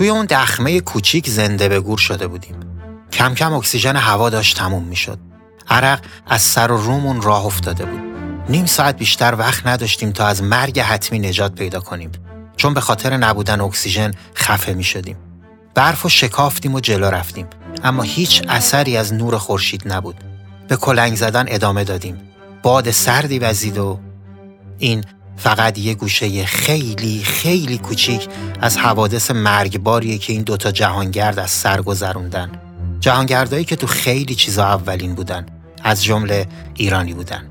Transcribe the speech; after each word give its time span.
توی 0.00 0.08
اون 0.08 0.26
دخمه 0.26 0.80
کوچیک 0.80 1.28
زنده 1.28 1.68
به 1.68 1.80
گور 1.80 1.98
شده 1.98 2.26
بودیم. 2.26 2.54
کم 3.12 3.34
کم 3.34 3.52
اکسیژن 3.52 3.96
هوا 3.96 4.30
داشت 4.30 4.56
تموم 4.56 4.84
می‌شد. 4.84 5.18
عرق 5.68 6.00
از 6.26 6.42
سر 6.42 6.72
و 6.72 6.76
رومون 6.76 7.22
راه 7.22 7.46
افتاده 7.46 7.84
بود. 7.84 8.00
نیم 8.48 8.66
ساعت 8.66 8.96
بیشتر 8.96 9.34
وقت 9.34 9.66
نداشتیم 9.66 10.12
تا 10.12 10.26
از 10.26 10.42
مرگ 10.42 10.80
حتمی 10.80 11.18
نجات 11.18 11.54
پیدا 11.54 11.80
کنیم. 11.80 12.10
چون 12.56 12.74
به 12.74 12.80
خاطر 12.80 13.16
نبودن 13.16 13.60
اکسیژن 13.60 14.10
خفه 14.34 14.72
می 14.72 14.84
شدیم. 14.84 15.16
برف 15.74 16.06
و 16.06 16.08
شکافتیم 16.08 16.74
و 16.74 16.80
جلو 16.80 17.06
رفتیم. 17.06 17.46
اما 17.84 18.02
هیچ 18.02 18.42
اثری 18.48 18.96
از 18.96 19.14
نور 19.14 19.38
خورشید 19.38 19.92
نبود. 19.92 20.16
به 20.68 20.76
کلنگ 20.76 21.16
زدن 21.16 21.44
ادامه 21.48 21.84
دادیم. 21.84 22.20
باد 22.62 22.90
سردی 22.90 23.38
وزید 23.38 23.78
و 23.78 24.00
این 24.78 25.04
فقط 25.42 25.78
یه 25.78 25.94
گوشه 25.94 26.44
خیلی 26.44 27.22
خیلی 27.24 27.78
کوچیک 27.78 28.28
از 28.60 28.78
حوادث 28.78 29.30
مرگباریه 29.30 30.18
که 30.18 30.32
این 30.32 30.42
دوتا 30.42 30.70
جهانگرد 30.70 31.38
از 31.38 31.50
سر 31.50 31.82
گذروندن. 31.82 32.50
جهانگردایی 33.00 33.64
که 33.64 33.76
تو 33.76 33.86
خیلی 33.86 34.34
چیزا 34.34 34.64
اولین 34.64 35.14
بودن. 35.14 35.46
از 35.84 36.04
جمله 36.04 36.46
ایرانی 36.76 37.14
بودن. 37.14 37.49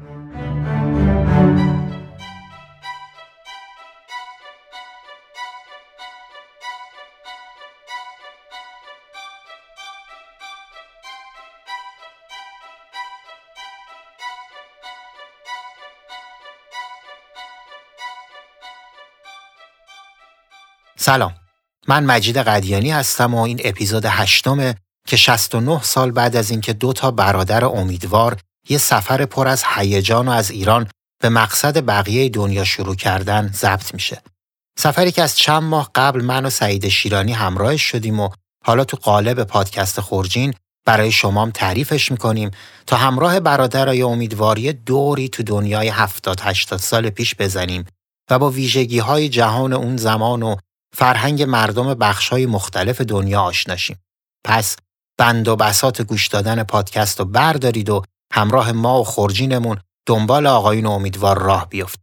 سلام 21.10 21.34
من 21.88 22.04
مجید 22.06 22.38
قدیانی 22.38 22.92
هستم 22.92 23.34
و 23.34 23.42
این 23.42 23.62
اپیزود 23.64 24.06
هشتمه 24.06 24.76
که 25.08 25.18
69 25.18 25.82
سال 25.84 26.12
بعد 26.12 26.36
از 26.36 26.52
اینکه 26.52 26.74
دو 26.74 26.94
تا 26.94 27.12
برادر 27.12 27.66
امیدوار 27.66 28.38
یه 28.70 28.78
سفر 28.78 29.26
پر 29.26 29.48
از 29.48 29.64
هیجان 29.76 30.28
و 30.28 30.32
از 30.32 30.52
ایران 30.52 30.88
به 31.22 31.30
مقصد 31.30 31.86
بقیه 31.86 32.30
دنیا 32.30 32.64
شروع 32.64 32.96
کردن 32.96 33.52
ضبط 33.54 33.94
میشه. 33.94 34.22
سفری 34.80 35.12
که 35.12 35.22
از 35.22 35.38
چند 35.38 35.64
ماه 35.64 35.92
قبل 35.96 36.22
من 36.22 36.46
و 36.46 36.50
سعید 36.50 36.88
شیرانی 36.88 37.34
همراهش 37.34 37.82
شدیم 37.82 38.20
و 38.20 38.30
حالا 38.66 38.84
تو 38.84 38.98
قالب 38.98 39.44
پادکست 39.44 40.02
خورجین 40.02 40.54
برای 40.86 41.12
شمام 41.12 41.52
تعریفش 41.52 42.12
می‌کنیم 42.12 42.52
تا 42.88 42.96
همراه 42.96 43.40
برادرای 43.40 44.02
امیدواری 44.02 44.74
دوری 44.74 45.30
تو 45.30 45.44
دنیای 45.44 45.88
70 45.88 46.40
80 46.42 46.80
سال 46.80 47.10
پیش 47.10 47.36
بزنیم 47.36 47.86
و 48.30 48.40
با 48.40 48.50
ویژگی 48.50 49.00
های 49.00 49.30
جهان 49.30 49.74
اون 49.74 49.98
زمان 49.98 50.44
و 50.44 50.56
فرهنگ 50.94 51.44
مردم 51.44 51.94
بخشهای 51.94 52.46
مختلف 52.46 53.02
دنیا 53.02 53.42
آشنا 53.42 53.68
شیم. 53.68 54.00
پس 54.46 54.76
بند 55.18 55.48
و 55.48 55.56
بساط 55.56 56.02
گوش 56.02 56.28
دادن 56.28 56.64
پادکست 56.64 57.20
رو 57.20 57.26
بردارید 57.26 57.90
و 57.90 58.04
همراه 58.34 58.72
ما 58.72 59.02
و 59.02 59.04
خورجینمون 59.04 59.78
دنبال 60.06 60.48
آقایون 60.48 60.86
امیدوار 60.86 61.40
راه 61.40 61.70
بیفت. 61.70 62.00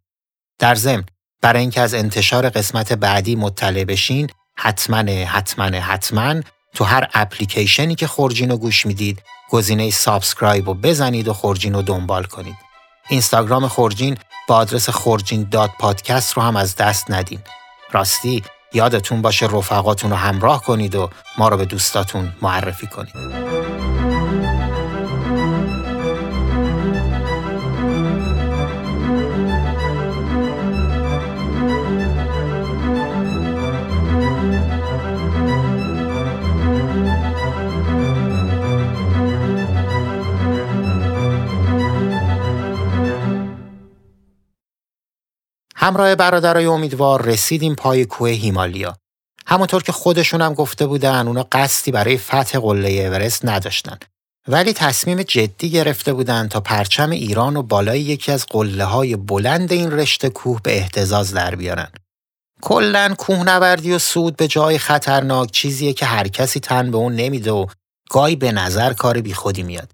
در 0.58 0.74
ضمن 0.74 1.04
برای 1.42 1.60
اینکه 1.60 1.80
از 1.80 1.94
انتشار 1.94 2.50
قسمت 2.50 2.92
بعدی 2.92 3.36
مطلع 3.36 3.84
بشین 3.84 4.30
حتما 4.58 4.96
حتما 5.26 5.64
حتما 5.64 6.40
تو 6.74 6.84
هر 6.84 7.08
اپلیکیشنی 7.14 7.94
که 7.94 8.06
خورجین 8.06 8.50
رو 8.50 8.56
گوش 8.56 8.86
می‌دید 8.86 9.22
گزینه 9.50 9.90
subscribe 9.90 10.68
رو 10.68 10.74
بزنید 10.74 11.28
و 11.28 11.32
خورجین 11.32 11.74
رو 11.74 11.82
دنبال 11.82 12.24
کنید. 12.24 12.56
اینستاگرام 13.08 13.68
خورجین 13.68 14.18
با 14.48 14.56
آدرس 14.56 14.88
خورجین 14.88 15.48
داد 15.50 15.70
پادکست 15.78 16.32
رو 16.32 16.42
هم 16.42 16.56
از 16.56 16.76
دست 16.76 17.10
ندین. 17.10 17.40
راستی 17.92 18.42
یادتون 18.72 19.22
باشه 19.22 19.46
رفقاتون 19.46 20.10
رو 20.10 20.16
همراه 20.16 20.62
کنید 20.62 20.94
و 20.94 21.10
ما 21.38 21.48
رو 21.48 21.56
به 21.56 21.64
دوستاتون 21.64 22.32
معرفی 22.42 22.86
کنید. 22.86 24.05
همراه 45.78 46.14
برادرای 46.14 46.66
امیدوار 46.66 47.22
رسیدیم 47.22 47.74
پای 47.74 48.04
کوه 48.04 48.30
هیمالیا. 48.30 48.96
همونطور 49.46 49.82
که 49.82 49.92
خودشون 49.92 50.42
هم 50.42 50.54
گفته 50.54 50.86
بودن 50.86 51.28
اونا 51.28 51.46
قصدی 51.52 51.90
برای 51.90 52.18
فتح 52.18 52.58
قله 52.58 52.88
اورست 52.88 53.44
نداشتن. 53.44 53.98
ولی 54.48 54.72
تصمیم 54.72 55.22
جدی 55.22 55.70
گرفته 55.70 56.12
بودن 56.12 56.48
تا 56.48 56.60
پرچم 56.60 57.10
ایران 57.10 57.56
و 57.56 57.62
بالای 57.62 58.00
یکی 58.00 58.32
از 58.32 58.46
قله 58.46 58.84
های 58.84 59.16
بلند 59.16 59.72
این 59.72 59.90
رشته 59.90 60.28
کوه 60.28 60.60
به 60.62 60.76
احتزاز 60.76 61.34
در 61.34 61.54
بیارن. 61.54 61.88
کلا 62.62 63.14
کوهنوردی 63.18 63.92
و 63.92 63.98
سود 63.98 64.36
به 64.36 64.48
جای 64.48 64.78
خطرناک 64.78 65.50
چیزیه 65.50 65.92
که 65.92 66.06
هر 66.06 66.28
کسی 66.28 66.60
تن 66.60 66.90
به 66.90 66.96
اون 66.96 67.16
نمیده 67.16 67.52
و 67.52 67.66
گاهی 68.10 68.36
به 68.36 68.52
نظر 68.52 68.92
کار 68.92 69.20
بیخودی 69.20 69.62
میاد. 69.62 69.90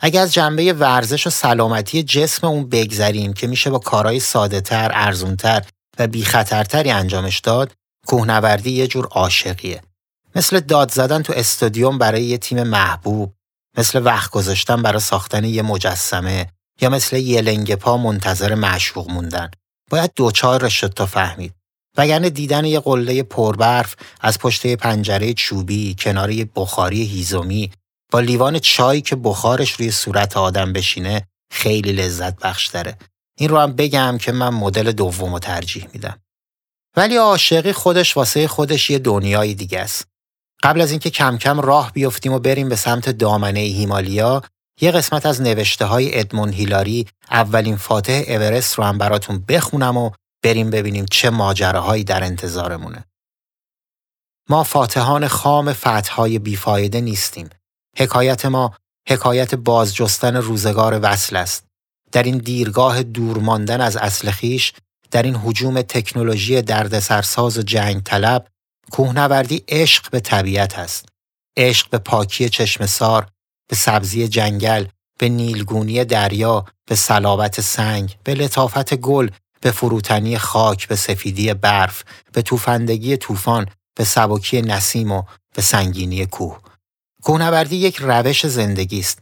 اگر 0.00 0.20
از 0.22 0.34
جنبه 0.34 0.72
ورزش 0.72 1.26
و 1.26 1.30
سلامتی 1.30 2.02
جسم 2.02 2.46
اون 2.46 2.68
بگذریم 2.68 3.32
که 3.32 3.46
میشه 3.46 3.70
با 3.70 3.78
کارهای 3.78 4.20
ساده 4.20 4.60
تر، 4.60 4.90
ارزونتر 4.94 5.64
و 5.98 6.06
بی 6.06 6.24
خطرتری 6.24 6.90
انجامش 6.90 7.38
داد، 7.38 7.72
کوهنوردی 8.06 8.70
یه 8.70 8.86
جور 8.86 9.06
عاشقیه. 9.06 9.82
مثل 10.34 10.60
داد 10.60 10.90
زدن 10.90 11.22
تو 11.22 11.32
استادیوم 11.36 11.98
برای 11.98 12.24
یه 12.24 12.38
تیم 12.38 12.62
محبوب، 12.62 13.34
مثل 13.78 14.04
وقت 14.04 14.30
گذاشتن 14.30 14.82
برای 14.82 15.00
ساختن 15.00 15.44
یه 15.44 15.62
مجسمه 15.62 16.46
یا 16.80 16.90
مثل 16.90 17.16
یه 17.16 17.40
لنگ 17.40 17.74
پا 17.74 17.96
منتظر 17.96 18.54
معشوق 18.54 19.10
موندن. 19.10 19.50
باید 19.90 20.10
دوچار 20.16 20.68
شد 20.68 20.88
تا 20.88 21.06
فهمید. 21.06 21.54
وگرنه 21.96 22.30
دیدن 22.30 22.64
یه 22.64 22.80
قله 22.80 23.22
پربرف 23.22 23.96
از 24.20 24.38
پشت 24.38 24.66
پنجره 24.66 25.32
چوبی 25.32 25.96
کنار 25.98 26.30
یه 26.30 26.48
بخاری 26.56 27.02
هیزومی 27.02 27.70
با 28.12 28.20
لیوان 28.20 28.58
چای 28.58 29.00
که 29.00 29.16
بخارش 29.16 29.72
روی 29.72 29.90
صورت 29.90 30.36
آدم 30.36 30.72
بشینه 30.72 31.28
خیلی 31.52 31.92
لذت 31.92 32.40
بخش 32.40 32.66
داره. 32.66 32.98
این 33.38 33.48
رو 33.48 33.58
هم 33.58 33.72
بگم 33.72 34.18
که 34.20 34.32
من 34.32 34.48
مدل 34.48 34.92
دوم 34.92 35.32
رو 35.32 35.38
ترجیح 35.38 35.88
میدم. 35.92 36.20
ولی 36.96 37.16
عاشقی 37.16 37.72
خودش 37.72 38.16
واسه 38.16 38.48
خودش 38.48 38.90
یه 38.90 38.98
دنیای 38.98 39.54
دیگه 39.54 39.80
است. 39.80 40.06
قبل 40.62 40.80
از 40.80 40.90
اینکه 40.90 41.10
کم 41.10 41.38
کم 41.38 41.60
راه 41.60 41.92
بیفتیم 41.92 42.32
و 42.32 42.38
بریم 42.38 42.68
به 42.68 42.76
سمت 42.76 43.08
دامنه 43.08 43.60
هیمالیا، 43.60 44.42
یه 44.80 44.90
قسمت 44.90 45.26
از 45.26 45.42
نوشته 45.42 45.84
های 45.84 46.18
ادمون 46.18 46.52
هیلاری 46.52 47.06
اولین 47.30 47.76
فاتح 47.76 48.22
اورست 48.28 48.74
رو 48.74 48.84
هم 48.84 48.98
براتون 48.98 49.44
بخونم 49.48 49.96
و 49.96 50.10
بریم 50.42 50.70
ببینیم 50.70 51.06
چه 51.10 51.30
ماجراهایی 51.30 52.04
در 52.04 52.24
انتظارمونه. 52.24 53.04
ما 54.48 54.62
فاتحان 54.62 55.28
خام 55.28 55.72
فتحهای 55.72 56.38
بیفایده 56.38 57.00
نیستیم. 57.00 57.48
حکایت 57.98 58.46
ما 58.46 58.74
حکایت 59.08 59.54
بازجستن 59.54 60.36
روزگار 60.36 61.00
وصل 61.02 61.36
است. 61.36 61.64
در 62.12 62.22
این 62.22 62.38
دیرگاه 62.38 63.02
دور 63.02 63.38
ماندن 63.38 63.80
از 63.80 63.96
اصل 63.96 64.30
خیش، 64.30 64.72
در 65.10 65.22
این 65.22 65.36
حجوم 65.36 65.82
تکنولوژی 65.82 66.62
دردسرساز 66.62 67.58
و 67.58 67.62
جنگ 67.62 68.02
طلب، 68.02 68.46
کوهنوردی 68.90 69.64
عشق 69.68 70.10
به 70.10 70.20
طبیعت 70.20 70.78
است. 70.78 71.08
عشق 71.56 71.90
به 71.90 71.98
پاکی 71.98 72.48
چشم 72.48 72.86
سار، 72.86 73.26
به 73.68 73.76
سبزی 73.76 74.28
جنگل، 74.28 74.84
به 75.18 75.28
نیلگونی 75.28 76.04
دریا، 76.04 76.64
به 76.88 76.94
صلابت 76.94 77.60
سنگ، 77.60 78.16
به 78.24 78.34
لطافت 78.34 78.94
گل، 78.94 79.30
به 79.60 79.70
فروتنی 79.70 80.38
خاک، 80.38 80.88
به 80.88 80.96
سفیدی 80.96 81.54
برف، 81.54 82.04
به 82.32 82.42
توفندگی 82.42 83.16
طوفان، 83.16 83.66
به 83.94 84.04
سبکی 84.04 84.62
نسیم 84.62 85.12
و 85.12 85.22
به 85.54 85.62
سنگینی 85.62 86.26
کوه. 86.26 86.60
کوهنوردی 87.22 87.76
یک 87.76 87.96
روش 87.96 88.46
زندگی 88.46 89.00
است. 89.00 89.18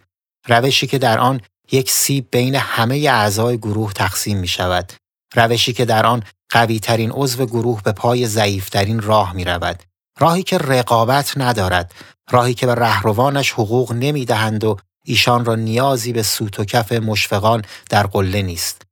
روشی 0.49 0.87
که 0.87 0.99
در 0.99 1.19
آن 1.19 1.41
یک 1.73 1.91
سیب 1.91 2.29
بین 2.31 2.55
همه 2.55 2.97
اعضای 2.97 3.59
گروه 3.59 3.93
تقسیم 3.93 4.39
می 4.39 4.49
شود. 4.49 4.93
روشی 5.35 5.73
که 5.73 5.85
در 5.85 6.07
آن 6.07 6.23
قوی 6.51 6.81
ترین 6.81 7.11
عضو 7.11 7.47
گروه 7.47 7.83
به 7.83 7.93
پای 7.93 8.27
ضعیفترین 8.27 9.03
راه 9.03 9.33
می 9.33 9.45
رود. 9.45 9.83
راهی 10.19 10.43
که 10.43 10.59
رقابت 10.59 11.33
ندارد. 11.37 11.95
راهی 12.31 12.55
که 12.55 12.67
به 12.67 12.75
رهروانش 12.75 13.53
حقوق 13.53 13.93
نمی 13.93 14.25
دهند 14.25 14.65
و 14.65 14.77
ایشان 15.05 15.45
را 15.45 15.55
نیازی 15.55 16.13
به 16.13 16.23
سوت 16.23 16.61
و 16.61 16.65
کف 16.65 16.93
مشفقان 16.93 17.65
در 17.91 18.07
قله 18.07 18.43
نیست. 18.43 18.83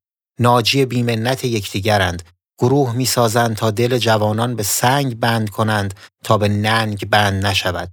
ناجی 0.40 0.84
بیمنت 0.84 1.44
یکدیگرند. 1.44 2.22
گروه 2.58 2.96
می‌سازند 2.96 3.56
تا 3.56 3.70
دل 3.70 3.98
جوانان 3.98 4.56
به 4.56 4.62
سنگ 4.62 5.20
بند 5.20 5.50
کنند 5.50 5.94
تا 6.24 6.38
به 6.38 6.48
ننگ 6.48 7.10
بند 7.10 7.46
نشود. 7.46 7.90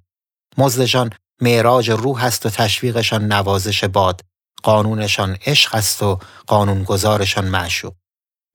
مزدشان 0.57 1.09
معراج 1.41 1.91
روح 1.91 2.23
است 2.23 2.45
و 2.45 2.49
تشویقشان 2.49 3.31
نوازش 3.31 3.83
باد 3.83 4.21
قانونشان 4.63 5.37
عشق 5.45 5.75
است 5.75 6.03
و 6.03 6.19
قانونگذارشان 6.47 7.45
معشوق 7.45 7.93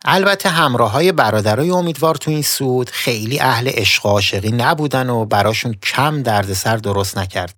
البته 0.04 0.48
همراه 0.48 0.90
های 0.90 1.12
برادرای 1.12 1.70
امیدوار 1.70 2.14
تو 2.14 2.30
این 2.30 2.42
سود 2.42 2.90
خیلی 2.90 3.40
اهل 3.40 3.68
عشق 3.68 4.06
عاشقی 4.06 4.50
نبودن 4.50 5.10
و 5.10 5.24
براشون 5.24 5.74
کم 5.74 6.22
دردسر 6.22 6.76
درست 6.76 7.18
نکرد. 7.18 7.54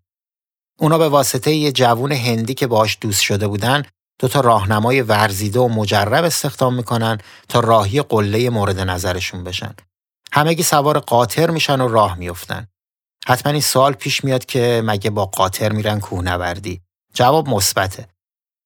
اونا 0.79 0.99
به 0.99 1.09
واسطه 1.09 1.51
یه 1.51 1.73
جوون 1.73 2.13
هندی 2.13 2.55
که 2.55 2.67
باش 2.67 2.99
دوست 3.01 3.23
شده 3.23 3.49
بودن 3.49 3.83
دو 4.21 4.29
تا 4.29 4.41
راهنمای 4.41 5.03
ورزیده 5.03 5.61
و 5.61 5.69
مجرب 5.69 6.25
استخدام 6.25 6.75
می‌کنن 6.75 7.19
تا 7.49 7.61
راهی 7.61 8.03
قله 8.03 8.51
مورد 8.51 8.81
نظرشون 8.81 9.45
بشن. 9.45 9.75
همگی 10.33 10.63
سوار 10.63 10.99
قاطر 10.99 11.51
میشن 11.51 11.81
و 11.81 11.89
راه 11.89 12.19
میفتن. 12.19 12.67
حتما 13.27 13.53
این 13.53 13.61
سوال 13.61 13.93
پیش 13.93 14.25
میاد 14.25 14.45
که 14.45 14.83
مگه 14.85 15.11
با 15.11 15.27
قاطر 15.27 15.73
میرن 15.73 16.01
کوهنوردی؟ 16.01 16.81
جواب 17.15 17.49
مثبته. 17.49 18.09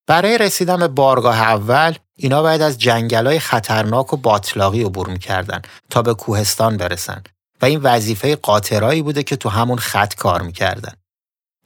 برای 0.06 0.38
رسیدن 0.38 0.76
به 0.76 0.88
بارگاه 0.88 1.38
اول 1.38 1.94
اینا 2.16 2.42
باید 2.42 2.62
از 2.62 2.86
های 2.86 3.38
خطرناک 3.38 4.12
و 4.12 4.16
باطلاقی 4.16 4.82
عبور 4.82 5.08
می‌کردن 5.08 5.62
تا 5.90 6.02
به 6.02 6.14
کوهستان 6.14 6.76
برسن 6.76 7.22
و 7.62 7.64
این 7.64 7.80
وظیفه 7.80 8.36
قاطرایی 8.36 9.02
بوده 9.02 9.22
که 9.22 9.36
تو 9.36 9.48
همون 9.48 9.78
خط 9.78 10.14
کار 10.14 10.42
می‌کردن. 10.42 10.92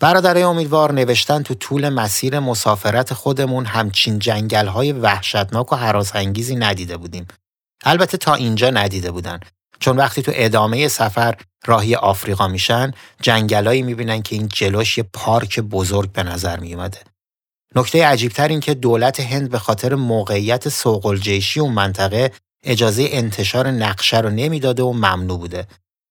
برادرای 0.01 0.43
امیدوار 0.43 0.93
نوشتن 0.93 1.43
تو 1.43 1.55
طول 1.55 1.89
مسیر 1.89 2.39
مسافرت 2.39 3.15
خودمون 3.15 3.67
همچین 3.67 4.19
جنگل 4.19 4.67
های 4.67 4.93
وحشتناک 4.93 5.73
و 5.73 5.77
حراس 5.77 6.17
انگیزی 6.17 6.57
ندیده 6.57 6.97
بودیم. 6.97 7.27
البته 7.85 8.17
تا 8.17 8.35
اینجا 8.35 8.71
ندیده 8.71 9.11
بودن 9.11 9.41
چون 9.79 9.97
وقتی 9.97 10.23
تو 10.23 10.33
ادامه 10.35 10.89
سفر 10.89 11.35
راهی 11.67 11.95
آفریقا 11.95 12.49
میشن 12.49 12.93
جنگلایی 13.23 13.83
می‌بینن 13.83 14.23
که 14.23 14.37
این 14.37 14.49
جلوش 14.49 14.99
یه 14.99 15.05
پارک 15.13 15.61
بزرگ 15.61 16.13
به 16.13 16.23
نظر 16.23 16.59
میومده. 16.59 16.99
نکته 17.75 18.07
عجیبتر 18.07 18.49
این 18.49 18.61
که 18.61 18.75
دولت 18.75 19.21
هند 19.21 19.51
به 19.51 19.59
خاطر 19.59 19.95
موقعیت 19.95 20.69
سوق 20.69 21.07
الجیشی 21.07 21.61
اون 21.61 21.73
منطقه 21.73 22.33
اجازه 22.65 23.09
انتشار 23.11 23.71
نقشه 23.71 24.21
رو 24.21 24.31
نمی‌داده 24.31 24.83
و 24.83 24.93
ممنوع 24.93 25.39
بوده. 25.39 25.67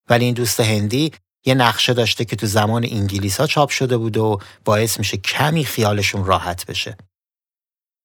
ولی 0.09 0.25
این 0.25 0.33
دوست 0.33 0.59
هندی 0.59 1.11
یه 1.45 1.53
نقشه 1.53 1.93
داشته 1.93 2.25
که 2.25 2.35
تو 2.35 2.47
زمان 2.47 2.85
انگلیس 2.91 3.39
ها 3.39 3.47
چاپ 3.47 3.69
شده 3.69 3.97
بود 3.97 4.17
و 4.17 4.39
باعث 4.65 4.99
میشه 4.99 5.17
کمی 5.17 5.65
خیالشون 5.65 6.25
راحت 6.25 6.65
بشه. 6.65 6.97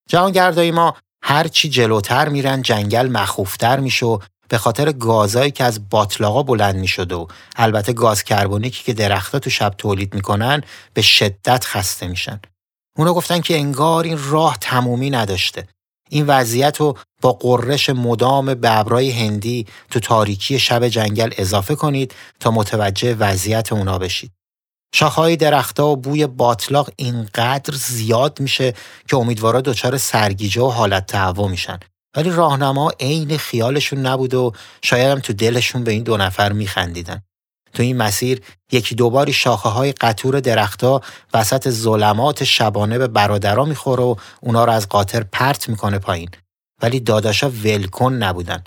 جهانگردای 0.09 0.71
ما 0.71 0.97
هرچی 1.23 1.69
جلوتر 1.69 2.29
میرن 2.29 2.63
جنگل 2.63 3.09
مخوفتر 3.09 3.81
میشه 3.81 4.07
و 4.07 4.19
به 4.51 4.59
خاطر 4.59 4.93
گازایی 4.93 5.51
که 5.51 5.65
از 5.65 5.89
باطلاقا 5.91 6.43
بلند 6.43 6.77
می‌شده 6.77 7.15
و 7.15 7.27
البته 7.57 7.93
گاز 7.93 8.25
کربونیکی 8.25 8.85
که 8.85 8.93
درختها 8.93 9.39
تو 9.39 9.51
شب 9.51 9.75
تولید 9.79 10.15
می‌کنن 10.15 10.63
به 10.95 11.03
شدت 11.03 11.65
خسته 11.65 12.09
میشن. 12.09 12.41
اونا 12.97 13.15
گفتن 13.15 13.41
که 13.41 13.57
انگار 13.57 14.05
این 14.05 14.19
راه 14.31 14.59
تمومی 14.61 15.11
نداشته. 15.11 15.69
این 16.09 16.27
وضعیت 16.27 16.81
رو 16.81 16.99
با 17.21 17.33
قررش 17.33 17.91
مدام 17.91 18.47
ببرای 18.47 19.11
هندی 19.11 19.67
تو 19.91 20.01
تاریکی 20.01 20.59
شب 20.59 20.89
جنگل 20.89 21.31
اضافه 21.37 21.75
کنید 21.75 22.15
تا 22.41 22.51
متوجه 22.51 23.15
وضعیت 23.15 23.73
اونا 23.73 23.99
بشید. 23.99 24.33
شاخهای 24.95 25.37
درختها 25.37 25.87
و 25.87 25.97
بوی 25.97 26.27
باطلاق 26.27 26.91
اینقدر 26.97 27.75
زیاد 27.75 28.41
میشه 28.41 28.75
که 29.09 29.17
امیدوارا 29.17 29.61
دچار 29.61 29.99
سرگیجه 29.99 30.63
و 30.63 30.69
حالت 30.69 31.07
تهوع 31.07 31.51
میشن. 31.51 31.81
ولی 32.17 32.31
راهنما 32.31 32.93
عین 33.01 33.39
خیالشون 33.39 34.07
نبود 34.07 34.35
و 34.35 34.53
شاید 34.83 35.09
هم 35.09 35.21
تو 35.21 35.33
دلشون 35.33 35.85
به 35.85 35.93
این 35.93 36.03
دو 36.03 36.17
نفر 36.17 36.53
میخندیدن. 36.53 37.23
تو 37.73 37.83
این 37.83 37.97
مسیر 37.97 38.43
یکی 38.73 38.95
دوباری 38.95 39.33
شاخه 39.33 39.69
های 39.69 39.93
قطور 39.93 40.41
درختها 40.41 41.03
وسط 41.35 41.71
ظلمات 41.71 42.45
شبانه 42.45 42.99
به 42.99 43.09
برادرها 43.09 43.65
می‌خوره 43.65 44.03
و 44.03 44.15
اونا 44.41 44.65
رو 44.65 44.73
از 44.73 44.89
قاطر 44.89 45.23
پرت 45.23 45.69
می‌کنه 45.69 45.99
پایین. 45.99 46.31
ولی 46.83 47.01
داداشا 47.01 47.51
ولکن 47.51 48.13
نبودن. 48.13 48.65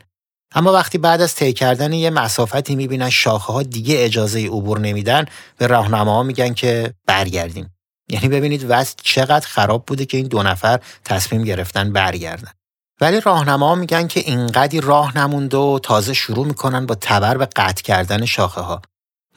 اما 0.55 0.73
وقتی 0.73 0.97
بعد 0.97 1.21
از 1.21 1.35
طی 1.35 1.53
کردن 1.53 1.93
یه 1.93 2.09
مسافتی 2.09 2.75
می‌بینن 2.75 3.09
شاخه 3.09 3.53
ها 3.53 3.63
دیگه 3.63 3.95
اجازه 3.99 4.45
عبور 4.45 4.79
نمیدن 4.79 5.25
به 5.57 5.67
راهنماها 5.67 6.23
میگن 6.23 6.53
که 6.53 6.93
برگردیم. 7.07 7.75
یعنی 8.09 8.27
ببینید 8.27 8.65
وضع 8.69 8.93
چقدر 9.03 9.47
خراب 9.47 9.85
بوده 9.85 10.05
که 10.05 10.17
این 10.17 10.27
دو 10.27 10.43
نفر 10.43 10.79
تصمیم 11.05 11.43
گرفتن 11.43 11.93
برگردن. 11.93 12.51
ولی 13.01 13.21
راهنما 13.21 13.75
میگن 13.75 14.07
که 14.07 14.19
اینقدی 14.19 14.81
راه 14.81 15.17
نمونده 15.17 15.57
و 15.57 15.79
تازه 15.83 16.13
شروع 16.13 16.45
می‌کنن 16.45 16.85
با 16.85 16.95
تبر 16.95 17.37
به 17.37 17.45
قطع 17.45 17.83
کردن 17.83 18.25
شاخه 18.25 18.61
ها 18.61 18.81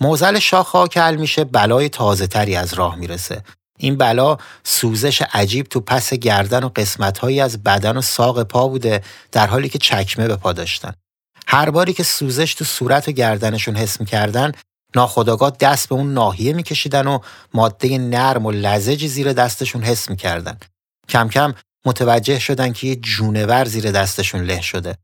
موزل 0.00 0.38
شاخ 0.38 0.68
ها 0.68 0.88
کل 0.88 1.16
میشه 1.16 1.44
بلای 1.44 1.88
تازه 1.88 2.26
تری 2.26 2.56
از 2.56 2.74
راه 2.74 2.96
می‌رسه. 2.96 3.42
این 3.78 3.96
بلا 3.96 4.36
سوزش 4.64 5.22
عجیب 5.22 5.66
تو 5.66 5.80
پس 5.80 6.14
گردن 6.14 6.64
و 6.64 6.68
قسمت 6.76 7.18
هایی 7.18 7.40
از 7.40 7.62
بدن 7.62 7.96
و 7.96 8.02
ساق 8.02 8.42
پا 8.42 8.68
بوده 8.68 9.02
در 9.32 9.46
حالی 9.46 9.68
که 9.68 9.78
چکمه 9.78 10.28
به 10.28 10.36
پا 10.36 10.52
داشتن. 10.52 10.92
هر 11.46 11.70
باری 11.70 11.92
که 11.92 12.02
سوزش 12.02 12.54
تو 12.54 12.64
صورت 12.64 13.08
و 13.08 13.12
گردنشون 13.12 13.76
حس 13.76 14.00
می‌کردن 14.00 14.52
ناخداگاه 14.94 15.50
دست 15.60 15.88
به 15.88 15.94
اون 15.94 16.14
ناحیه 16.14 16.52
میکشیدن 16.52 17.06
و 17.06 17.18
ماده 17.54 17.98
نرم 17.98 18.46
و 18.46 18.50
لزجی 18.50 19.08
زیر 19.08 19.32
دستشون 19.32 19.82
حس 19.82 20.10
می‌کردن. 20.10 20.58
کم 21.08 21.28
کم 21.28 21.54
متوجه 21.86 22.38
شدن 22.38 22.72
که 22.72 22.86
یه 22.86 22.96
جونور 22.96 23.64
زیر 23.64 23.90
دستشون 23.90 24.40
له 24.40 24.60
شده. 24.60 24.96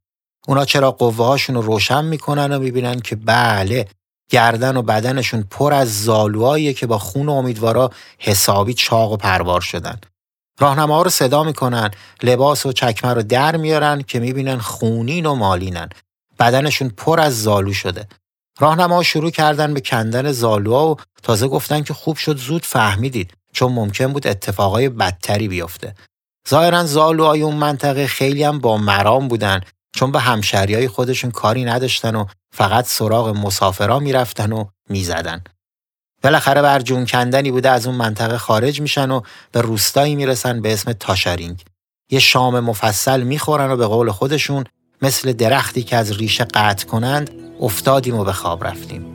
اونا 0.48 0.64
چرا 0.64 0.90
قوه 0.90 1.26
هاشون 1.26 1.56
رو 1.56 1.62
روشن 1.62 2.04
می‌کنن 2.04 2.52
و 2.52 2.58
می‌بینن 2.58 3.00
که 3.00 3.16
بله 3.16 3.86
گردن 4.30 4.76
و 4.76 4.82
بدنشون 4.82 5.42
پر 5.50 5.74
از 5.74 6.04
زالوهایی 6.04 6.74
که 6.74 6.86
با 6.86 6.98
خون 6.98 7.28
و 7.28 7.32
امیدوارا 7.32 7.90
حسابی 8.18 8.74
چاق 8.74 9.12
و 9.12 9.16
پروار 9.16 9.60
شدن. 9.60 10.00
راهنما 10.58 11.02
رو 11.02 11.10
صدا 11.10 11.44
می‌کنن 11.44 11.90
لباس 12.22 12.66
و 12.66 12.72
چکمه 12.72 13.14
رو 13.14 13.22
در 13.22 13.56
میارن 13.56 14.02
که 14.02 14.20
می‌بینن 14.20 14.58
خونین 14.58 15.26
و 15.26 15.34
مالینن 15.34 15.88
بدنشون 16.38 16.88
پر 16.88 17.20
از 17.20 17.42
زالو 17.42 17.72
شده 17.72 18.08
راهنما 18.60 19.02
شروع 19.02 19.30
کردن 19.30 19.74
به 19.74 19.80
کندن 19.80 20.32
زالوها 20.32 20.90
و 20.90 20.96
تازه 21.22 21.48
گفتن 21.48 21.82
که 21.82 21.94
خوب 21.94 22.16
شد 22.16 22.36
زود 22.36 22.66
فهمیدید 22.66 23.34
چون 23.52 23.72
ممکن 23.72 24.12
بود 24.12 24.26
اتفاقای 24.26 24.88
بدتری 24.88 25.48
بیفته 25.48 25.94
ظاهرا 26.48 26.84
زالوهای 26.84 27.42
اون 27.42 27.56
منطقه 27.56 28.06
خیلی 28.06 28.44
هم 28.44 28.58
با 28.58 28.76
مرام 28.76 29.28
بودن 29.28 29.60
چون 29.94 30.12
به 30.12 30.20
همشریای 30.20 30.88
خودشون 30.88 31.30
کاری 31.30 31.64
نداشتن 31.64 32.14
و 32.14 32.26
فقط 32.54 32.86
سراغ 32.86 33.28
مسافرا 33.28 33.98
می‌رفتن 33.98 34.52
و 34.52 34.64
می‌زدن. 34.88 35.44
بالاخره 36.22 36.62
بر 36.62 36.80
جون 36.80 37.06
کندنی 37.06 37.50
بوده 37.50 37.70
از 37.70 37.86
اون 37.86 37.96
منطقه 37.96 38.38
خارج 38.38 38.80
میشن 38.80 39.10
و 39.10 39.20
به 39.52 39.60
روستایی 39.60 40.14
می‌رسن 40.14 40.62
به 40.62 40.72
اسم 40.72 40.92
تاشارینگ. 40.92 41.64
یه 42.10 42.18
شام 42.18 42.60
مفصل 42.60 43.22
می‌خورن 43.22 43.70
و 43.70 43.76
به 43.76 43.86
قول 43.86 44.10
خودشون 44.10 44.64
مثل 45.02 45.32
درختی 45.32 45.82
که 45.82 45.96
از 45.96 46.12
ریشه 46.12 46.44
قطع 46.44 46.86
کنند 46.86 47.30
افتادیم 47.60 48.14
و 48.14 48.24
به 48.24 48.32
خواب 48.32 48.64
رفتیم. 48.64 49.11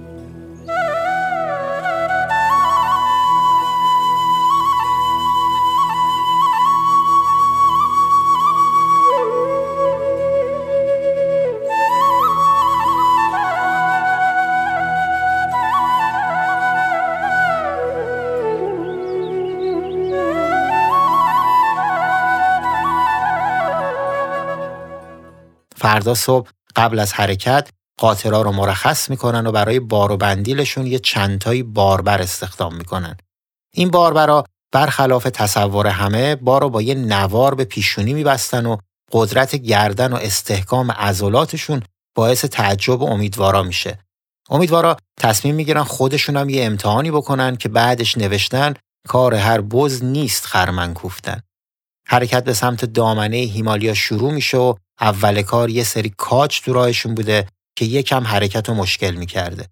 فردا 25.97 26.13
صبح 26.13 26.49
قبل 26.75 26.99
از 26.99 27.13
حرکت 27.13 27.69
قاطرا 27.99 28.41
رو 28.41 28.51
مرخص 28.51 29.09
می‌کنن 29.09 29.47
و 29.47 29.51
برای 29.51 29.79
بار 29.79 30.11
و 30.11 30.17
بندیلشون 30.17 30.87
یه 30.87 30.99
چندتایی 30.99 31.63
باربر 31.63 32.21
استخدام 32.21 32.75
می‌کنن. 32.75 33.17
این 33.73 33.89
باربرا 33.89 34.43
برخلاف 34.71 35.23
تصور 35.23 35.87
همه 35.87 36.35
بار 36.35 36.61
رو 36.61 36.69
با 36.69 36.81
یه 36.81 36.95
نوار 36.95 37.55
به 37.55 37.65
پیشونی 37.65 38.13
میبستن 38.13 38.65
و 38.65 38.77
قدرت 39.11 39.55
گردن 39.55 40.13
و 40.13 40.15
استحکام 40.15 40.91
عضلاتشون 40.91 41.83
باعث 42.15 42.45
تعجب 42.45 43.01
و 43.01 43.05
امیدوارا 43.05 43.63
میشه. 43.63 43.99
امیدوارا 44.49 44.97
تصمیم 45.19 45.55
می‌گیرن 45.55 45.83
خودشون 45.83 46.37
هم 46.37 46.49
یه 46.49 46.65
امتحانی 46.65 47.11
بکنن 47.11 47.55
که 47.55 47.69
بعدش 47.69 48.17
نوشتن 48.17 48.73
کار 49.07 49.35
هر 49.35 49.61
بز 49.61 50.03
نیست 50.03 50.45
خرمن 50.45 50.93
کوفتن. 50.93 51.41
حرکت 52.07 52.43
به 52.43 52.53
سمت 52.53 52.85
دامنه 52.85 53.37
هیمالیا 53.37 53.93
شروع 53.93 54.33
میشه 54.33 54.57
و 54.57 54.73
اول 55.01 55.41
کار 55.41 55.69
یه 55.69 55.83
سری 55.83 56.13
کاج 56.17 56.61
تو 56.61 56.73
راهشون 56.73 57.15
بوده 57.15 57.47
که 57.75 57.85
یکم 57.85 58.23
حرکت 58.23 58.69
و 58.69 58.73
مشکل 58.73 59.11
می‌کرده. 59.11 59.67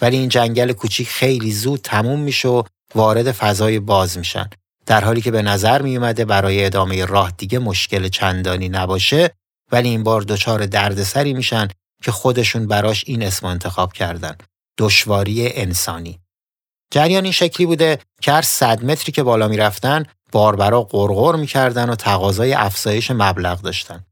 ولی 0.00 0.16
این 0.16 0.28
جنگل 0.28 0.72
کوچیک 0.72 1.08
خیلی 1.08 1.52
زود 1.52 1.80
تموم 1.82 2.20
میشه 2.20 2.48
و 2.48 2.62
وارد 2.94 3.32
فضای 3.32 3.78
باز 3.78 4.18
میشن. 4.18 4.50
در 4.86 5.04
حالی 5.04 5.20
که 5.20 5.30
به 5.30 5.42
نظر 5.42 5.82
میومده 5.82 6.24
برای 6.24 6.64
ادامه 6.64 7.04
راه 7.04 7.30
دیگه 7.30 7.58
مشکل 7.58 8.08
چندانی 8.08 8.68
نباشه 8.68 9.30
ولی 9.72 9.88
این 9.88 10.02
بار 10.02 10.22
دچار 10.22 10.66
دردسری 10.66 11.34
میشن 11.34 11.68
که 12.02 12.12
خودشون 12.12 12.66
براش 12.66 13.04
این 13.06 13.22
اسم 13.22 13.46
انتخاب 13.46 13.92
کردن. 13.92 14.36
دشواری 14.78 15.48
انسانی. 15.52 16.20
جریان 16.92 17.24
این 17.24 17.32
شکلی 17.32 17.66
بوده 17.66 17.98
که 18.22 18.32
هر 18.32 18.42
صد 18.42 18.84
متری 18.84 19.12
که 19.12 19.22
بالا 19.22 19.48
می‌رفتن 19.48 20.04
باربرا 20.32 20.82
قرقر 20.82 21.36
می‌کردن 21.36 21.90
و 21.90 21.94
تقاضای 21.94 22.52
افزایش 22.52 23.10
مبلغ 23.10 23.60
داشتن. 23.60 24.04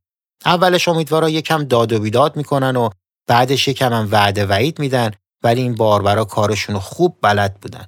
اولش 0.44 0.88
امیدوارا 0.88 1.28
یکم 1.28 1.64
داد 1.64 1.92
و 1.92 1.98
بیداد 1.98 2.36
می‌کنن 2.36 2.76
و 2.76 2.90
بعدش 3.26 3.68
یکم 3.68 3.92
هم 3.92 4.08
وعده 4.10 4.46
وعید 4.46 4.78
میدن 4.78 5.10
ولی 5.42 5.62
این 5.62 5.74
باربرا 5.74 6.24
کارشون 6.24 6.78
خوب 6.78 7.18
بلد 7.22 7.60
بودن. 7.60 7.86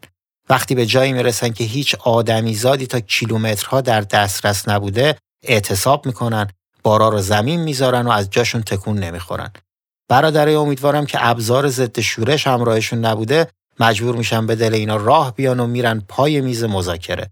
وقتی 0.49 0.75
به 0.75 0.87
جایی 0.87 1.13
می‌رسن 1.13 1.49
که 1.49 1.65
هیچ 1.65 1.95
آدمیزادی 1.95 2.87
تا 2.87 3.01
کیلومترها 3.01 3.81
در 3.81 4.01
دسترس 4.01 4.69
نبوده 4.69 5.17
اعتصاب 5.43 6.07
می‌کنن 6.07 6.49
بارا 6.83 7.09
رو 7.09 7.19
زمین 7.19 7.61
می‌ذارن 7.61 8.07
و 8.07 8.11
از 8.11 8.31
جاشون 8.31 8.63
تکون 8.63 8.99
نمی‌خورن. 8.99 9.51
برادرای 10.09 10.55
امیدوارم 10.55 11.07
که 11.07 11.19
ابزار 11.29 11.69
ضد 11.69 12.01
شورش 12.01 12.47
همراهشون 12.47 12.99
نبوده 12.99 13.49
مجبور 13.81 14.17
میشن 14.17 14.47
به 14.47 14.57
دل 14.57 14.75
اینا 14.75 14.97
راه 14.97 15.35
بیان 15.35 15.61
و 15.61 15.67
میرن 15.67 16.03
پای 16.09 16.41
میز 16.41 16.65
مذاکره. 16.65 17.31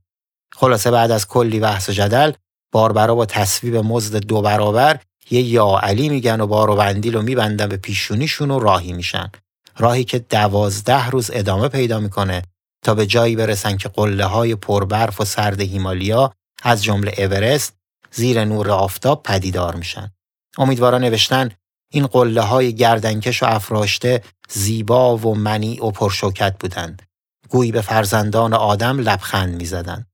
خلاصه 0.57 0.91
بعد 0.91 1.11
از 1.11 1.29
کلی 1.29 1.61
بحث 1.61 1.89
و 1.89 1.93
جدل 1.93 2.33
باربرا 2.73 3.15
با 3.15 3.27
تصویب 3.27 3.77
مزد 3.77 4.17
دو 4.17 4.43
برابر 4.43 5.01
یه 5.31 5.43
یا 5.43 5.79
علی 5.83 6.09
میگن 6.09 6.41
و 6.41 6.47
بار 6.47 6.71
و 6.71 6.77
بندیل 6.77 7.15
رو 7.15 7.23
میبندن 7.23 7.67
به 7.67 7.77
پیشونیشون 7.77 8.51
و 8.51 8.59
راهی 8.59 8.93
میشن. 8.93 9.31
راهی 9.77 10.05
که 10.05 10.19
دوازده 10.19 11.07
روز 11.07 11.31
ادامه 11.35 11.69
پیدا 11.69 12.01
می‌کنه 12.01 12.43
تا 12.85 12.95
به 12.95 13.07
جایی 13.07 13.37
برسن 13.37 13.77
که 13.77 13.89
قله 13.89 14.25
های 14.25 14.55
پربرف 14.55 15.21
و 15.21 15.25
سرد 15.25 15.61
هیمالیا 15.61 16.33
از 16.63 16.85
جمله 16.85 17.15
اورست 17.19 17.77
زیر 18.11 18.45
نور 18.45 18.71
آفتاب 18.71 19.23
پدیدار 19.23 19.75
میشن. 19.75 20.13
امیدوارا 20.59 20.99
نوشتن 20.99 21.51
این 21.93 22.07
قله 22.07 22.41
های 22.41 22.75
گردنکش 22.75 23.43
و 23.43 23.47
افراشته 23.47 24.23
زیبا 24.49 25.17
و 25.17 25.35
منی 25.35 25.81
و 25.81 25.91
پرشوکت 25.91 26.57
بودند. 26.61 27.03
گویی 27.49 27.73
به 27.73 27.81
فرزندان 27.81 28.55
آدم 28.55 28.99
لبخند 28.99 29.55
می‌زدند. 29.55 30.07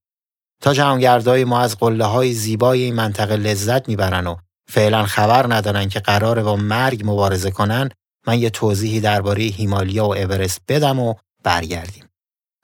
تا 0.63 0.75
جهانگردای 0.75 1.45
ما 1.45 1.61
از 1.61 1.79
قله 1.79 2.05
های 2.05 2.33
زیبای 2.33 2.83
این 2.83 2.95
منطقه 2.95 3.37
لذت 3.37 3.89
می‌برن 3.89 4.27
و 4.27 4.37
فعلا 4.69 5.05
خبر 5.05 5.55
ندارن 5.55 5.89
که 5.89 6.01
قرار 6.01 6.43
با 6.43 6.57
مرگ 6.57 7.03
مبارزه 7.05 7.51
کنن 7.51 7.91
من 8.27 8.39
یه 8.39 8.51
توضیحی 8.51 9.01
درباره 9.01 9.43
هیمالیا 9.43 10.07
و 10.07 10.17
اورست 10.17 10.61
بدم 10.69 10.99
و 10.99 11.15
برگردیم. 11.45 12.05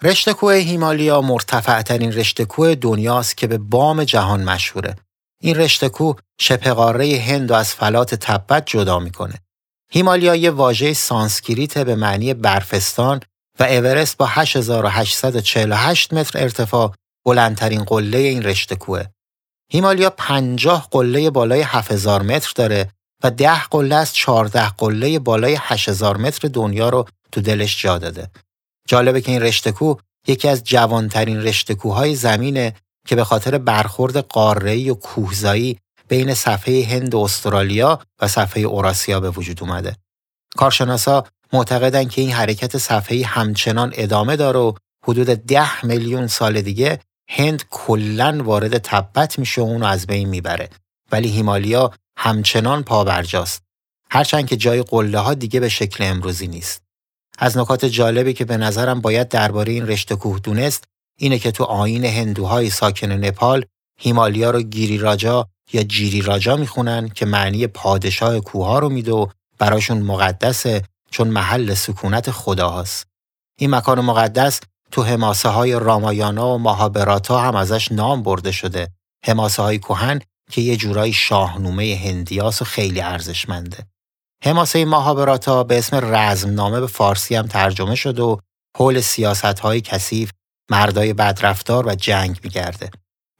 رشته 0.03 0.33
کوه 0.33 0.55
هیمالیا 0.55 1.21
مرتفع 1.21 1.83
ترین 1.83 2.13
رشته 2.13 2.45
کوه 2.45 2.75
دنیاست 2.75 3.37
که 3.37 3.47
به 3.47 3.59
بام 3.59 4.05
جهان 4.05 4.45
مشهوره. 4.45 4.97
این 5.43 5.57
رشته 5.57 5.89
کوه 5.89 6.17
شبه 6.41 6.73
قاره 6.73 7.19
هند 7.27 7.51
و 7.51 7.55
از 7.55 7.75
فلات 7.75 8.15
تبت 8.15 8.67
جدا 8.67 8.99
می‌کنه. 8.99 9.35
هیمالیا 9.93 10.35
یه 10.35 10.51
واژه 10.51 10.93
سانسکریت 10.93 11.79
به 11.79 11.95
معنی 11.95 12.35
برفستان 12.35 13.21
و 13.59 13.63
اورست 13.63 14.17
با 14.17 14.27
8848 14.27 16.15
متر 16.15 16.43
ارتفاع 16.43 16.95
بلندترین 17.27 17.85
قله 17.85 18.19
این 18.19 18.43
رشته 18.43 18.77
کوه. 18.77 19.05
هیمالیا 19.73 20.11
50 20.11 20.89
قله 20.91 21.31
بالای 21.31 21.63
7000 21.63 22.23
متر 22.23 22.53
داره 22.55 22.91
و 23.25 23.31
10 23.31 23.63
قله 23.63 23.95
از 23.95 24.15
14 24.15 24.69
قله 24.69 25.19
بالای 25.19 25.57
8000 25.61 26.17
متر 26.17 26.49
دنیا 26.49 26.89
رو 26.89 27.07
تو 27.33 27.41
دلش 27.41 27.83
جا 27.83 27.99
داده. 27.99 28.31
جالبه 28.89 29.21
که 29.21 29.33
این 29.33 29.43
رشته 29.43 29.73
کوه 29.73 30.01
یکی 30.27 30.49
از 30.49 30.65
جوانترین 30.65 31.43
رشته 31.43 31.75
کوههای 31.75 32.15
زمینه 32.15 32.75
که 33.07 33.17
به 33.17 33.25
خاطر 33.25 33.59
برخورد 33.59 34.17
قاره‌ای 34.17 34.91
و 34.91 34.95
کوهزایی 34.95 35.79
بین 36.09 36.35
صفحه 36.35 36.87
هند 36.89 37.15
و 37.15 37.19
استرالیا 37.19 38.01
و 38.21 38.29
صفحه 38.29 38.63
اوراسیا 38.63 39.21
به 39.21 39.31
وجود 39.31 39.63
اومده. 39.63 39.97
کارشناسا 40.57 41.25
معتقدن 41.53 42.05
که 42.05 42.21
این 42.21 42.33
حرکت 42.33 42.79
صفحه‌ای 42.79 43.23
همچنان 43.23 43.93
ادامه 43.95 44.37
داره 44.37 44.59
و 44.59 44.73
حدود 45.05 45.27
ده 45.27 45.87
میلیون 45.87 46.27
سال 46.27 46.61
دیگه 46.61 47.01
هند 47.33 47.65
کلا 47.71 48.41
وارد 48.45 48.79
تبت 48.79 49.39
میشه 49.39 49.61
و 49.61 49.65
اونو 49.65 49.87
از 49.87 50.07
بین 50.07 50.29
می‌بره. 50.29 50.69
ولی 51.13 51.29
هیمالیا 51.29 51.93
همچنان 52.17 52.83
پابرجاست 52.83 53.63
هرچند 54.11 54.47
که 54.47 54.57
جای 54.57 54.83
قله 54.83 55.19
ها 55.19 55.35
دیگه 55.35 55.61
به 55.61 55.69
شکل 55.69 56.05
امروزی 56.05 56.47
نیست. 56.47 56.83
از 57.39 57.59
نکات 57.59 57.85
جالبی 57.85 58.33
که 58.33 58.45
به 58.45 58.57
نظرم 58.57 59.01
باید 59.01 59.29
درباره 59.29 59.73
این 59.73 59.87
رشته 59.87 60.17
کوه 60.17 60.39
دونست 60.39 60.85
اینه 61.19 61.39
که 61.39 61.51
تو 61.51 61.65
آین 61.65 62.05
هندوهای 62.05 62.71
ساکن 62.71 63.13
نپال 63.13 63.65
هیمالیا 64.01 64.51
رو 64.51 64.63
گیری 64.63 64.99
راجا 64.99 65.49
یا 65.73 65.83
جیری 65.83 66.23
راجا 66.23 66.57
می‌خونن 66.57 67.09
که 67.09 67.27
معنی 67.27 67.67
پادشاه 67.67 68.41
کوه 68.41 68.81
رو 68.81 68.89
میده 68.89 69.13
و 69.13 69.27
براشون 69.59 70.03
مقدسه 70.03 70.83
چون 71.11 71.29
محل 71.29 71.75
سکونت 71.75 72.31
خداهاست. 72.31 73.07
این 73.59 73.75
مکان 73.75 74.01
مقدس 74.01 74.61
تو 74.91 75.03
حماسه 75.03 75.49
های 75.49 75.73
رامایانا 75.73 76.55
و 76.55 76.59
ماهابراتا 76.59 77.41
هم 77.41 77.57
ازش 77.57 77.93
نام 77.93 78.23
برده 78.23 78.53
شده. 78.53 78.89
حماسه 79.27 79.63
های 79.63 79.79
کوهن 79.79 80.21
که 80.51 80.61
یه 80.61 80.77
جورایی 80.77 81.13
شاهنومه 81.13 82.01
هندیاس 82.05 82.63
و 82.63 82.65
خیلی 82.65 83.01
ارزشمنده. 83.01 83.87
حماسه 84.45 84.85
ماهابراتا 84.85 85.65
به 85.65 85.79
اسم 85.79 86.15
رزمنامه 86.15 86.81
به 86.81 86.87
فارسی 86.87 87.35
هم 87.35 87.47
ترجمه 87.47 87.95
شده 87.95 88.23
و 88.23 88.37
حول 88.79 89.01
سیاست 89.01 89.45
های 89.61 89.81
کثیف، 89.81 90.31
مردای 90.71 91.13
بدرفتار 91.13 91.87
و 91.87 91.95
جنگ 91.95 92.41
میگرده. 92.43 92.91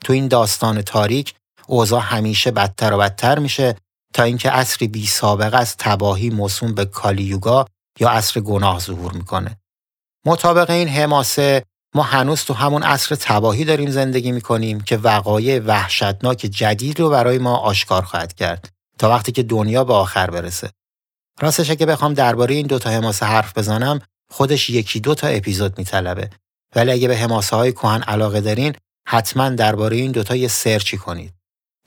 تو 0.05 0.13
این 0.13 0.29
داستان 0.29 0.83
تاریک 0.83 1.35
اوضاع 1.67 2.01
همیشه 2.01 2.51
بدتر 2.51 2.93
و 2.93 2.99
بدتر 2.99 3.39
میشه 3.39 3.77
تا 4.15 4.23
اینکه 4.23 4.51
عصری 4.51 4.89
بی 4.89 5.07
سابقه 5.07 5.57
از 5.57 5.77
تباهی 5.77 6.31
موسوم 6.31 6.75
به 6.75 6.85
کالیوگا 6.85 7.67
یا 8.01 8.11
عصر 8.11 8.41
گناه 8.41 8.79
ظهور 8.79 9.13
می‌کنه. 9.13 9.60
مطابق 10.27 10.71
این 10.71 10.89
حماسه 10.89 11.65
ما 11.95 12.03
هنوز 12.03 12.45
تو 12.45 12.55
همون 12.55 12.83
عصر 12.83 13.15
تباهی 13.15 13.65
داریم 13.65 13.91
زندگی 13.91 14.33
می‌کنیم 14.33 14.81
که 14.81 14.97
وقایع 14.97 15.61
وحشتناک 15.61 16.39
جدید 16.39 17.01
رو 17.01 17.11
برای 17.11 17.39
ما 17.39 17.57
آشکار 17.57 18.03
خواهد 18.03 18.35
کرد 18.35 18.69
تا 18.99 19.11
وقتی 19.11 19.33
که 19.33 19.43
دنیا 19.43 19.85
به 19.85 19.95
آخر 19.95 20.31
برسه. 20.31 20.71
راستش 21.41 21.71
که 21.71 21.87
بخوام 21.87 22.15
درباره 22.15 22.55
این 22.55 22.67
دوتا 22.67 22.91
حماسه 22.91 23.27
حرف 23.27 23.59
بزنم 23.59 24.01
خودش 24.31 24.71
یکی 24.71 25.01
دو 25.01 25.15
تا 25.15 25.27
اپیزود 25.27 25.79
میطلبه 25.79 26.31
ولی 26.77 26.93
اگه 26.93 27.09
به 27.09 27.17
حماسه 27.17 27.57
های 27.57 27.73
کهن 27.73 28.03
علاقه 28.03 28.41
دارین 28.41 28.75
حتما 29.09 29.49
درباره 29.49 29.97
این 29.97 30.13
دوتا 30.13 30.37
یه 30.37 30.49
سرچی 30.49 30.97
کنید. 30.97 31.35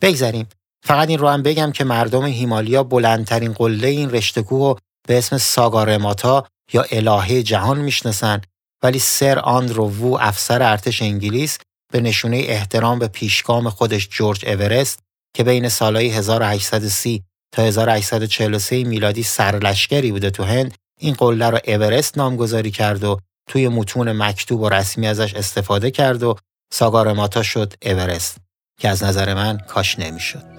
بگذریم 0.02 0.48
فقط 0.84 1.10
این 1.10 1.20
رو 1.20 1.28
هم 1.28 1.44
بگم 1.44 1.72
که 1.72 1.84
مردم 1.84 2.26
هیمالیا 2.26 2.84
بلندترین 2.84 3.54
قله 3.54 3.88
این 3.88 4.10
رشته 4.10 4.42
کوه 4.42 4.78
به 5.08 5.18
اسم 5.18 5.38
ساگارماتا 5.38 6.48
یا 6.74 6.86
الهه 6.92 7.44
جهان 7.44 7.78
می‌شناسن 7.80 8.42
ولی 8.84 9.00
سر 9.00 9.40
آندرو 9.40 9.90
وو 9.90 10.18
افسر 10.22 10.64
ارتش 10.64 11.02
انگلیس 11.02 11.58
به 11.92 12.02
نشونه 12.02 12.38
احترام 12.38 13.00
به 13.00 13.08
پیشگام 13.08 13.70
خودش 13.70 14.10
جورج 14.10 14.46
اورست 14.46 15.00
که 15.36 15.44
بین 15.44 15.70
سالهای 15.70 16.10
1830 16.10 17.24
تا 17.54 17.62
1843 17.62 18.84
میلادی 18.84 19.24
سرلشکری 19.24 20.12
بوده 20.12 20.30
تو 20.30 20.44
هند 20.44 20.74
این 21.00 21.14
قله 21.14 21.50
رو 21.50 21.60
اورست 21.68 22.18
نامگذاری 22.18 22.72
کرد 22.72 23.04
و 23.04 23.20
توی 23.50 23.68
متون 23.68 24.12
مکتوب 24.12 24.62
و 24.62 24.70
رسمی 24.70 25.08
ازش 25.08 25.34
استفاده 25.34 25.92
کرد 25.92 26.24
و 26.24 26.36
ساگارماتا 26.74 27.44
شد 27.44 27.74
اورست 27.82 28.38
که 28.80 28.90
از 28.90 29.04
نظر 29.04 29.34
من 29.34 29.58
کاش 29.58 30.00
نمی‌شد. 30.00 30.53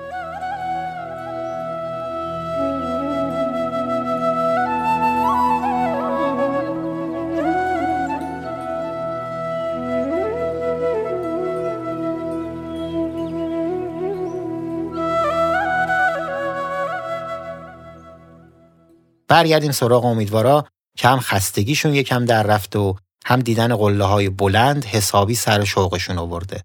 برگردیم 19.29 19.73
سراغ 19.73 20.05
امیدوارا 20.05 20.65
که 20.99 21.09
هم 21.09 21.21
خستگیشون 21.21 21.95
یکم 21.95 22.25
در 22.25 22.43
رفت 22.43 22.77
و 22.77 22.97
هم 23.27 23.41
دیدن 23.41 23.77
قله 23.77 24.05
های 24.05 24.29
بلند 24.29 24.85
حسابی 24.85 25.35
سر 25.35 25.65
شوقشون 25.65 26.19
آورده. 26.19 26.63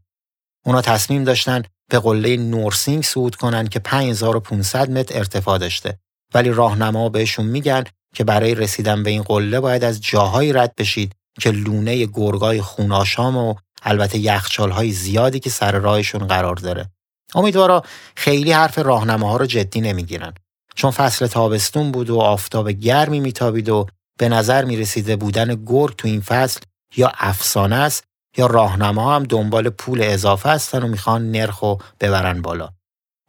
اونا 0.66 0.82
تصمیم 0.82 1.24
داشتن 1.24 1.64
به 1.90 2.00
قله 2.00 2.38
نورسینگ 2.38 3.04
صعود 3.04 3.36
کنن 3.36 3.68
که 3.68 3.80
5500 3.80 4.92
متر 4.92 5.18
ارتفاع 5.18 5.58
داشته 5.58 6.00
ولی 6.34 6.50
راهنما 6.50 7.10
بهشون 7.10 7.46
میگن 7.46 7.84
که 8.16 8.24
برای 8.24 8.56
رسیدن 8.56 9.04
به 9.04 9.10
این 9.10 9.22
قله 9.22 9.60
باید 9.60 9.84
از 9.84 10.02
جاهایی 10.02 10.54
رد 10.54 10.76
بشید 10.76 11.16
که 11.40 11.52
لونه 11.52 12.06
گرگای 12.06 12.62
خوناشام 12.62 13.38
و 13.38 13.56
البته 13.84 14.18
یخچالهای 14.18 14.92
زیادی 14.92 15.40
که 15.40 15.50
سر 15.50 15.72
راهشون 15.72 16.28
قرار 16.28 16.56
داره. 16.56 16.90
امیدوارا 17.36 17.84
خیلی 18.16 18.52
حرف 18.52 18.80
راهنماها 18.80 19.38
رو 19.38 19.46
جدی 19.46 19.82
نمی‌گیرن 19.82 20.34
چون 20.76 20.92
فصل 20.92 21.28
تابستون 21.28 21.92
بود 21.92 22.10
و 22.10 22.20
آفتاب 22.20 22.70
گرمی 22.70 23.20
میتابید 23.20 23.70
و 23.70 23.88
به 24.20 24.30
نظر 24.30 24.66
می‌رسیده 24.66 25.16
بودن 25.16 25.64
گرگ 25.66 25.96
تو 25.96 26.08
این 26.08 26.22
فصل 26.22 26.60
یا 26.96 27.12
افسانه 27.18 27.76
است 27.76 28.04
یا 28.38 28.46
راهنما 28.46 29.16
هم 29.16 29.24
دنبال 29.24 29.70
پول 29.70 30.02
اضافه 30.04 30.50
هستن 30.50 30.84
و 30.84 30.88
می‌خوان 30.88 31.32
نرخ 31.32 31.64
و 31.64 31.76
ببرن 32.00 32.42
بالا. 32.42 32.70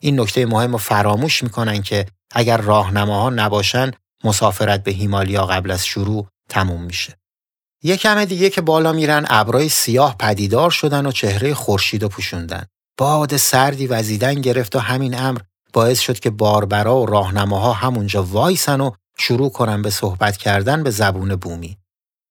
این 0.01 0.21
نکته 0.21 0.47
مهم 0.47 0.73
رو 0.73 0.79
فراموش 0.79 1.43
می‌کنن 1.43 1.83
که 1.83 2.07
اگر 2.35 2.57
راهنماها 2.57 3.31
نباشن 3.31 3.91
مسافرت 4.25 4.85
به 4.85 4.91
هیمالیا 4.91 5.47
قبل 5.47 5.71
از 5.71 5.87
شروع 5.87 6.29
تموم 6.49 6.83
میشه. 6.83 7.17
یه 7.83 7.97
کم 7.97 8.25
دیگه 8.25 8.51
که 8.51 8.61
بالا 8.61 8.93
میرن 8.93 9.27
ابرای 9.29 9.69
سیاه 9.69 10.17
پدیدار 10.19 10.71
شدن 10.71 11.07
و 11.07 11.13
چهره 11.13 11.55
خورشید 11.55 12.05
پوشوندن. 12.05 12.67
باد 12.99 13.37
سردی 13.37 13.87
وزیدن 13.87 14.35
گرفت 14.35 14.77
و 14.77 14.79
همین 14.79 15.19
امر 15.19 15.41
باعث 15.73 16.01
شد 16.01 16.19
که 16.19 16.31
باربرا 16.31 16.97
و 16.97 17.07
راهنماها 17.07 17.73
همونجا 17.73 18.23
وایسن 18.23 18.81
و 18.81 18.91
شروع 19.19 19.51
کنن 19.51 19.83
به 19.83 19.91
صحبت 19.91 20.37
کردن 20.37 20.83
به 20.83 20.91
زبون 20.91 21.37
بومی. 21.37 21.77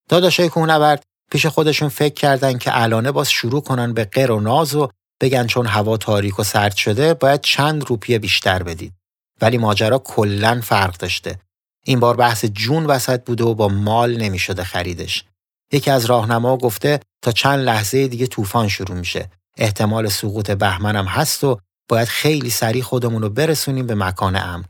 داداشای 0.09 0.49
کوهنورد 0.49 1.03
پیش 1.31 1.45
خودشون 1.45 1.89
فکر 1.89 2.13
کردن 2.13 2.57
که 2.57 2.81
الانه 2.81 3.11
باز 3.11 3.29
شروع 3.29 3.61
کنن 3.61 3.93
به 3.93 4.05
قر 4.05 4.31
و 4.31 4.39
ناز 4.39 4.75
و 4.75 4.89
بگن 5.21 5.47
چون 5.47 5.65
هوا 5.65 5.97
تاریک 5.97 6.39
و 6.39 6.43
سرد 6.43 6.75
شده 6.75 7.13
باید 7.13 7.41
چند 7.41 7.89
روپیه 7.89 8.19
بیشتر 8.19 8.63
بدید. 8.63 8.93
ولی 9.41 9.57
ماجرا 9.57 9.99
کلا 9.99 10.61
فرق 10.63 10.97
داشته. 10.97 11.39
این 11.85 11.99
بار 11.99 12.15
بحث 12.15 12.45
جون 12.45 12.85
وسط 12.85 13.25
بوده 13.25 13.43
و 13.43 13.53
با 13.53 13.67
مال 13.67 14.17
نمی‌شده 14.17 14.63
خریدش. 14.63 15.23
یکی 15.71 15.91
از 15.91 16.05
راهنما 16.05 16.57
گفته 16.57 16.99
تا 17.21 17.31
چند 17.31 17.59
لحظه 17.59 18.07
دیگه 18.07 18.27
طوفان 18.27 18.67
شروع 18.67 18.97
میشه. 18.97 19.29
احتمال 19.57 20.09
سقوط 20.09 20.51
بهمنم 20.51 21.05
هست 21.05 21.43
و 21.43 21.59
باید 21.89 22.07
خیلی 22.07 22.49
سریع 22.49 22.83
خودمون 22.83 23.21
رو 23.21 23.29
برسونیم 23.29 23.87
به 23.87 23.95
مکان 23.95 24.35
امن. 24.35 24.65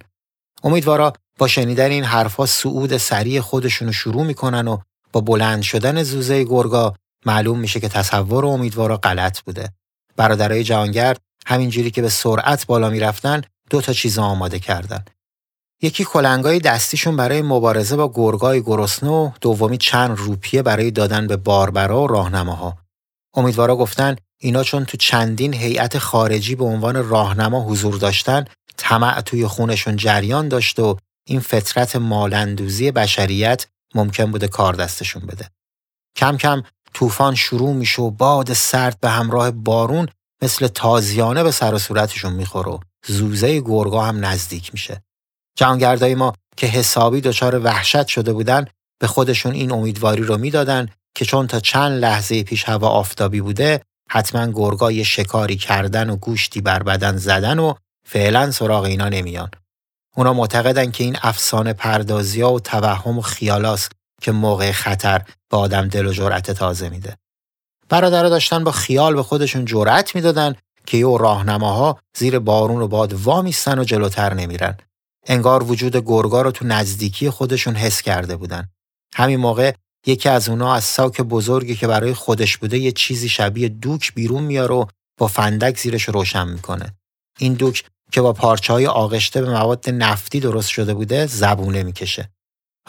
امیدوارا 0.63 1.13
با 1.37 1.47
شنیدن 1.47 1.91
این 1.91 2.03
حرفا 2.03 2.45
صعود 2.45 2.97
سریع 2.97 3.41
خودشون 3.41 3.87
رو 3.87 3.93
شروع 3.93 4.25
می‌کنن 4.25 4.67
و 4.67 4.77
با 5.11 5.21
بلند 5.21 5.61
شدن 5.61 6.03
زوزه 6.03 6.43
گرگا 6.43 6.95
معلوم 7.25 7.59
میشه 7.59 7.79
که 7.79 7.89
تصور 7.89 8.45
امیدوارا 8.45 8.97
غلط 8.97 9.41
بوده. 9.41 9.73
برادرای 10.15 10.63
جهانگرد 10.63 11.21
همینجوری 11.45 11.91
که 11.91 12.01
به 12.01 12.09
سرعت 12.09 12.65
بالا 12.65 12.89
می‌رفتن 12.89 13.41
دو 13.69 13.81
تا 13.81 13.93
چیز 13.93 14.19
آماده 14.19 14.59
کردن. 14.59 15.05
یکی 15.81 16.03
کلنگای 16.03 16.59
دستیشون 16.59 17.15
برای 17.15 17.41
مبارزه 17.41 17.95
با 17.95 18.11
گرگای 18.15 18.61
گرسنه 18.61 19.09
و 19.09 19.31
دومی 19.41 19.77
چند 19.77 20.17
روپیه 20.17 20.61
برای 20.61 20.91
دادن 20.91 21.27
به 21.27 21.37
باربرا 21.37 22.03
و 22.03 22.07
راهنماها. 22.07 22.77
امیدوارا 23.33 23.75
گفتن 23.75 24.15
اینا 24.41 24.63
چون 24.63 24.85
تو 24.85 24.97
چندین 24.97 25.53
هیئت 25.53 25.97
خارجی 25.97 26.55
به 26.55 26.63
عنوان 26.63 27.09
راهنما 27.09 27.65
حضور 27.65 27.95
داشتن 27.95 28.45
طمع 28.77 29.21
توی 29.21 29.47
خونشون 29.47 29.95
جریان 29.95 30.47
داشت 30.47 30.79
و 30.79 30.97
این 31.27 31.39
فطرت 31.39 31.95
مالندوزی 31.95 32.91
بشریت 32.91 33.67
ممکن 33.95 34.31
بوده 34.31 34.47
کار 34.47 34.73
دستشون 34.73 35.25
بده. 35.25 35.49
کم 36.15 36.37
کم 36.37 36.63
طوفان 36.93 37.35
شروع 37.35 37.73
میشه 37.73 38.01
و 38.01 38.11
باد 38.11 38.53
سرد 38.53 38.99
به 38.99 39.09
همراه 39.09 39.51
بارون 39.51 40.07
مثل 40.41 40.67
تازیانه 40.67 41.43
به 41.43 41.51
سر 41.51 41.73
و 41.73 41.79
صورتشون 41.79 42.33
می‌خوره 42.33 42.71
و 42.71 42.79
زوزه 43.07 43.61
گرگا 43.61 44.03
هم 44.03 44.25
نزدیک 44.25 44.73
میشه. 44.73 45.03
جهانگردای 45.57 46.15
ما 46.15 46.33
که 46.57 46.67
حسابی 46.67 47.21
دچار 47.21 47.59
وحشت 47.59 48.07
شده 48.07 48.33
بودن 48.33 48.65
به 48.99 49.07
خودشون 49.07 49.53
این 49.53 49.71
امیدواری 49.71 50.23
رو 50.23 50.37
می‌دادن 50.37 50.89
که 51.15 51.25
چون 51.25 51.47
تا 51.47 51.59
چند 51.59 52.01
لحظه 52.01 52.43
پیش 52.43 52.63
هوا 52.63 52.87
آفتابی 52.89 53.41
بوده 53.41 53.81
حتما 54.11 54.47
گرگای 54.47 55.05
شکاری 55.05 55.55
کردن 55.55 56.09
و 56.09 56.15
گوشتی 56.15 56.61
بر 56.61 56.83
بدن 56.83 57.17
زدن 57.17 57.59
و 57.59 57.73
فعلا 58.07 58.51
سراغ 58.51 58.83
اینا 58.83 59.09
نمیان. 59.09 59.51
اونا 60.15 60.33
معتقدن 60.33 60.91
که 60.91 61.03
این 61.03 61.17
افسانه 61.21 61.73
پردازی 61.73 62.41
ها 62.41 62.53
و 62.53 62.59
توهم 62.59 63.17
و 63.17 63.21
خیالاست 63.21 63.91
که 64.21 64.31
موقع 64.31 64.71
خطر 64.71 65.21
به 65.49 65.57
آدم 65.57 65.87
دل 65.87 66.07
و 66.07 66.13
جرأت 66.13 66.51
تازه 66.51 66.89
میده. 66.89 67.17
برادرها 67.89 68.29
داشتن 68.29 68.63
با 68.63 68.71
خیال 68.71 69.15
به 69.15 69.23
خودشون 69.23 69.65
جرأت 69.65 70.15
می‌دادن 70.15 70.55
که 70.85 70.97
یه 70.97 71.17
راهنماها 71.17 71.99
زیر 72.17 72.39
بارون 72.39 72.81
و 72.81 72.87
باد 72.87 73.13
وامیستن 73.13 73.79
و 73.79 73.83
جلوتر 73.83 74.33
نمیرن. 74.33 74.77
انگار 75.27 75.63
وجود 75.63 75.97
گرگا 75.97 76.41
رو 76.41 76.51
تو 76.51 76.65
نزدیکی 76.65 77.29
خودشون 77.29 77.75
حس 77.75 78.01
کرده 78.01 78.35
بودن. 78.35 78.69
همین 79.15 79.39
موقع 79.39 79.73
یکی 80.05 80.29
از 80.29 80.49
اونا 80.49 80.73
از 80.73 80.83
ساک 80.83 81.21
بزرگی 81.21 81.75
که 81.75 81.87
برای 81.87 82.13
خودش 82.13 82.57
بوده 82.57 82.77
یه 82.77 82.91
چیزی 82.91 83.29
شبیه 83.29 83.69
دوک 83.69 84.13
بیرون 84.13 84.43
میاره 84.43 84.75
و 84.75 84.85
با 85.19 85.27
فندک 85.27 85.77
زیرش 85.79 86.03
روشن 86.03 86.47
می‌کنه. 86.47 86.95
این 87.39 87.53
دوک 87.53 87.83
که 88.11 88.21
با 88.21 88.33
پارچه 88.33 88.73
های 88.73 88.87
آغشته 88.87 89.41
به 89.41 89.49
مواد 89.49 89.89
نفتی 89.89 90.39
درست 90.39 90.69
شده 90.69 90.93
بوده 90.93 91.25
زبونه 91.25 91.83
می‌کشه. 91.83 92.29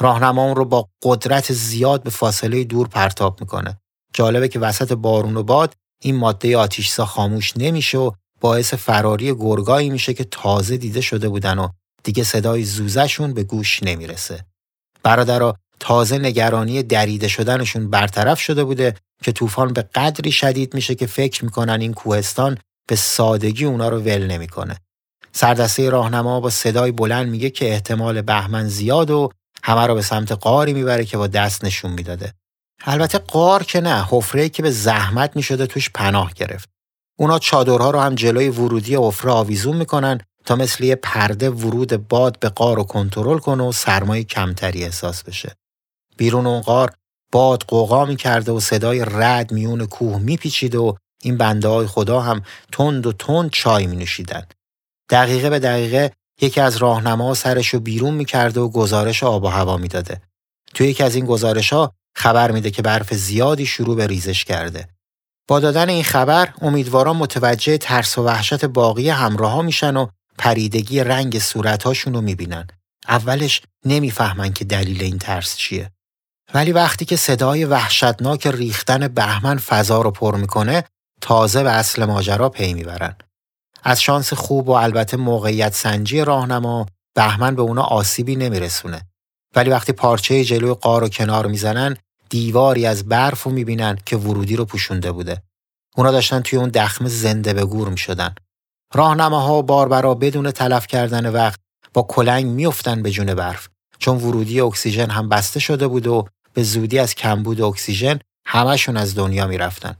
راهنما 0.00 0.44
اون 0.44 0.56
رو 0.56 0.64
با 0.64 0.88
قدرت 1.02 1.52
زیاد 1.52 2.02
به 2.02 2.10
فاصله 2.10 2.64
دور 2.64 2.88
پرتاب 2.88 3.40
می‌کنه. 3.40 3.80
جالبه 4.14 4.48
که 4.48 4.58
وسط 4.58 4.92
بارون 4.92 5.36
و 5.36 5.42
باد 5.42 5.74
این 6.02 6.16
ماده 6.16 6.56
آتیشسا 6.56 7.06
خاموش 7.06 7.56
نمیشه 7.56 7.98
و 7.98 8.10
باعث 8.40 8.74
فراری 8.74 9.34
گرگایی 9.34 9.90
میشه 9.90 10.14
که 10.14 10.24
تازه 10.24 10.76
دیده 10.76 11.00
شده 11.00 11.28
بودن 11.28 11.58
و 11.58 11.68
دیگه 12.02 12.24
صدای 12.24 12.64
زوزشون 12.64 13.34
به 13.34 13.44
گوش 13.44 13.82
نمی‌رسه. 13.82 14.44
برادرها 15.02 15.56
تازه 15.80 16.18
نگرانی 16.18 16.82
دریده 16.82 17.28
شدنشون 17.28 17.90
برطرف 17.90 18.40
شده 18.40 18.64
بوده 18.64 18.94
که 19.22 19.32
طوفان 19.32 19.72
به 19.72 19.82
قدری 19.82 20.32
شدید 20.32 20.74
میشه 20.74 20.94
که 20.94 21.06
فکر 21.06 21.44
می‌کنن 21.44 21.80
این 21.80 21.94
کوهستان 21.94 22.58
به 22.88 22.96
سادگی 22.96 23.64
اونا 23.64 23.88
رو 23.88 24.00
ول 24.00 24.26
نمی‌کنه. 24.26 24.76
سردسته 25.32 25.90
راهنما 25.90 26.40
با 26.40 26.50
صدای 26.50 26.92
بلند 26.92 27.28
میگه 27.28 27.50
که 27.50 27.72
احتمال 27.72 28.22
بهمن 28.22 28.68
زیاد 28.68 29.10
و 29.10 29.30
همه 29.62 29.86
رو 29.86 29.94
به 29.94 30.02
سمت 30.02 30.32
قاری 30.32 30.72
می‌بره 30.72 31.04
که 31.04 31.16
با 31.16 31.26
دست 31.26 31.64
نشون 31.64 31.90
می‌داده. 31.90 32.32
البته 32.84 33.18
قار 33.18 33.62
که 33.62 33.80
نه 33.80 34.06
حفره 34.10 34.48
که 34.48 34.62
به 34.62 34.70
زحمت 34.70 35.36
می‌شده 35.36 35.66
توش 35.66 35.90
پناه 35.90 36.32
گرفت. 36.34 36.68
اونا 37.18 37.38
چادرها 37.38 37.90
رو 37.90 38.00
هم 38.00 38.14
جلوی 38.14 38.48
ورودی 38.48 38.96
حفره 38.96 39.30
آویزون 39.30 39.76
می‌کنن 39.76 40.20
تا 40.44 40.56
مثل 40.56 40.84
یه 40.84 40.94
پرده 40.94 41.50
ورود 41.50 42.08
باد 42.08 42.38
به 42.38 42.48
قار 42.48 42.76
رو 42.76 42.84
کنترل 42.84 43.38
کنه 43.38 43.62
و 43.62 43.72
سرمای 43.72 44.24
کمتری 44.24 44.84
احساس 44.84 45.22
بشه. 45.22 45.54
بیرون 46.20 46.46
اون 46.46 46.60
غار 46.60 46.92
باد 47.32 47.64
قوقا 47.68 48.04
می‌کرده 48.04 48.52
و 48.52 48.60
صدای 48.60 49.04
رد 49.04 49.52
میون 49.52 49.86
کوه 49.86 50.18
میپیچیده 50.18 50.78
و 50.78 50.94
این 51.22 51.36
بنده 51.36 51.68
های 51.68 51.86
خدا 51.86 52.20
هم 52.20 52.42
تند 52.72 53.06
و 53.06 53.12
تند 53.12 53.50
چای 53.50 53.86
می 53.86 53.96
نوشیدن. 53.96 54.46
دقیقه 55.10 55.50
به 55.50 55.58
دقیقه 55.58 56.12
یکی 56.40 56.60
از 56.60 56.76
راهنما 56.76 57.34
سرش 57.34 57.68
رو 57.68 57.80
بیرون 57.80 58.14
می‌کرده 58.14 58.60
و 58.60 58.68
گزارش 58.68 59.22
آب 59.22 59.44
و 59.44 59.48
هوا 59.48 59.76
می‌داده. 59.76 60.20
توی 60.74 60.88
یکی 60.88 61.02
از 61.02 61.14
این 61.14 61.26
گزارش 61.26 61.72
ها 61.72 61.92
خبر 62.14 62.50
میده 62.50 62.70
که 62.70 62.82
برف 62.82 63.14
زیادی 63.14 63.66
شروع 63.66 63.96
به 63.96 64.06
ریزش 64.06 64.44
کرده. 64.44 64.88
با 65.48 65.60
دادن 65.60 65.88
این 65.88 66.04
خبر 66.04 66.54
امیدواران 66.60 67.16
متوجه 67.16 67.78
ترس 67.78 68.18
و 68.18 68.22
وحشت 68.22 68.64
باقی 68.64 69.08
همراه 69.08 69.52
ها 69.52 69.62
میشن 69.62 69.96
و 69.96 70.06
پریدگی 70.38 71.00
رنگ 71.00 71.38
صورتهاشون 71.38 72.14
رو 72.14 72.20
می‌بینن. 72.20 72.66
اولش 73.08 73.62
نمی‌فهمن 73.84 74.52
که 74.52 74.64
دلیل 74.64 75.02
این 75.02 75.18
ترس 75.18 75.56
چیه. 75.56 75.90
ولی 76.54 76.72
وقتی 76.72 77.04
که 77.04 77.16
صدای 77.16 77.64
وحشتناک 77.64 78.46
ریختن 78.46 79.08
بهمن 79.08 79.58
فضا 79.58 80.02
رو 80.02 80.10
پر 80.10 80.36
می‌کنه 80.36 80.84
تازه 81.20 81.62
به 81.62 81.70
اصل 81.70 82.04
ماجرا 82.04 82.48
پی 82.48 82.74
می‌برن. 82.74 83.16
از 83.82 84.02
شانس 84.02 84.32
خوب 84.32 84.68
و 84.68 84.72
البته 84.72 85.16
موقعیت 85.16 85.74
سنجی 85.74 86.24
راهنما 86.24 86.86
بهمن 87.14 87.54
به 87.54 87.62
اونا 87.62 87.82
آسیبی 87.82 88.36
نمیرسونه. 88.36 89.02
ولی 89.56 89.70
وقتی 89.70 89.92
پارچه 89.92 90.44
جلوی 90.44 90.74
قار 90.74 91.00
رو 91.00 91.08
کنار 91.08 91.46
می‌زنن 91.46 91.96
دیواری 92.28 92.86
از 92.86 93.08
برف 93.08 93.42
رو 93.42 93.50
می‌بینن 93.50 93.98
که 94.06 94.16
ورودی 94.16 94.56
رو 94.56 94.64
پوشونده 94.64 95.12
بوده. 95.12 95.42
اونا 95.96 96.10
داشتن 96.10 96.40
توی 96.40 96.58
اون 96.58 96.68
دخمه 96.68 97.08
زنده 97.08 97.52
به 97.52 97.64
گور 97.64 97.88
می‌شدن. 97.88 98.34
راهنماها 98.94 99.58
و 99.58 99.62
باربرا 99.62 100.14
بدون 100.14 100.50
تلف 100.50 100.86
کردن 100.86 101.32
وقت 101.32 101.60
با 101.94 102.02
کلنگ 102.02 102.46
میافتن 102.46 103.02
به 103.02 103.10
جون 103.10 103.34
برف 103.34 103.68
چون 103.98 104.16
ورودی 104.16 104.60
اکسیژن 104.60 105.10
هم 105.10 105.28
بسته 105.28 105.60
شده 105.60 105.88
بود 105.88 106.06
و 106.06 106.26
به 106.60 106.64
زودی 106.64 106.98
از 106.98 107.14
کمبود 107.14 107.60
اکسیژن 107.60 108.18
همشون 108.46 108.96
از 108.96 109.14
دنیا 109.14 109.46
می‌رفتن. 109.46 109.96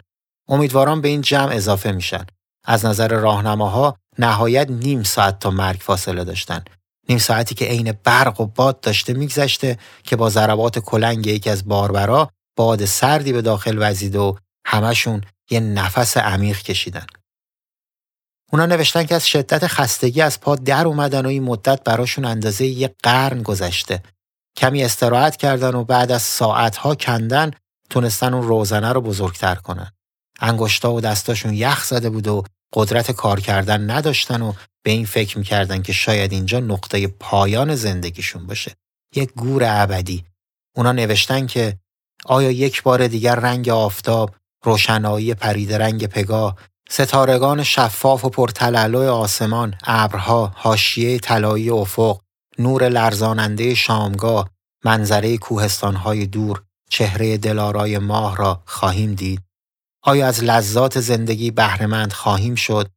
امیدواران 0.49 1.01
به 1.01 1.09
این 1.09 1.21
جمع 1.21 1.53
اضافه 1.53 1.93
میشن. 1.93 2.27
از 2.65 2.85
نظر 2.85 3.09
راهنماها 3.09 3.97
نهایت 4.19 4.71
نیم 4.71 5.03
ساعت 5.03 5.39
تا 5.39 5.51
مرگ 5.51 5.81
فاصله 5.81 6.25
داشتن. 6.25 6.65
نیم 7.09 7.19
ساعتی 7.19 7.55
که 7.55 7.65
عین 7.65 7.93
برق 8.05 8.41
و 8.41 8.47
باد 8.47 8.81
داشته 8.81 9.13
میگذشته 9.13 9.79
که 10.03 10.17
با 10.17 10.31
ضربات 10.31 10.79
کلنگ 10.79 11.27
یکی 11.27 11.51
از 11.51 11.69
باربرا 11.69 12.31
باد 12.57 12.85
سردی 12.85 13.33
به 13.33 13.43
داخل 13.43 13.91
وزید 13.91 14.17
و 14.17 14.37
همشون 14.67 15.21
یه 15.51 15.61
نفس 15.61 16.17
عمیق 16.17 16.63
کشیدن. 16.63 17.07
اونا 18.53 18.67
نوشتن 18.67 19.05
که 19.05 19.15
از 19.15 19.29
شدت 19.29 19.67
خستگی 19.67 20.21
از 20.21 20.41
پا 20.41 20.57
در 20.57 20.87
اومدن 20.87 21.27
و 21.27 21.29
این 21.29 21.43
مدت 21.43 21.85
براشون 21.85 22.25
اندازه 22.25 22.67
یه 22.67 22.95
قرن 23.03 23.43
گذشته. 23.43 24.03
کمی 24.61 24.85
استراحت 24.85 25.37
کردن 25.37 25.75
و 25.75 25.85
بعد 25.85 26.13
از 26.13 26.23
ساعتها 26.23 26.95
کندن 26.95 27.51
تونستن 27.91 28.35
اون 28.35 28.49
روزنه 28.49 28.93
رو 28.93 29.01
بزرگتر 29.01 29.55
کنن. 29.55 29.93
انگشتا 30.41 30.93
و 30.93 31.01
دستاشون 31.01 31.55
یخ 31.55 31.85
زده 31.85 32.11
بود 32.11 32.29
و 32.29 32.45
قدرت 32.73 33.11
کار 33.11 33.41
کردن 33.41 33.91
نداشتن 33.91 34.43
و 34.43 34.53
به 34.83 34.91
این 34.91 35.07
فکر 35.07 35.39
می‌کردن 35.39 35.83
که 35.83 35.93
شاید 35.93 36.33
اینجا 36.33 36.61
نقطه 36.61 37.07
پایان 37.07 37.75
زندگیشون 37.75 38.47
باشه. 38.47 38.73
یک 39.15 39.33
گور 39.33 39.63
ابدی. 39.67 40.25
اونا 40.77 40.93
نوشتن 40.93 41.47
که 41.47 41.79
آیا 42.25 42.51
یک 42.51 42.83
بار 42.83 43.09
دیگر 43.09 43.35
رنگ 43.35 43.69
آفتاب، 43.69 44.35
روشنایی 44.65 45.35
پرید 45.35 45.73
رنگ 45.73 46.07
پگاه، 46.07 46.57
ستارگان 46.89 47.63
شفاف 47.63 48.25
و 48.25 48.29
پرتلالو 48.29 49.13
آسمان، 49.13 49.75
ابرها، 49.85 50.53
حاشیه 50.57 51.19
طلایی 51.19 51.71
افق، 51.71 52.21
نور 52.61 52.89
لرزاننده 52.89 53.75
شامگاه، 53.75 54.51
منظره 54.85 55.39
کوهستانهای 55.39 56.27
دور، 56.27 56.63
چهره 56.91 57.39
دلارای 57.39 57.99
ماه 57.99 58.37
را 58.37 58.63
خواهیم 58.67 59.15
دید؟ 59.15 59.43
آیا 60.03 60.27
از 60.27 60.45
لذات 60.45 61.01
زندگی 61.01 61.51
بهرهمند 61.51 62.13
خواهیم 62.13 62.55
شد 62.55 62.89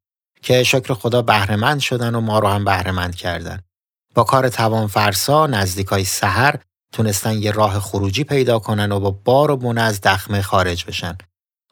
که 0.41 0.63
شکر 0.63 0.93
خدا 0.93 1.21
بهرهمند 1.21 1.79
شدن 1.79 2.15
و 2.15 2.21
ما 2.21 2.39
رو 2.39 2.47
هم 2.47 2.65
بهرهمند 2.65 3.15
کردن. 3.15 3.59
با 4.15 4.23
کار 4.23 4.49
توان 4.49 4.87
فرسا 4.87 5.47
نزدیکای 5.47 6.03
سحر 6.03 6.59
تونستن 6.93 7.37
یه 7.37 7.51
راه 7.51 7.79
خروجی 7.79 8.23
پیدا 8.23 8.59
کنن 8.59 8.91
و 8.91 8.99
با 8.99 9.11
بار 9.11 9.51
و 9.51 9.57
بونه 9.57 9.81
از 9.81 10.01
دخمه 10.01 10.41
خارج 10.41 10.85
بشن. 10.85 11.17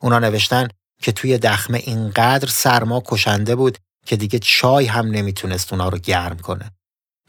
اونا 0.02 0.20
نوشتن 0.20 0.68
که 1.02 1.12
توی 1.12 1.38
دخمه 1.38 1.78
اینقدر 1.78 2.48
سرما 2.48 3.04
کشنده 3.06 3.56
بود 3.56 3.78
که 4.06 4.16
دیگه 4.16 4.40
چای 4.40 4.86
هم 4.86 5.08
نمی‌تونست 5.08 5.74
اونا 5.74 5.90
رو 5.90 5.98
گرم 5.98 6.38
کنه. 6.38 6.72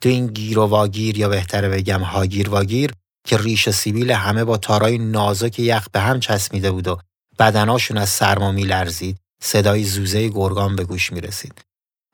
تو 0.03 0.09
این 0.09 0.27
گیر 0.27 0.59
و 0.59 0.67
واگیر 0.67 1.19
یا 1.19 1.29
بهتره 1.29 1.69
بگم 1.69 2.01
هاگیر 2.01 2.51
واگیر 2.51 2.93
که 3.27 3.37
ریش 3.37 3.71
سیبیل 3.71 4.11
همه 4.11 4.45
با 4.45 4.57
تارای 4.57 4.99
نازک 4.99 5.59
یخ 5.59 5.87
به 5.93 6.01
هم 6.01 6.21
چسبیده 6.21 6.71
بود 6.71 6.89
و 6.89 6.99
بدناشون 7.39 7.99
از 7.99 8.09
سرما 8.09 8.53
میلرزید. 8.53 9.19
صدای 9.43 9.85
زوزه 9.85 10.29
گرگان 10.29 10.77
به 10.77 10.85
گوش 10.85 11.13
می‌رسید. 11.13 11.63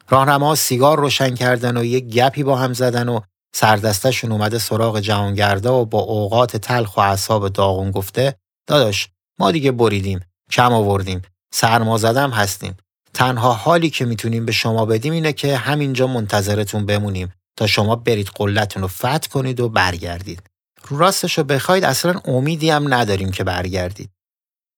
راهنما 0.08 0.54
سیگار 0.54 0.98
روشن 0.98 1.34
کردن 1.34 1.76
و 1.76 1.84
یک 1.84 2.04
گپی 2.04 2.42
با 2.42 2.56
هم 2.56 2.72
زدن 2.72 3.08
و 3.08 3.20
سردستشون 3.54 4.32
اومده 4.32 4.58
سراغ 4.58 5.00
جهانگردا 5.00 5.80
و 5.80 5.86
با 5.86 5.98
اوقات 5.98 6.56
تلخ 6.56 6.96
و 6.96 7.00
اعصاب 7.00 7.48
داغون 7.48 7.90
گفته 7.90 8.34
داداش 8.66 9.08
ما 9.38 9.50
دیگه 9.50 9.72
بریدیم 9.72 10.20
کم 10.50 10.72
آوردیم 10.72 11.22
سرما 11.54 11.98
زدم 11.98 12.30
هستیم. 12.30 12.76
تنها 13.14 13.52
حالی 13.52 13.90
که 13.90 14.04
می‌تونیم 14.04 14.46
به 14.46 14.52
شما 14.52 14.86
بدیم 14.86 15.12
اینه 15.12 15.32
که 15.32 15.56
همینجا 15.56 16.06
منتظرتون 16.06 16.86
بمونیم. 16.86 17.32
تا 17.58 17.66
شما 17.66 17.96
برید 17.96 18.30
قلتون 18.34 18.82
رو 18.82 18.88
فتح 18.88 19.28
کنید 19.32 19.60
و 19.60 19.68
برگردید 19.68 20.42
راستش 20.90 21.38
رو 21.38 21.44
بخواید 21.44 21.84
اصلا 21.84 22.20
امیدی 22.24 22.70
هم 22.70 22.94
نداریم 22.94 23.30
که 23.30 23.44
برگردید 23.44 24.10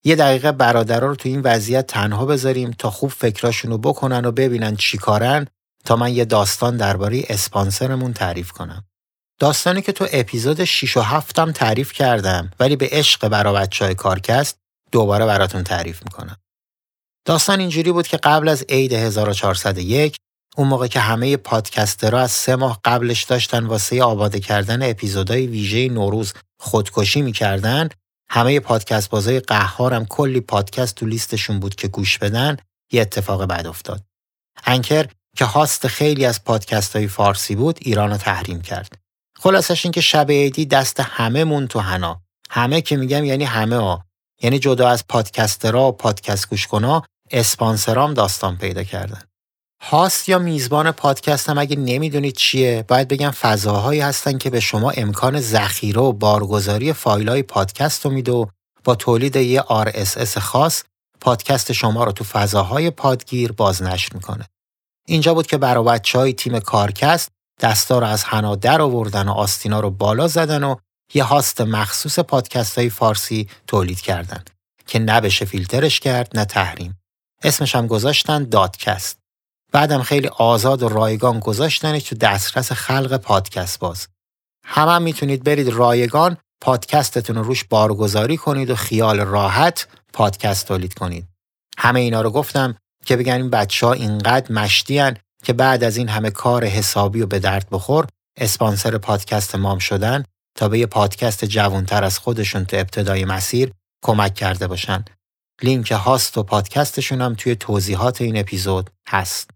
یه 0.03 0.15
دقیقه 0.15 0.51
برادرها 0.51 1.07
رو 1.07 1.15
تو 1.15 1.29
این 1.29 1.41
وضعیت 1.41 1.87
تنها 1.87 2.25
بذاریم 2.25 2.71
تا 2.71 2.89
خوب 2.91 3.09
فکراشون 3.11 3.71
رو 3.71 3.77
بکنن 3.77 4.25
و 4.25 4.31
ببینن 4.31 4.75
چی 4.75 4.97
کارن 4.97 5.47
تا 5.85 5.95
من 5.95 6.13
یه 6.13 6.25
داستان 6.25 6.77
درباره 6.77 7.23
اسپانسرمون 7.29 8.13
تعریف 8.13 8.51
کنم. 8.51 8.85
داستانی 9.39 9.81
که 9.81 9.91
تو 9.91 10.07
اپیزود 10.11 10.63
6 10.63 10.97
و 10.97 11.01
7 11.01 11.39
هم 11.39 11.51
تعریف 11.51 11.93
کردم 11.93 12.51
ولی 12.59 12.75
به 12.75 12.89
عشق 12.91 13.27
برا 13.27 13.53
بچه 13.53 13.85
های 13.85 13.95
کارکست 13.95 14.57
دوباره 14.91 15.25
براتون 15.25 15.63
تعریف 15.63 16.03
می‌کنم. 16.03 16.37
داستان 17.25 17.59
اینجوری 17.59 17.91
بود 17.91 18.07
که 18.07 18.17
قبل 18.17 18.47
از 18.47 18.65
عید 18.69 18.93
1401 18.93 20.17
اون 20.57 20.67
موقع 20.67 20.87
که 20.87 20.99
همه 20.99 21.37
پادکسترها 21.37 22.19
از 22.19 22.31
سه 22.31 22.55
ماه 22.55 22.79
قبلش 22.85 23.23
داشتن 23.23 23.65
واسه 23.65 24.03
آباده 24.03 24.39
کردن 24.39 24.89
اپیزودهای 24.89 25.47
ویژه 25.47 25.89
نوروز 25.89 26.33
خودکشی 26.59 27.21
می‌کردن 27.21 27.89
همه 28.29 28.59
پادکست 28.59 29.09
بازای 29.09 29.39
قهارم 29.39 30.05
کلی 30.05 30.41
پادکست 30.41 30.95
تو 30.95 31.05
لیستشون 31.05 31.59
بود 31.59 31.75
که 31.75 31.87
گوش 31.87 32.17
بدن 32.17 32.57
یه 32.91 33.01
اتفاق 33.01 33.45
بد 33.45 33.67
افتاد. 33.67 34.03
انکر 34.65 35.07
که 35.37 35.45
هاست 35.45 35.87
خیلی 35.87 36.25
از 36.25 36.43
پادکست 36.43 36.95
های 36.95 37.07
فارسی 37.07 37.55
بود 37.55 37.77
ایران 37.81 38.11
رو 38.11 38.17
تحریم 38.17 38.61
کرد. 38.61 38.97
خلاصش 39.39 39.85
این 39.85 39.91
که 39.91 40.01
شب 40.01 40.31
عیدی 40.31 40.65
دست 40.65 40.99
همه 40.99 41.43
مون 41.43 41.67
تو 41.67 41.79
هنا. 41.79 42.21
همه 42.49 42.81
که 42.81 42.97
میگم 42.97 43.25
یعنی 43.25 43.43
همه 43.43 43.77
ها. 43.77 44.05
یعنی 44.41 44.59
جدا 44.59 44.89
از 44.89 45.07
پادکسترا 45.07 45.87
و 45.87 45.91
پادکست 45.91 46.49
گوشکنا 46.49 47.03
اسپانسرام 47.31 48.13
داستان 48.13 48.57
پیدا 48.57 48.83
کردن. 48.83 49.21
هاست 49.83 50.29
یا 50.29 50.39
میزبان 50.39 50.91
پادکست 50.91 51.49
هم 51.49 51.57
اگه 51.57 51.75
نمی‌دونید 51.75 52.35
چیه 52.35 52.85
باید 52.87 53.07
بگم 53.07 53.31
فضاهایی 53.31 54.01
هستن 54.01 54.37
که 54.37 54.49
به 54.49 54.59
شما 54.59 54.89
امکان 54.89 55.41
ذخیره 55.41 56.01
و 56.01 56.11
بارگذاری 56.11 56.93
فایل 56.93 57.29
های 57.29 57.43
پادکست 57.43 58.05
رو 58.05 58.11
میده 58.11 58.31
و 58.31 58.45
با 58.83 58.95
تولید 58.95 59.35
یه 59.35 59.61
RSS 59.61 60.37
خاص 60.37 60.83
پادکست 61.21 61.71
شما 61.71 62.03
رو 62.03 62.11
تو 62.11 62.23
فضاهای 62.23 62.89
پادگیر 62.89 63.51
بازنشر 63.51 64.09
می‌کنه. 64.13 64.45
اینجا 65.07 65.33
بود 65.33 65.47
که 65.47 65.57
برای 65.57 65.83
بچه 65.83 66.19
های 66.19 66.33
تیم 66.33 66.59
کارکست 66.59 67.29
دستا 67.59 67.99
رو 67.99 68.07
از 68.07 68.23
حنا 68.23 68.55
در 68.55 68.81
آوردن 68.81 69.27
و 69.27 69.31
آستینا 69.31 69.79
رو 69.79 69.89
بالا 69.89 70.27
زدن 70.27 70.63
و 70.63 70.75
یه 71.13 71.23
هاست 71.23 71.61
مخصوص 71.61 72.19
پادکست 72.19 72.77
های 72.77 72.89
فارسی 72.89 73.49
تولید 73.67 74.01
کردن 74.01 74.43
که 74.87 74.99
نه 74.99 75.21
بشه 75.21 75.45
فیلترش 75.45 75.99
کرد 75.99 76.37
نه 76.37 76.45
تحریم. 76.45 76.97
اسمش 77.43 77.75
هم 77.75 77.87
گذاشتن 77.87 78.43
دادکست. 78.43 79.20
بعدم 79.71 80.01
خیلی 80.01 80.27
آزاد 80.27 80.83
و 80.83 80.89
رایگان 80.89 81.39
گذاشتنش 81.39 82.03
تو 82.03 82.15
دسترس 82.15 82.71
خلق 82.71 83.17
پادکست 83.17 83.79
باز. 83.79 84.07
همه 84.65 84.91
هم 84.91 85.01
می‌تونید 85.01 85.43
برید 85.43 85.69
رایگان 85.69 86.37
پادکستتون 86.61 87.35
رو 87.35 87.43
روش 87.43 87.63
بارگذاری 87.63 88.37
کنید 88.37 88.69
و 88.69 88.75
خیال 88.75 89.19
راحت 89.19 89.87
پادکست 90.13 90.67
تولید 90.67 90.93
کنید. 90.93 91.27
همه 91.77 91.99
اینا 91.99 92.21
رو 92.21 92.29
گفتم 92.29 92.75
که 93.05 93.15
بگن 93.15 93.33
این 93.33 93.49
بچه 93.49 93.87
ها 93.87 93.93
اینقدر 93.93 94.51
مشتیان 94.51 95.17
که 95.43 95.53
بعد 95.53 95.83
از 95.83 95.97
این 95.97 96.09
همه 96.09 96.29
کار 96.29 96.65
حسابی 96.65 97.21
و 97.21 97.27
به 97.27 97.39
درد 97.39 97.67
بخور 97.71 98.07
اسپانسر 98.37 98.97
پادکست 98.97 99.55
مام 99.55 99.79
شدن 99.79 100.23
تا 100.57 100.69
به 100.69 100.79
یه 100.79 100.85
پادکست 100.85 101.45
جوانتر 101.45 102.03
از 102.03 102.19
خودشون 102.19 102.65
تو 102.65 102.77
ابتدای 102.77 103.25
مسیر 103.25 103.71
کمک 104.03 104.35
کرده 104.35 104.67
باشن. 104.67 105.05
لینک 105.63 105.91
هاست 105.91 106.37
و 106.37 106.43
پادکستشون 106.43 107.21
هم 107.21 107.35
توی 107.35 107.55
توضیحات 107.55 108.21
این 108.21 108.37
اپیزود 108.37 108.89
هست. 109.07 109.49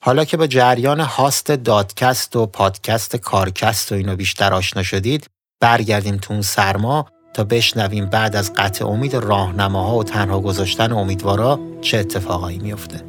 حالا 0.00 0.24
که 0.24 0.36
به 0.36 0.48
جریان 0.48 1.00
هاست 1.00 1.50
دادکست 1.50 2.36
و 2.36 2.46
پادکست 2.46 3.16
کارکست 3.16 3.92
و 3.92 3.94
اینو 3.94 4.16
بیشتر 4.16 4.54
آشنا 4.54 4.82
شدید 4.82 5.26
برگردیم 5.60 6.16
تو 6.16 6.32
اون 6.32 6.42
سرما 6.42 7.06
تا 7.34 7.44
بشنویم 7.44 8.06
بعد 8.06 8.36
از 8.36 8.52
قطع 8.52 8.86
امید 8.86 9.14
راهنماها 9.14 9.96
و 9.96 10.04
تنها 10.04 10.40
گذاشتن 10.40 10.92
امیدوارا 10.92 11.60
چه 11.80 11.98
اتفاقایی 11.98 12.58
میفته. 12.58 13.07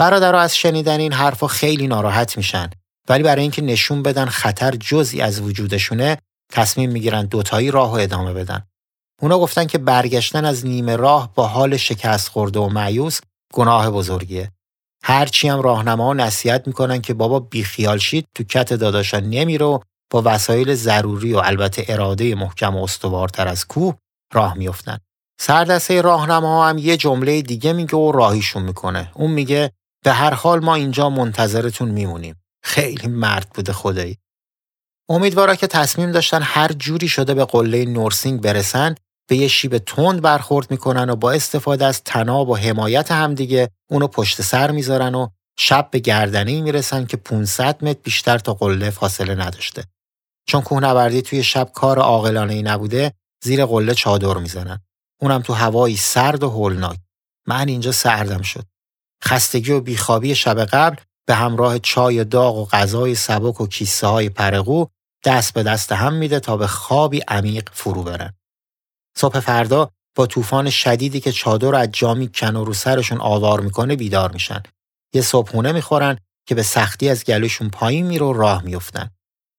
برادرها 0.00 0.40
از 0.40 0.56
شنیدن 0.56 1.00
این 1.00 1.12
حرفا 1.12 1.46
خیلی 1.46 1.86
ناراحت 1.86 2.36
میشن 2.36 2.70
ولی 3.08 3.22
برای 3.22 3.42
اینکه 3.42 3.62
نشون 3.62 4.02
بدن 4.02 4.26
خطر 4.26 4.70
جزئی 4.70 5.20
از 5.20 5.40
وجودشونه 5.40 6.18
تصمیم 6.52 6.90
می‌گیرن 6.90 7.26
دوتایی 7.26 7.70
راه 7.70 7.90
و 7.90 7.94
ادامه 7.94 8.32
بدن. 8.32 8.66
اونا 9.22 9.38
گفتن 9.38 9.64
که 9.64 9.78
برگشتن 9.78 10.44
از 10.44 10.66
نیمه 10.66 10.96
راه 10.96 11.34
با 11.34 11.46
حال 11.46 11.76
شکست 11.76 12.28
خورده 12.28 12.60
و 12.60 12.68
معیوس 12.68 13.20
گناه 13.54 13.90
بزرگیه. 13.90 14.50
هرچی 15.02 15.48
هم 15.48 15.60
راهنما 15.60 16.14
نصیحت 16.14 16.66
می‌کنن 16.66 17.00
که 17.00 17.14
بابا 17.14 17.40
بیخیال 17.40 17.98
شید 17.98 18.26
تو 18.34 18.44
کت 18.44 18.72
داداشا 18.72 19.18
نمیره 19.18 19.80
با 20.10 20.22
وسایل 20.24 20.74
ضروری 20.74 21.32
و 21.32 21.38
البته 21.38 21.84
اراده 21.88 22.34
محکم 22.34 22.76
و 22.76 22.82
استوارتر 22.82 23.48
از 23.48 23.66
کوه 23.66 23.94
راه 24.32 24.54
میفتن. 24.54 24.98
سردسته 25.40 26.00
راهنما 26.00 26.68
هم 26.68 26.78
یه 26.78 26.96
جمله 26.96 27.42
دیگه 27.42 27.72
میگه 27.72 27.96
و 27.96 28.12
راهیشون 28.12 28.62
می‌کنه. 28.62 29.10
اون 29.14 29.30
میگه 29.30 29.72
به 30.04 30.12
هر 30.12 30.34
حال 30.34 30.64
ما 30.64 30.74
اینجا 30.74 31.10
منتظرتون 31.10 31.88
میمونیم. 31.88 32.42
خیلی 32.62 33.08
مرد 33.08 33.50
بوده 33.54 33.72
خدایی. 33.72 34.18
امیدوارا 35.08 35.54
که 35.54 35.66
تصمیم 35.66 36.12
داشتن 36.12 36.42
هر 36.42 36.72
جوری 36.72 37.08
شده 37.08 37.34
به 37.34 37.44
قله 37.44 37.84
نورسینگ 37.84 38.40
برسن 38.40 38.94
به 39.28 39.36
یه 39.36 39.48
شیب 39.48 39.78
تند 39.78 40.22
برخورد 40.22 40.70
می‌کنن 40.70 41.10
و 41.10 41.16
با 41.16 41.32
استفاده 41.32 41.86
از 41.86 42.02
تناب 42.04 42.48
و 42.48 42.56
حمایت 42.56 43.12
همدیگه 43.12 43.70
اونو 43.90 44.06
پشت 44.06 44.42
سر 44.42 44.70
می‌ذارن 44.70 45.14
و 45.14 45.28
شب 45.58 45.88
به 45.90 45.98
گردنه 45.98 46.60
می‌رسن 46.60 47.06
که 47.06 47.16
500 47.16 47.84
متر 47.84 48.00
بیشتر 48.02 48.38
تا 48.38 48.54
قله 48.54 48.90
فاصله 48.90 49.34
نداشته. 49.34 49.84
چون 50.48 50.60
کوهنوردی 50.60 51.22
توی 51.22 51.42
شب 51.42 51.70
کار 51.74 51.98
عاقلانه 51.98 52.54
ای 52.54 52.62
نبوده 52.62 53.12
زیر 53.44 53.66
قله 53.66 53.94
چادر 53.94 54.34
می‌زنن. 54.34 54.80
اونم 55.20 55.42
تو 55.42 55.52
هوایی 55.52 55.96
سرد 55.96 56.42
و 56.42 56.50
هولناک. 56.50 56.98
من 57.46 57.68
اینجا 57.68 57.92
سردم 57.92 58.42
شد. 58.42 58.64
خستگی 59.24 59.72
و 59.72 59.80
بیخوابی 59.80 60.34
شب 60.34 60.64
قبل 60.64 60.96
به 61.26 61.34
همراه 61.34 61.78
چای 61.78 62.24
داغ 62.24 62.56
و 62.56 62.64
غذای 62.64 63.14
سبک 63.14 63.60
و 63.60 63.66
کیسه 63.66 64.06
های 64.06 64.28
پرقو 64.28 64.86
دست 65.24 65.54
به 65.54 65.62
دست 65.62 65.92
هم 65.92 66.14
میده 66.14 66.40
تا 66.40 66.56
به 66.56 66.66
خوابی 66.66 67.20
عمیق 67.28 67.68
فرو 67.72 68.02
برن. 68.02 68.34
صبح 69.16 69.40
فردا 69.40 69.90
با 70.16 70.26
طوفان 70.26 70.70
شدیدی 70.70 71.20
که 71.20 71.32
چادر 71.32 71.74
از 71.74 71.88
جا 71.92 72.14
میکن 72.14 72.56
و 72.56 72.64
رو 72.64 72.74
سرشون 72.74 73.20
آوار 73.20 73.60
می‌کنه 73.60 73.96
بیدار 73.96 74.32
میشن. 74.32 74.62
یه 75.14 75.22
صبحونه 75.22 75.72
می‌خورن 75.72 76.18
که 76.48 76.54
به 76.54 76.62
سختی 76.62 77.08
از 77.08 77.24
گلوشون 77.24 77.70
پایین 77.70 78.06
میره 78.06 78.26
و 78.26 78.32
راه 78.32 78.62
میفتن. 78.62 79.10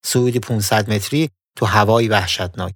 سعودی 0.05 0.39
500 0.39 0.89
متری 0.89 1.29
تو 1.57 1.65
هوایی 1.65 2.07
وحشتناک. 2.07 2.73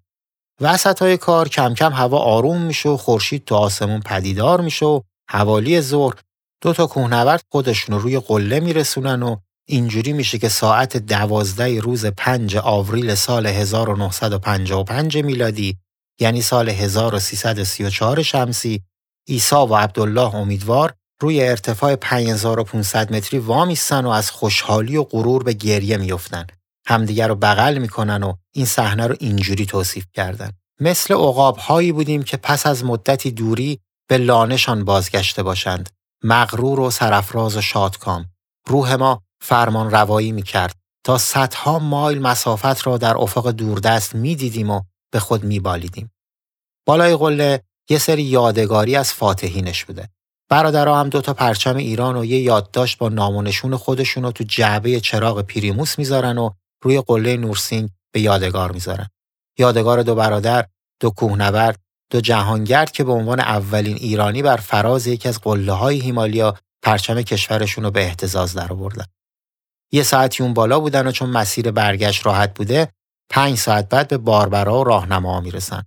وسط 0.62 1.02
های 1.02 1.18
کار 1.18 1.50
کم 1.50 1.74
کم 1.74 1.94
هوا 1.94 2.20
آروم 2.20 2.62
میشه 2.62 2.90
و 2.90 2.98
خورشید 2.98 3.46
تو 3.46 3.56
آسمون 3.56 4.00
پدیدار 4.00 4.62
میشه 4.62 4.86
و 4.86 5.02
حوالی 5.30 5.82
ظهر 5.82 6.16
دو 6.62 6.74
تا 6.74 6.88
کوهنورد 6.88 7.44
خودشون 7.52 7.96
رو 7.96 8.02
روی 8.02 8.20
قله 8.20 8.60
میرسونن 8.60 9.24
و 9.24 9.36
اینجوری 9.68 10.14
میشه 10.14 10.38
که 10.38 10.50
ساعت 10.50 10.98
دوازده 10.98 11.80
روز 11.80 12.06
5 12.06 12.58
آوریل 12.58 13.16
سال 13.16 13.48
1955 13.48 15.18
میلادی 15.18 15.78
یعنی 16.20 16.42
سال 16.42 16.70
1334 16.70 18.24
شمسی 18.24 18.82
عیسی 19.28 19.56
و 19.56 19.76
عبدالله 19.76 20.36
امیدوار 20.36 20.94
روی 21.22 21.44
ارتفاع 21.44 21.96
5500 21.96 23.14
متری 23.16 23.40
وامیستن 23.40 24.06
و 24.06 24.10
از 24.10 24.32
خوشحالی 24.32 24.98
و 24.98 25.04
غرور 25.04 25.44
به 25.44 25.54
گریه 25.54 25.98
میفتن. 25.98 26.48
همدیگر 26.88 27.28
رو 27.28 27.36
بغل 27.36 27.78
می‌کنن 27.78 28.24
و 28.24 28.34
این 28.54 28.66
صحنه 28.66 29.08
رو 29.08 29.16
اینجوری 29.20 29.66
توصیف 29.66 30.06
کردن. 30.14 30.52
مثل 30.80 31.14
عقاب 31.14 31.58
هایی 31.58 31.92
بودیم 31.92 32.24
که 32.24 32.38
پس 32.38 32.66
از 32.66 32.86
مدتی 32.86 33.32
دوری 33.32 33.80
به 34.10 34.18
لانشان 34.18 34.86
بازگشته 34.86 35.44
باشند. 35.44 35.90
مغرور 36.24 36.80
و 36.80 36.92
سرفراز 36.92 37.58
و 37.58 37.62
شادکام. 37.62 38.26
روح 38.68 38.96
ما 38.96 39.22
فرمان 39.42 39.92
روایی 39.92 40.32
می 40.32 40.44
کرد 40.44 40.76
تا 41.04 41.18
صدها 41.18 41.80
مایل 41.80 42.22
مسافت 42.22 42.88
را 42.88 42.98
در 42.98 43.18
افق 43.18 43.52
دوردست 43.52 44.16
می 44.16 44.36
دیدیم 44.36 44.70
و 44.70 44.82
به 45.12 45.20
خود 45.20 45.44
می 45.44 45.60
بالیدیم. 45.60 46.12
بالای 46.88 47.16
قله 47.16 47.64
یه 47.90 47.98
سری 47.98 48.24
یادگاری 48.24 48.96
از 48.96 49.14
فاتحینش 49.14 49.86
بوده. 49.86 50.10
برادرها 50.50 51.00
هم 51.00 51.10
دو 51.10 51.22
تا 51.22 51.34
پرچم 51.34 51.76
ایران 51.76 52.18
و 52.18 52.26
یه 52.26 52.40
یادداشت 52.40 52.98
با 52.98 53.10
نام 53.10 53.52
خودشون 53.78 54.24
رو 54.24 54.32
تو 54.32 54.44
جعبه 54.44 55.00
چراغ 55.00 55.42
پریموس 55.42 56.00
می‌ذارن 56.00 56.38
و 56.38 56.50
روی 56.84 57.02
قله 57.02 57.38
نورسینگ 57.38 57.90
به 58.12 58.22
یادگار 58.22 58.72
می‌ذارن. 58.72 59.08
یادگار 59.58 60.04
دو 60.04 60.16
برادر، 60.16 60.66
دو 61.00 61.10
کوهنورد، 61.10 61.80
دو 62.12 62.22
جهانگرد 62.22 62.92
که 62.92 63.04
به 63.04 63.12
عنوان 63.12 63.40
اولین 63.40 63.96
ایرانی 63.96 64.42
بر 64.42 64.58
فراز 64.58 65.08
یکی 65.08 65.30
از 65.30 65.40
قله 65.42 65.72
های 65.72 66.00
هیمالیا 66.00 66.56
پرچم 66.82 67.22
کشورشون 67.22 67.84
رو 67.84 67.92
به 67.92 68.04
احتزاز 68.04 68.54
درآوردن. 68.54 69.06
یه 69.92 70.04
ساعتی 70.04 70.44
اون 70.44 70.54
بالا 70.54 70.80
بودن 70.80 71.08
و 71.08 71.12
چون 71.12 71.30
مسیر 71.30 71.72
برگشت 71.72 72.26
راحت 72.26 72.54
بوده، 72.54 72.90
پنج 73.30 73.58
ساعت 73.58 73.90
بعد 73.90 74.08
به 74.08 74.18
باربرا 74.18 74.80
و 74.80 74.84
راهنما 74.84 75.42
می‌رسن. 75.42 75.84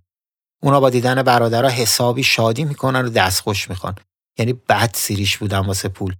اونا 0.63 0.79
با 0.79 0.89
دیدن 0.89 1.23
برادرها 1.23 1.69
حسابی 1.69 2.23
شادی 2.23 2.63
می‌کنن 2.63 3.05
و 3.05 3.09
دستخوش 3.09 3.69
می‌خوان. 3.69 3.95
یعنی 4.37 4.53
بد 4.53 4.91
سیریش 4.93 5.37
بودن 5.37 5.59
واسه 5.59 5.89
پول. 5.89 6.15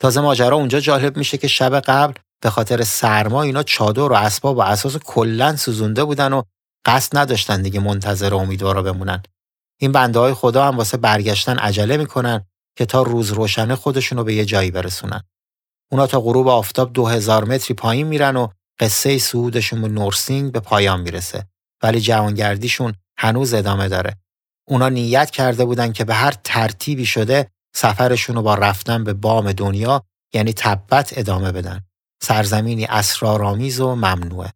تازه 0.00 0.20
ماجرا 0.20 0.56
اونجا 0.56 0.80
جالب 0.80 1.16
میشه 1.16 1.38
که 1.38 1.48
شب 1.48 1.80
قبل 1.80 2.12
به 2.42 2.50
خاطر 2.50 2.84
سرما 2.84 3.42
اینا 3.42 3.62
چادر 3.62 4.00
و 4.00 4.12
اسباب 4.12 4.56
و 4.56 4.60
اساس 4.60 4.96
کلا 4.96 5.56
سوزونده 5.56 6.04
بودن 6.04 6.32
و 6.32 6.42
قصد 6.84 7.18
نداشتن 7.18 7.62
دیگه 7.62 7.80
منتظر 7.80 8.34
امیدوارا 8.34 8.82
بمونن. 8.82 9.22
این 9.80 9.92
بنده 9.92 10.18
های 10.18 10.34
خدا 10.34 10.64
هم 10.64 10.78
واسه 10.78 10.96
برگشتن 10.96 11.58
عجله 11.58 11.96
می‌کنن 11.96 12.44
که 12.76 12.86
تا 12.86 13.02
روز 13.02 13.30
روشنه 13.30 13.74
خودشونو 13.74 14.24
به 14.24 14.34
یه 14.34 14.44
جایی 14.44 14.70
برسونن. 14.70 15.22
اونا 15.90 16.06
تا 16.06 16.20
غروب 16.20 16.48
آفتاب 16.48 16.92
دو 16.92 17.06
هزار 17.06 17.44
متری 17.44 17.74
پایین 17.74 18.06
میرن 18.06 18.36
و 18.36 18.48
قصه 18.80 19.18
سعودشون 19.18 19.82
به 19.82 19.88
نورسینگ 19.88 20.52
به 20.52 20.60
پایان 20.60 21.00
می‌رسه. 21.00 21.46
ولی 21.82 22.00
جوانگردیشون 22.00 22.94
هنوز 23.18 23.54
ادامه 23.54 23.88
داره. 23.88 24.16
اونا 24.68 24.88
نیت 24.88 25.30
کرده 25.30 25.64
بودن 25.64 25.92
که 25.92 26.04
به 26.04 26.14
هر 26.14 26.34
ترتیبی 26.44 27.06
شده 27.06 27.50
سفرشون 27.74 28.36
رو 28.36 28.42
با 28.42 28.54
رفتن 28.54 29.04
به 29.04 29.12
بام 29.12 29.52
دنیا 29.52 30.02
یعنی 30.34 30.52
تبت 30.52 31.18
ادامه 31.18 31.52
بدن. 31.52 31.80
سرزمینی 32.22 32.84
اسرارآمیز 32.84 33.80
و 33.80 33.94
ممنوعه. 33.94 34.52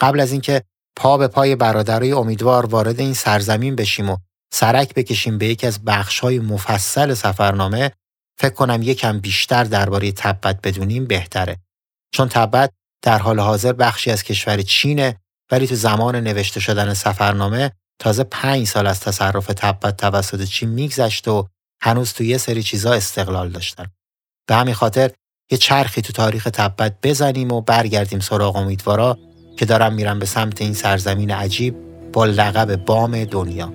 قبل 0.00 0.20
از 0.20 0.32
اینکه 0.32 0.62
پا 0.96 1.18
به 1.18 1.28
پای 1.28 1.56
برادرای 1.56 2.12
امیدوار 2.12 2.66
وارد 2.66 3.00
این 3.00 3.14
سرزمین 3.14 3.76
بشیم 3.76 4.10
و 4.10 4.16
سرک 4.52 4.94
بکشیم 4.94 5.38
به 5.38 5.46
یکی 5.46 5.66
از 5.66 5.84
بخشهای 5.84 6.38
مفصل 6.38 7.14
سفرنامه 7.14 7.92
فکر 8.38 8.54
کنم 8.54 8.82
یکم 8.82 9.20
بیشتر 9.20 9.64
درباره 9.64 10.12
تبت 10.12 10.60
بدونیم 10.62 11.06
بهتره. 11.06 11.56
چون 12.14 12.28
تبت 12.28 12.70
در 13.02 13.18
حال 13.18 13.40
حاضر 13.40 13.72
بخشی 13.72 14.10
از 14.10 14.22
کشور 14.22 14.62
چینه 14.62 15.16
ولی 15.50 15.66
تو 15.66 15.74
زمان 15.74 16.16
نوشته 16.16 16.60
شدن 16.60 16.94
سفرنامه 16.94 17.72
تازه 17.98 18.24
پنج 18.24 18.66
سال 18.66 18.86
از 18.86 19.00
تصرف 19.00 19.46
تبت 19.46 19.96
توسط 19.96 20.44
چین 20.44 20.68
میگذشت 20.68 21.28
و 21.28 21.48
هنوز 21.82 22.12
تو 22.12 22.24
یه 22.24 22.38
سری 22.38 22.62
چیزا 22.62 22.92
استقلال 22.92 23.48
داشتن. 23.48 23.86
به 24.48 24.54
همین 24.54 24.74
خاطر 24.74 25.10
یه 25.50 25.58
چرخی 25.58 26.02
تو 26.02 26.12
تاریخ 26.12 26.44
تبت 26.44 26.94
بزنیم 27.02 27.52
و 27.52 27.60
برگردیم 27.60 28.20
سراغ 28.20 28.56
امیدوارا 28.56 29.18
که 29.56 29.64
دارم 29.64 29.94
میرم 29.94 30.18
به 30.18 30.26
سمت 30.26 30.62
این 30.62 30.74
سرزمین 30.74 31.30
عجیب 31.30 31.76
با 32.12 32.24
لقب 32.24 32.76
بام 32.76 33.24
دنیا. 33.24 33.72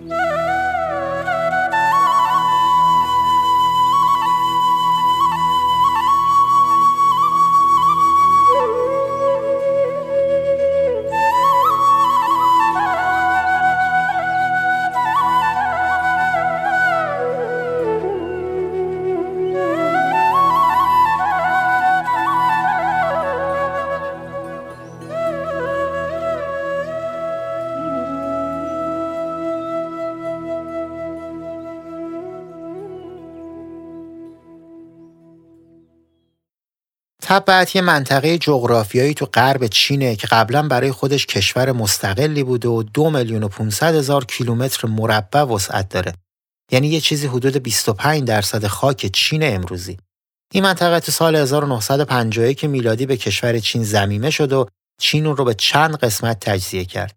تبت 37.34 37.76
یه 37.76 37.82
منطقه 37.82 38.38
جغرافیایی 38.38 39.14
تو 39.14 39.26
غرب 39.26 39.68
چینه 39.68 40.16
که 40.16 40.28
قبلا 40.28 40.68
برای 40.68 40.92
خودش 40.92 41.26
کشور 41.26 41.72
مستقلی 41.72 42.44
بوده 42.44 42.68
و 42.68 42.84
دو 42.84 43.10
میلیون 43.10 43.44
و 43.44 43.48
500 43.48 43.96
هزار 43.96 44.26
کیلومتر 44.26 44.88
مربع 44.88 45.42
وسعت 45.42 45.90
داره. 45.90 46.14
یعنی 46.72 46.88
یه 46.88 47.00
چیزی 47.00 47.28
حدود 47.28 47.58
25 47.58 48.24
درصد 48.24 48.68
خاک 48.68 49.06
چین 49.06 49.56
امروزی. 49.56 49.98
این 50.54 50.64
منطقه 50.64 51.00
تو 51.00 51.12
سال 51.12 51.36
1951 51.36 52.64
میلادی 52.64 53.06
به 53.06 53.18
کشور 53.18 53.60
چین 53.60 53.84
زمیمه 53.84 54.30
شد 54.30 54.54
و 54.54 54.68
چین 55.02 55.26
رو 55.26 55.46
به 55.46 55.54
چند 55.54 55.96
قسمت 55.96 56.40
تجزیه 56.40 56.86
کرد. 56.86 57.16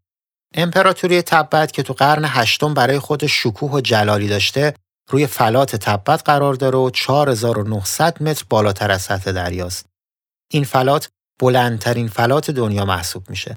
امپراتوری 0.55 1.23
تبت 1.23 1.73
که 1.73 1.83
تو 1.83 1.93
قرن 1.93 2.25
هشتم 2.25 2.75
برای 2.75 2.99
خودش 2.99 3.43
شکوه 3.43 3.71
و 3.71 3.81
جلالی 3.81 4.29
داشته 4.29 4.75
روی 5.11 5.27
فلات 5.27 5.77
تبت 5.77 6.23
قرار 6.25 6.55
داره 6.55 6.79
و 6.79 6.91
4900 6.91 8.23
متر 8.23 8.45
بالاتر 8.51 8.91
از 8.91 9.03
سطح 9.03 9.33
دریاست. 9.33 9.96
این 10.53 10.65
فلات 10.65 11.09
بلندترین 11.41 12.09
فلات 12.09 12.51
دنیا 12.51 12.85
محسوب 12.85 13.31
میشه. 13.31 13.57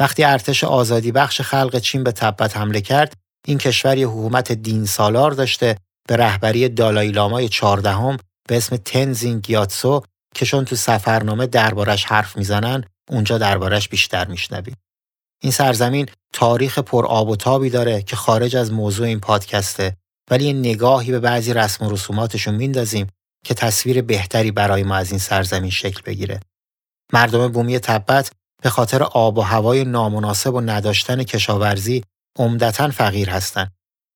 وقتی 0.00 0.24
ارتش 0.24 0.64
آزادی 0.64 1.12
بخش 1.12 1.40
خلق 1.40 1.78
چین 1.78 2.04
به 2.04 2.12
تبت 2.12 2.56
حمله 2.56 2.80
کرد، 2.80 3.14
این 3.46 3.58
کشور 3.58 3.98
یه 3.98 4.06
حکومت 4.06 4.52
دین 4.52 4.84
سالار 4.84 5.30
داشته 5.30 5.76
به 6.08 6.16
رهبری 6.16 6.68
دالای 6.68 7.08
لامای 7.08 7.48
چهاردهم 7.48 8.16
به 8.48 8.56
اسم 8.56 8.76
تنزین 8.76 9.38
گیاتسو 9.38 10.02
که 10.34 10.46
چون 10.46 10.64
تو 10.64 10.76
سفرنامه 10.76 11.46
دربارش 11.46 12.04
حرف 12.04 12.36
می‌زنن 12.36 12.84
اونجا 13.10 13.38
دربارش 13.38 13.88
بیشتر 13.88 14.26
میشنویم. 14.26 14.76
این 15.42 15.52
سرزمین 15.52 16.08
تاریخ 16.32 16.78
پر 16.78 17.06
آب 17.06 17.28
و 17.28 17.36
تابی 17.36 17.70
داره 17.70 18.02
که 18.02 18.16
خارج 18.16 18.56
از 18.56 18.72
موضوع 18.72 19.06
این 19.06 19.20
پادکسته 19.20 19.96
ولی 20.30 20.44
یه 20.44 20.52
نگاهی 20.52 21.12
به 21.12 21.20
بعضی 21.20 21.54
رسم 21.54 21.86
و 21.86 21.90
رسوماتشون 21.90 22.54
میندازیم 22.54 23.06
که 23.44 23.54
تصویر 23.54 24.02
بهتری 24.02 24.50
برای 24.50 24.82
ما 24.82 24.96
از 24.96 25.10
این 25.10 25.18
سرزمین 25.18 25.70
شکل 25.70 26.02
بگیره. 26.02 26.40
مردم 27.12 27.48
بومی 27.48 27.78
تبت 27.78 28.32
به 28.62 28.70
خاطر 28.70 29.02
آب 29.02 29.38
و 29.38 29.40
هوای 29.40 29.84
نامناسب 29.84 30.54
و 30.54 30.60
نداشتن 30.60 31.22
کشاورزی 31.22 32.04
عمدتا 32.38 32.90
فقیر 32.90 33.30
هستند. 33.30 33.72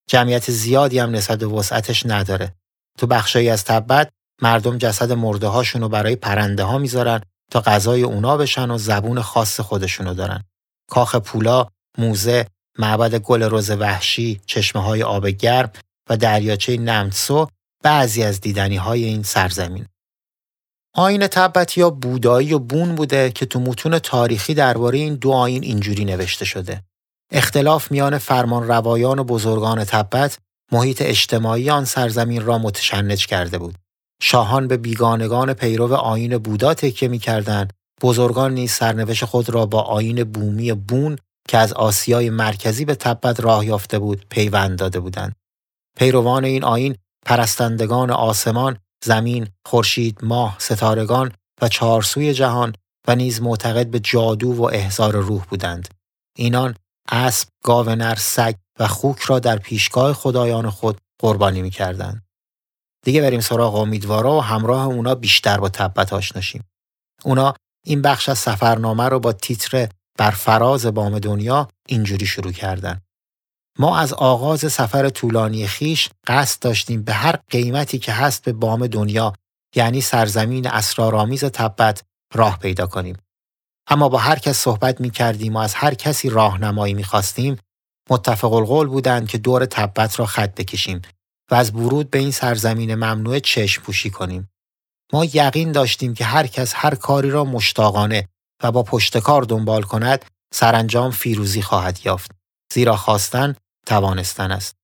جمعیت 0.08 0.50
زیادی 0.50 0.98
هم 0.98 1.10
نسبت 1.10 1.38
به 1.38 1.46
وسعتش 1.46 2.06
نداره. 2.06 2.54
تو 2.98 3.06
بخشایی 3.06 3.50
از 3.50 3.64
تبت 3.64 4.10
مردم 4.42 4.78
جسد 4.78 5.12
مرده 5.12 5.46
هاشون 5.46 5.82
رو 5.82 5.88
برای 5.88 6.16
پرنده 6.16 6.64
ها 6.64 6.78
می‌ذارن 6.78 7.20
تا 7.50 7.60
غذای 7.60 8.02
اونا 8.02 8.36
بشن 8.36 8.70
و 8.70 8.78
زبون 8.78 9.20
خاص 9.22 9.60
خودشونو 9.60 10.14
دارن. 10.14 10.44
کاخ 10.90 11.16
پولا، 11.16 11.66
موزه، 11.98 12.46
معبد 12.78 13.14
گل 13.14 13.42
روز 13.42 13.70
وحشی، 13.70 14.40
چشمه 14.46 14.82
های 14.82 15.02
آب 15.02 15.26
گرم 15.26 15.70
و 16.10 16.16
دریاچه 16.16 16.76
نمتسو 16.76 17.48
بعضی 17.84 18.22
از 18.22 18.40
دیدنی 18.40 18.76
های 18.76 19.04
این 19.04 19.22
سرزمین. 19.22 19.86
آین 20.94 21.26
تبت 21.26 21.78
یا 21.78 21.90
بودایی 21.90 22.54
و 22.54 22.58
بون 22.58 22.94
بوده 22.94 23.30
که 23.30 23.46
تو 23.46 23.60
متون 23.60 23.98
تاریخی 23.98 24.54
درباره 24.54 24.98
این 24.98 25.14
دو 25.14 25.32
آین 25.32 25.62
اینجوری 25.62 26.04
نوشته 26.04 26.44
شده. 26.44 26.82
اختلاف 27.32 27.90
میان 27.90 28.18
فرمان 28.18 28.68
روایان 28.68 29.18
و 29.18 29.24
بزرگان 29.24 29.84
تبت 29.84 30.38
محیط 30.72 31.02
اجتماعی 31.02 31.70
آن 31.70 31.84
سرزمین 31.84 32.44
را 32.44 32.58
متشنج 32.58 33.26
کرده 33.26 33.58
بود. 33.58 33.74
شاهان 34.22 34.68
به 34.68 34.76
بیگانگان 34.76 35.54
پیرو 35.54 35.94
آین 35.94 36.38
بودا 36.38 36.74
تکیه 36.74 37.08
می‌کردند 37.08 37.72
بزرگان 38.02 38.54
نیز 38.54 38.72
سرنوشت 38.72 39.24
خود 39.24 39.50
را 39.50 39.66
با 39.66 39.80
آین 39.80 40.24
بومی 40.24 40.72
بون 40.72 41.18
که 41.48 41.58
از 41.58 41.72
آسیای 41.72 42.30
مرکزی 42.30 42.84
به 42.84 42.94
تبت 42.94 43.40
راه 43.40 43.66
یافته 43.66 43.98
بود 43.98 44.26
پیوند 44.30 44.78
داده 44.78 45.00
بودند. 45.00 45.36
پیروان 45.98 46.44
این 46.44 46.64
آین 46.64 46.96
پرستندگان 47.26 48.10
آسمان 48.10 48.78
زمین، 49.04 49.48
خورشید، 49.66 50.18
ماه، 50.22 50.56
ستارگان 50.58 51.32
و 51.62 51.68
چهارسوی 51.68 52.34
جهان 52.34 52.74
و 53.08 53.14
نیز 53.14 53.42
معتقد 53.42 53.86
به 53.86 54.00
جادو 54.00 54.52
و 54.52 54.62
احضار 54.62 55.16
روح 55.16 55.44
بودند. 55.44 55.88
اینان 56.36 56.74
اسب، 57.08 57.48
گاو 57.64 57.90
نر، 57.90 58.14
سگ 58.14 58.54
و 58.78 58.88
خوک 58.88 59.20
را 59.20 59.38
در 59.38 59.56
پیشگاه 59.58 60.12
خدایان 60.12 60.70
خود 60.70 61.00
قربانی 61.20 61.62
می 61.62 61.70
کردند. 61.70 62.22
دیگه 63.04 63.22
بریم 63.22 63.40
سراغ 63.40 63.74
امیدوارا 63.74 64.36
و 64.36 64.40
همراه 64.40 64.86
اونا 64.86 65.14
بیشتر 65.14 65.60
با 65.60 65.68
تبت 65.68 66.12
آشناشیم. 66.12 66.64
اونا 67.24 67.54
این 67.86 68.02
بخش 68.02 68.28
از 68.28 68.38
سفرنامه 68.38 69.08
رو 69.08 69.20
با 69.20 69.32
تیتر 69.32 69.88
بر 70.18 70.30
فراز 70.30 70.86
بام 70.86 71.18
دنیا 71.18 71.68
اینجوری 71.88 72.26
شروع 72.26 72.52
کردن. 72.52 73.00
ما 73.78 73.98
از 73.98 74.12
آغاز 74.12 74.72
سفر 74.72 75.08
طولانی 75.08 75.66
خیش 75.66 76.08
قصد 76.26 76.62
داشتیم 76.62 77.02
به 77.02 77.12
هر 77.12 77.36
قیمتی 77.50 77.98
که 77.98 78.12
هست 78.12 78.44
به 78.44 78.52
بام 78.52 78.86
دنیا 78.86 79.32
یعنی 79.76 80.00
سرزمین 80.00 80.66
اسرارآمیز 80.66 81.44
تبت 81.44 82.02
راه 82.34 82.58
پیدا 82.58 82.86
کنیم. 82.86 83.16
اما 83.88 84.08
با 84.08 84.18
هر 84.18 84.38
کس 84.38 84.56
صحبت 84.58 85.00
می 85.00 85.10
کردیم 85.10 85.56
و 85.56 85.58
از 85.58 85.74
هر 85.74 85.94
کسی 85.94 86.30
راهنمایی 86.30 86.94
می 86.94 87.04
خواستیم 87.04 87.56
متفق 88.10 88.52
القول 88.52 88.86
بودند 88.86 89.28
که 89.28 89.38
دور 89.38 89.66
تبت 89.66 90.18
را 90.18 90.26
خط 90.26 90.54
بکشیم 90.54 91.02
و 91.50 91.54
از 91.54 91.74
ورود 91.74 92.10
به 92.10 92.18
این 92.18 92.30
سرزمین 92.30 92.94
ممنوع 92.94 93.38
چشم 93.38 93.82
پوشی 93.82 94.10
کنیم. 94.10 94.48
ما 95.12 95.24
یقین 95.24 95.72
داشتیم 95.72 96.14
که 96.14 96.24
هر 96.24 96.46
کس 96.46 96.72
هر 96.76 96.94
کاری 96.94 97.30
را 97.30 97.44
مشتاقانه 97.44 98.28
و 98.62 98.72
با 98.72 98.82
پشتکار 98.82 99.42
دنبال 99.42 99.82
کند 99.82 100.24
سرانجام 100.54 101.10
فیروزی 101.10 101.62
خواهد 101.62 102.00
یافت. 102.04 102.30
زیرا 102.72 102.96
خواستن 102.96 103.54
توانستن 103.86 104.50
است. 104.50 104.76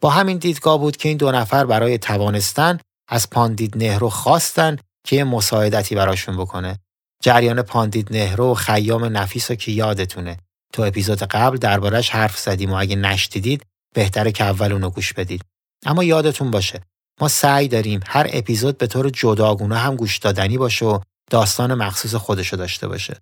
با 0.00 0.10
همین 0.10 0.38
دیدگاه 0.38 0.78
بود 0.78 0.96
که 0.96 1.08
این 1.08 1.18
دو 1.18 1.32
نفر 1.32 1.66
برای 1.66 1.98
توانستن 1.98 2.78
از 3.08 3.30
پاندید 3.30 3.76
نهرو 3.76 4.10
خواستن 4.10 4.76
که 5.06 5.16
یه 5.16 5.24
مساعدتی 5.24 5.94
براشون 5.94 6.36
بکنه. 6.36 6.78
جریان 7.22 7.62
پاندید 7.62 8.16
نهرو 8.16 8.50
و 8.50 8.54
خیام 8.54 9.04
نفیس 9.04 9.52
که 9.52 9.72
یادتونه. 9.72 10.36
تو 10.72 10.82
اپیزود 10.82 11.22
قبل 11.22 11.56
دربارش 11.56 12.10
حرف 12.10 12.38
زدیم 12.38 12.72
و 12.72 12.74
اگه 12.74 12.96
نشدیدید 12.96 13.62
بهتره 13.94 14.32
که 14.32 14.44
اول 14.44 14.72
اونو 14.72 14.90
گوش 14.90 15.12
بدید. 15.12 15.42
اما 15.86 16.04
یادتون 16.04 16.50
باشه 16.50 16.80
ما 17.20 17.28
سعی 17.28 17.68
داریم 17.68 18.00
هر 18.06 18.26
اپیزود 18.32 18.78
به 18.78 18.86
طور 18.86 19.10
جداگونه 19.10 19.76
هم 19.76 19.96
گوش 19.96 20.18
دادنی 20.18 20.58
باشه 20.58 20.86
و 20.86 20.98
داستان 21.30 21.74
مخصوص 21.74 22.14
خودشو 22.14 22.56
داشته 22.56 22.88
باشه. 22.88 23.16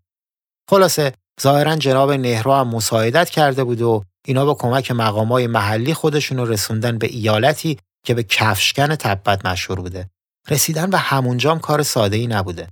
خلاصه 0.70 1.12
ظاهرا 1.42 1.76
جناب 1.76 2.12
نهرو 2.12 2.54
هم 2.54 2.68
مساعدت 2.68 3.30
کرده 3.30 3.64
بود 3.64 3.82
و 3.82 4.04
اینا 4.26 4.44
با 4.44 4.54
کمک 4.54 4.90
مقامای 4.90 5.46
محلی 5.46 5.94
خودشون 5.94 6.38
رو 6.38 6.44
رسوندن 6.44 6.98
به 6.98 7.06
ایالتی 7.06 7.78
که 8.06 8.14
به 8.14 8.22
کفشکن 8.22 8.94
تبت 8.94 9.46
مشهور 9.46 9.80
بوده. 9.80 10.10
رسیدن 10.50 10.90
و 10.90 10.96
همونجام 10.96 11.58
کار 11.58 11.82
ساده 11.82 12.16
ای 12.16 12.26
نبوده. 12.26 12.68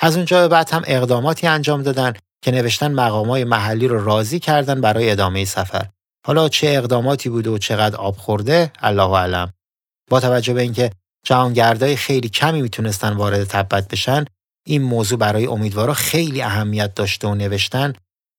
از 0.00 0.16
اونجا 0.16 0.40
به 0.40 0.48
بعد 0.48 0.70
هم 0.70 0.82
اقداماتی 0.86 1.46
انجام 1.46 1.82
دادن 1.82 2.12
که 2.44 2.50
نوشتن 2.50 2.94
مقامای 2.94 3.44
محلی 3.44 3.88
رو 3.88 4.04
راضی 4.04 4.38
کردن 4.38 4.80
برای 4.80 5.10
ادامه 5.10 5.44
سفر. 5.44 5.86
حالا 6.26 6.48
چه 6.48 6.68
اقداماتی 6.68 7.28
بوده 7.28 7.50
و 7.50 7.58
چقدر 7.58 7.96
آب 7.96 8.16
خورده 8.16 8.72
الله 8.78 9.18
علم. 9.18 9.52
با 10.10 10.20
توجه 10.20 10.54
به 10.54 10.62
اینکه 10.62 10.90
جهانگردای 11.26 11.96
خیلی 11.96 12.28
کمی 12.28 12.62
می‌تونستن 12.62 13.12
وارد 13.12 13.44
تبت 13.44 13.88
بشن 13.88 14.24
این 14.66 14.82
موضوع 14.82 15.18
برای 15.18 15.46
امیدوارا 15.46 15.94
خیلی 15.94 16.42
اهمیت 16.42 16.94
داشته 16.94 17.28
و 17.28 17.34
نوشتن 17.34 17.92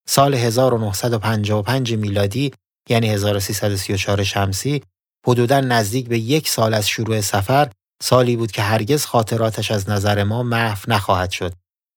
سال 0.07 0.33
1955 0.33 1.93
میلادی 1.93 2.53
یعنی 2.89 3.09
1334 3.09 4.23
شمسی 4.23 4.83
حدودا 5.27 5.59
نزدیک 5.59 6.07
به 6.07 6.19
یک 6.19 6.49
سال 6.49 6.73
از 6.73 6.87
شروع 6.87 7.21
سفر 7.21 7.71
سالی 8.03 8.35
بود 8.35 8.51
که 8.51 8.61
هرگز 8.61 9.05
خاطراتش 9.05 9.71
از 9.71 9.89
نظر 9.89 10.23
ما 10.23 10.43
محو 10.43 10.91
نخواهد 10.91 11.31
شد. 11.31 11.53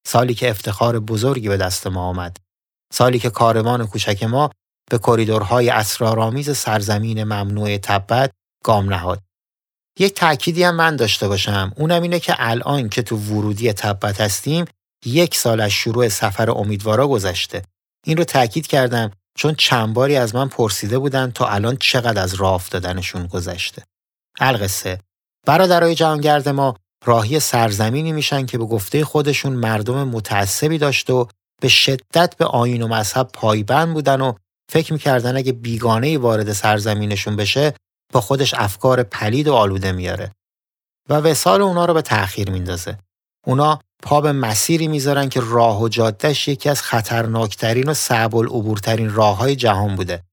سالی 0.07 0.33
که 0.33 0.49
افتخار 0.49 0.99
بزرگی 0.99 1.49
به 1.49 1.57
دست 1.57 1.87
ما 1.87 2.01
آمد. 2.01 2.37
سالی 2.93 3.19
که 3.19 3.29
کاروان 3.29 3.87
کوچک 3.87 4.23
ما 4.23 4.49
به 4.91 4.97
کریدورهای 4.97 5.69
اسرارآمیز 5.69 6.57
سرزمین 6.57 7.23
ممنوع 7.23 7.77
تبت 7.77 8.31
گام 8.63 8.93
نهاد. 8.93 9.21
یک 9.99 10.13
تأکیدی 10.13 10.63
هم 10.63 10.75
من 10.75 10.95
داشته 10.95 11.27
باشم. 11.27 11.71
اونم 11.75 12.01
اینه 12.01 12.19
که 12.19 12.35
الان 12.37 12.89
که 12.89 13.01
تو 13.01 13.17
ورودی 13.17 13.73
تبت 13.73 14.21
هستیم 14.21 14.65
یک 15.05 15.35
سال 15.35 15.61
از 15.61 15.71
شروع 15.71 16.07
سفر 16.07 16.51
امیدوارا 16.51 17.07
گذشته. 17.07 17.61
این 18.05 18.17
رو 18.17 18.23
تاکید 18.23 18.67
کردم 18.67 19.11
چون 19.37 19.55
چند 19.55 19.93
باری 19.93 20.15
از 20.15 20.35
من 20.35 20.47
پرسیده 20.47 20.99
بودن 20.99 21.31
تا 21.31 21.47
الان 21.47 21.77
چقدر 21.77 22.21
از 22.21 22.33
راه 22.33 22.53
افتادنشون 22.53 23.27
گذشته. 23.27 23.83
القصه. 24.39 24.99
برادرای 25.45 25.95
جهانگرد 25.95 26.49
ما 26.49 26.75
راهی 27.05 27.39
سرزمینی 27.39 28.11
میشن 28.11 28.45
که 28.45 28.57
به 28.57 28.65
گفته 28.65 29.05
خودشون 29.05 29.53
مردم 29.53 30.07
متعصبی 30.07 30.77
داشت 30.77 31.09
و 31.09 31.27
به 31.61 31.67
شدت 31.67 32.35
به 32.37 32.45
آین 32.45 32.81
و 32.81 32.87
مذهب 32.87 33.29
پایبند 33.33 33.93
بودن 33.93 34.21
و 34.21 34.33
فکر 34.71 34.93
می‌کردن 34.93 35.37
اگه 35.37 35.51
بیگانه 35.51 36.17
وارد 36.17 36.53
سرزمینشون 36.53 37.35
بشه 37.35 37.73
با 38.13 38.21
خودش 38.21 38.53
افکار 38.53 39.03
پلید 39.03 39.47
و 39.47 39.53
آلوده 39.53 39.91
میاره 39.91 40.31
و 41.09 41.13
وسال 41.13 41.61
اونا 41.61 41.85
رو 41.85 41.93
به 41.93 42.01
تأخیر 42.01 42.49
میندازه. 42.49 42.97
اونا 43.45 43.79
پا 44.03 44.21
به 44.21 44.31
مسیری 44.31 44.87
می‌ذارن 44.87 45.29
که 45.29 45.41
راه 45.43 45.81
و 45.81 45.87
جادهش 45.87 46.47
یکی 46.47 46.69
از 46.69 46.81
خطرناکترین 46.81 47.89
و 47.89 47.93
صعب 47.93 48.35
العبورترین 48.35 49.13
راه 49.13 49.37
های 49.37 49.55
جهان 49.55 49.95
بوده. 49.95 50.23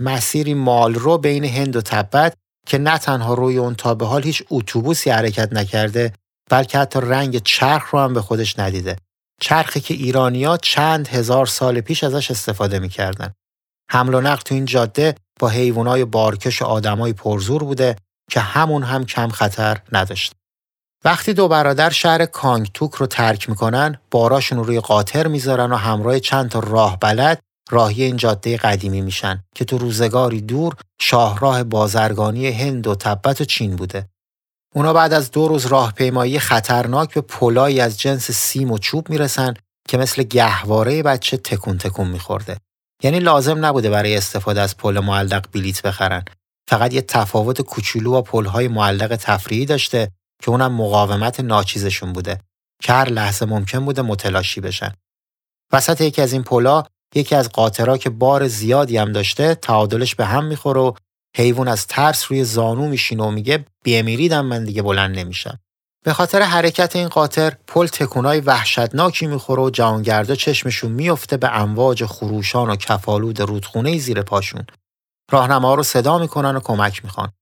مسیری 0.00 0.54
مال 0.54 0.94
رو 0.94 1.18
بین 1.18 1.44
هند 1.44 1.76
و 1.76 1.80
تبت 1.80 2.34
که 2.66 2.78
نه 2.78 2.98
تنها 2.98 3.34
روی 3.34 3.58
اون 3.58 3.74
تا 3.74 3.94
به 3.94 4.06
حال 4.06 4.22
هیچ 4.22 4.42
اتوبوسی 4.50 5.10
حرکت 5.10 5.52
نکرده 5.52 6.12
بلکه 6.50 6.78
حتی 6.78 7.00
رنگ 7.02 7.42
چرخ 7.42 7.90
رو 7.90 7.98
هم 7.98 8.14
به 8.14 8.22
خودش 8.22 8.58
ندیده. 8.58 8.96
چرخی 9.40 9.80
که 9.80 9.94
ایرانیا 9.94 10.56
چند 10.56 11.08
هزار 11.08 11.46
سال 11.46 11.80
پیش 11.80 12.04
ازش 12.04 12.30
استفاده 12.30 12.78
می‌کردن. 12.78 13.32
حمل 13.90 14.14
و 14.14 14.20
نقل 14.20 14.42
تو 14.42 14.54
این 14.54 14.64
جاده 14.64 15.14
با 15.40 15.48
حیوانای 15.48 16.04
بارکش 16.04 16.62
و 16.62 16.64
آدمای 16.64 17.12
پرزور 17.12 17.64
بوده 17.64 17.96
که 18.30 18.40
همون 18.40 18.82
هم 18.82 19.04
کم 19.04 19.28
خطر 19.28 19.78
نداشت. 19.92 20.32
وقتی 21.04 21.32
دو 21.32 21.48
برادر 21.48 21.90
شهر 21.90 22.26
کانگتوک 22.26 22.94
رو 22.94 23.06
ترک 23.06 23.48
می‌کنن، 23.48 23.98
باراشون 24.10 24.64
روی 24.64 24.80
قاطر 24.80 25.26
می‌ذارن 25.26 25.72
و 25.72 25.76
همراه 25.76 26.20
چند 26.20 26.50
تا 26.50 26.58
راه 26.58 26.98
بلد 27.00 27.40
راهی 27.70 28.02
این 28.02 28.16
جاده 28.16 28.56
قدیمی 28.56 29.00
میشن 29.00 29.44
که 29.54 29.64
تو 29.64 29.78
روزگاری 29.78 30.40
دور 30.40 30.76
شاهراه 31.00 31.62
بازرگانی 31.62 32.48
هند 32.48 32.86
و 32.86 32.94
تبت 32.94 33.40
و 33.40 33.44
چین 33.44 33.76
بوده. 33.76 34.08
اونا 34.74 34.92
بعد 34.92 35.12
از 35.12 35.30
دو 35.30 35.48
روز 35.48 35.66
راهپیمایی 35.66 36.38
خطرناک 36.38 37.14
به 37.14 37.20
پلایی 37.20 37.80
از 37.80 38.00
جنس 38.00 38.30
سیم 38.30 38.70
و 38.70 38.78
چوب 38.78 39.10
می‌رسن 39.10 39.54
که 39.88 39.98
مثل 39.98 40.22
گهواره 40.22 41.02
بچه 41.02 41.36
تکون 41.36 41.78
تکون 41.78 42.08
میخورده. 42.08 42.56
یعنی 43.04 43.18
لازم 43.18 43.64
نبوده 43.64 43.90
برای 43.90 44.16
استفاده 44.16 44.60
از 44.60 44.76
پل 44.76 45.00
معلق 45.00 45.46
بلیت 45.52 45.82
بخرن. 45.82 46.24
فقط 46.70 46.94
یه 46.94 47.02
تفاوت 47.02 47.62
کوچولو 47.62 48.10
با 48.10 48.22
پل‌های 48.22 48.68
معلق 48.68 49.16
تفریحی 49.16 49.66
داشته 49.66 50.10
که 50.42 50.50
اونم 50.50 50.72
مقاومت 50.72 51.40
ناچیزشون 51.40 52.12
بوده 52.12 52.40
که 52.82 52.92
هر 52.92 53.08
لحظه 53.08 53.46
ممکن 53.46 53.84
بوده 53.84 54.02
متلاشی 54.02 54.60
بشن. 54.60 54.92
وسط 55.72 56.00
یکی 56.00 56.22
از 56.22 56.32
این 56.32 56.42
پلا 56.42 56.82
یکی 57.14 57.34
از 57.34 57.48
قاطرها 57.48 57.98
که 57.98 58.10
بار 58.10 58.48
زیادی 58.48 58.96
هم 58.96 59.12
داشته 59.12 59.54
تعادلش 59.54 60.14
به 60.14 60.24
هم 60.24 60.44
می‌خوره 60.44 60.80
و 60.80 60.92
حیوان 61.36 61.68
از 61.68 61.86
ترس 61.86 62.26
روی 62.30 62.44
زانو 62.44 62.88
میشینه 62.88 63.24
و 63.24 63.30
میگه 63.30 63.64
بیمیریدم 63.84 64.46
من 64.46 64.64
دیگه 64.64 64.82
بلند 64.82 65.18
نمیشم. 65.18 65.58
به 66.06 66.12
خاطر 66.12 66.42
حرکت 66.42 66.96
این 66.96 67.08
قاطر 67.08 67.56
پل 67.66 67.86
تکونای 67.86 68.40
وحشتناکی 68.40 69.26
می‌خوره 69.26 69.62
و 69.62 69.70
جهانگردا 69.70 70.34
چشمشون 70.34 70.92
میفته 70.92 71.36
به 71.36 71.60
امواج 71.60 72.04
خروشان 72.04 72.70
و 72.70 72.76
کفالود 72.76 73.40
رودخونه 73.40 73.98
زیر 73.98 74.22
پاشون. 74.22 74.66
راهنما 75.30 75.74
رو 75.74 75.82
صدا 75.82 76.18
می‌کنن 76.18 76.56
و 76.56 76.60
کمک 76.60 77.04
می‌خوان. 77.04 77.32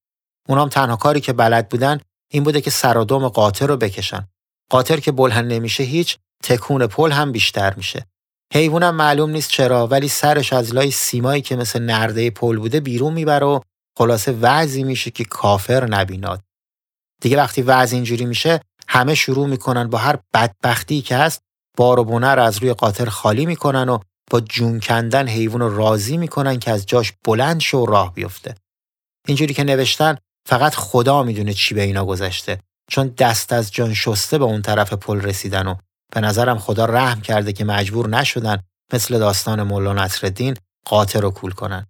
اونام 0.48 0.68
تنها 0.68 0.96
کاری 0.96 1.20
که 1.20 1.32
بلد 1.32 1.68
بودن 1.68 2.00
این 2.32 2.42
بوده 2.42 2.60
که 2.60 2.70
سر 2.70 2.98
و 2.98 3.04
قاطر 3.04 3.66
رو 3.66 3.76
بکشن. 3.76 4.28
قاطر 4.70 5.00
که 5.00 5.12
بلند 5.12 5.52
نمیشه 5.52 5.82
هیچ 5.82 6.18
تکون 6.44 6.86
پل 6.86 7.12
هم 7.12 7.32
بیشتر 7.32 7.74
میشه. 7.74 8.06
حیوانم 8.54 8.94
معلوم 8.94 9.30
نیست 9.30 9.50
چرا 9.50 9.86
ولی 9.86 10.08
سرش 10.08 10.52
از 10.52 10.74
لای 10.74 10.90
سیمایی 10.90 11.42
که 11.42 11.56
مثل 11.56 11.82
نرده 11.82 12.30
پل 12.30 12.58
بوده 12.58 12.80
بیرون 12.80 13.12
می‌بره 13.12 13.46
و 13.46 13.60
خلاصه 13.98 14.32
وضعی 14.32 14.84
میشه 14.84 15.10
که 15.10 15.24
کافر 15.24 15.86
نبیناد. 15.86 16.42
دیگه 17.22 17.36
وقتی 17.36 17.62
وضع 17.62 17.94
اینجوری 17.94 18.24
میشه 18.24 18.60
همه 18.88 19.14
شروع 19.14 19.46
می‌کنن 19.46 19.90
با 19.90 19.98
هر 19.98 20.18
بدبختی 20.34 21.02
که 21.02 21.16
هست 21.16 21.40
بار 21.76 22.00
و 22.00 22.04
بونه 22.04 22.26
از 22.26 22.58
روی 22.58 22.72
قاطر 22.72 23.08
خالی 23.08 23.46
می‌کنن 23.46 23.88
و 23.88 23.98
با 24.30 24.40
جون 24.40 24.80
کندن 24.80 25.28
حیوان 25.28 25.60
رو 25.60 25.76
راضی 25.76 26.16
می‌کنن 26.16 26.58
که 26.58 26.70
از 26.70 26.86
جاش 26.86 27.12
بلند 27.24 27.60
شو 27.60 27.78
و 27.78 27.86
راه 27.86 28.14
بیفته. 28.14 28.54
اینجوری 29.26 29.54
که 29.54 29.64
نوشتن 29.64 30.16
فقط 30.48 30.74
خدا 30.74 31.22
می‌دونه 31.22 31.52
چی 31.52 31.74
به 31.74 31.82
اینا 31.82 32.04
گذشته 32.04 32.58
چون 32.90 33.08
دست 33.18 33.52
از 33.52 33.72
جان 33.72 33.94
شسته 33.94 34.38
به 34.38 34.44
اون 34.44 34.62
طرف 34.62 34.92
پل 34.92 35.20
رسیدن 35.20 35.66
و 35.66 35.74
به 36.12 36.20
نظرم 36.20 36.58
خدا 36.58 36.84
رحم 36.84 37.20
کرده 37.20 37.52
که 37.52 37.64
مجبور 37.64 38.08
نشدن 38.08 38.62
مثل 38.92 39.18
داستان 39.18 39.62
مولا 39.62 39.92
نصرالدین 39.92 40.56
قاطر 40.86 41.20
رو 41.20 41.30
کول 41.30 41.52
کنن. 41.52 41.86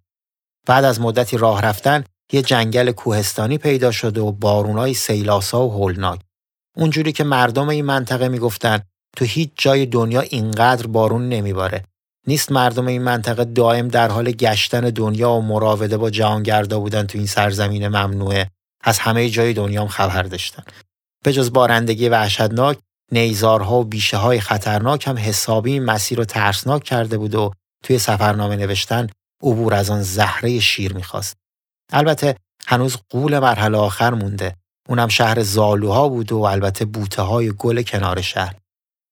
بعد 0.67 0.85
از 0.85 1.01
مدتی 1.01 1.37
راه 1.37 1.61
رفتن 1.61 2.03
یه 2.31 2.41
جنگل 2.41 2.91
کوهستانی 2.91 3.57
پیدا 3.57 3.91
شده 3.91 4.21
و 4.21 4.31
بارونای 4.31 4.93
سیلاسا 4.93 5.67
و 5.67 5.71
هولناک. 5.71 6.21
اونجوری 6.77 7.11
که 7.11 7.23
مردم 7.23 7.69
این 7.69 7.85
منطقه 7.85 8.27
می‌گفتن 8.27 8.79
تو 9.17 9.25
هیچ 9.25 9.49
جای 9.55 9.85
دنیا 9.85 10.21
اینقدر 10.21 10.87
بارون 10.87 11.29
نمیباره. 11.29 11.83
نیست 12.27 12.51
مردم 12.51 12.87
این 12.87 13.01
منطقه 13.01 13.45
دائم 13.45 13.87
در 13.87 14.11
حال 14.11 14.31
گشتن 14.31 14.81
دنیا 14.81 15.31
و 15.31 15.41
مراوده 15.41 15.97
با 15.97 16.09
جهانگردا 16.09 16.79
بودن 16.79 17.07
تو 17.07 17.17
این 17.17 17.27
سرزمین 17.27 17.87
ممنوعه 17.87 18.49
از 18.83 18.99
همه 18.99 19.29
جای 19.29 19.53
دنیا 19.53 19.81
هم 19.81 19.87
خبر 19.87 20.23
داشتن. 20.23 20.63
به 21.23 21.33
جز 21.33 21.53
بارندگی 21.53 22.09
وحشتناک 22.09 22.77
نیزارها 23.11 23.79
و 23.79 23.83
بیشه 23.83 24.17
های 24.17 24.39
خطرناک 24.39 25.07
هم 25.07 25.17
حسابی 25.17 25.79
مسیر 25.79 26.17
رو 26.17 26.25
ترسناک 26.25 26.83
کرده 26.83 27.17
بود 27.17 27.35
و 27.35 27.51
توی 27.83 27.99
سفرنامه 27.99 28.55
نوشتن 28.55 29.07
عبور 29.43 29.73
از 29.73 29.89
آن 29.89 30.01
زهره 30.01 30.59
شیر 30.59 30.93
می‌خواست. 30.93 31.37
البته 31.91 32.35
هنوز 32.67 32.97
قول 33.09 33.39
مرحله 33.39 33.77
آخر 33.77 34.13
مونده. 34.13 34.55
اونم 34.89 35.07
شهر 35.07 35.43
زالوها 35.43 36.09
بود 36.09 36.31
و 36.31 36.41
البته 36.41 36.85
بوته 36.85 37.21
های 37.21 37.51
گل 37.51 37.81
کنار 37.81 38.21
شهر. 38.21 38.55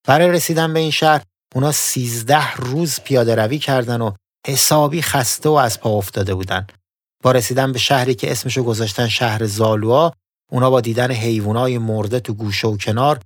برای 0.06 0.30
رسیدن 0.30 0.72
به 0.72 0.80
این 0.80 0.90
شهر 0.90 1.22
اونا 1.54 1.72
سیزده 1.72 2.54
روز 2.54 3.00
پیاده 3.00 3.34
روی 3.34 3.58
کردن 3.58 4.00
و 4.00 4.12
حسابی 4.46 5.02
خسته 5.02 5.48
و 5.48 5.52
از 5.52 5.80
پا 5.80 5.90
افتاده 5.90 6.34
بودن. 6.34 6.66
با 7.22 7.32
رسیدن 7.32 7.72
به 7.72 7.78
شهری 7.78 8.14
که 8.14 8.32
اسمشو 8.32 8.62
گذاشتن 8.62 9.08
شهر 9.08 9.46
زالوها 9.46 10.12
اونا 10.50 10.70
با 10.70 10.80
دیدن 10.80 11.10
حیوانای 11.10 11.78
مرده 11.78 12.20
تو 12.20 12.34
گوشه 12.34 12.68
و 12.68 12.76
کنار 12.76 13.20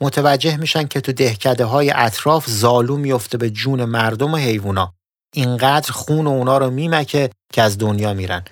متوجه 0.00 0.56
میشن 0.56 0.86
که 0.86 1.00
تو 1.00 1.12
دهکده 1.12 1.64
های 1.64 1.92
اطراف 1.94 2.46
زالو 2.46 2.96
میفته 2.96 3.38
به 3.38 3.50
جون 3.50 3.84
مردم 3.84 4.34
و 4.34 4.36
حیوونا. 4.36 4.94
اینقدر 5.34 5.92
خون 5.92 6.26
اونا 6.26 6.58
رو 6.58 6.70
میمکه 6.70 7.30
که 7.52 7.62
از 7.62 7.78
دنیا 7.78 8.14
میرن. 8.14 8.44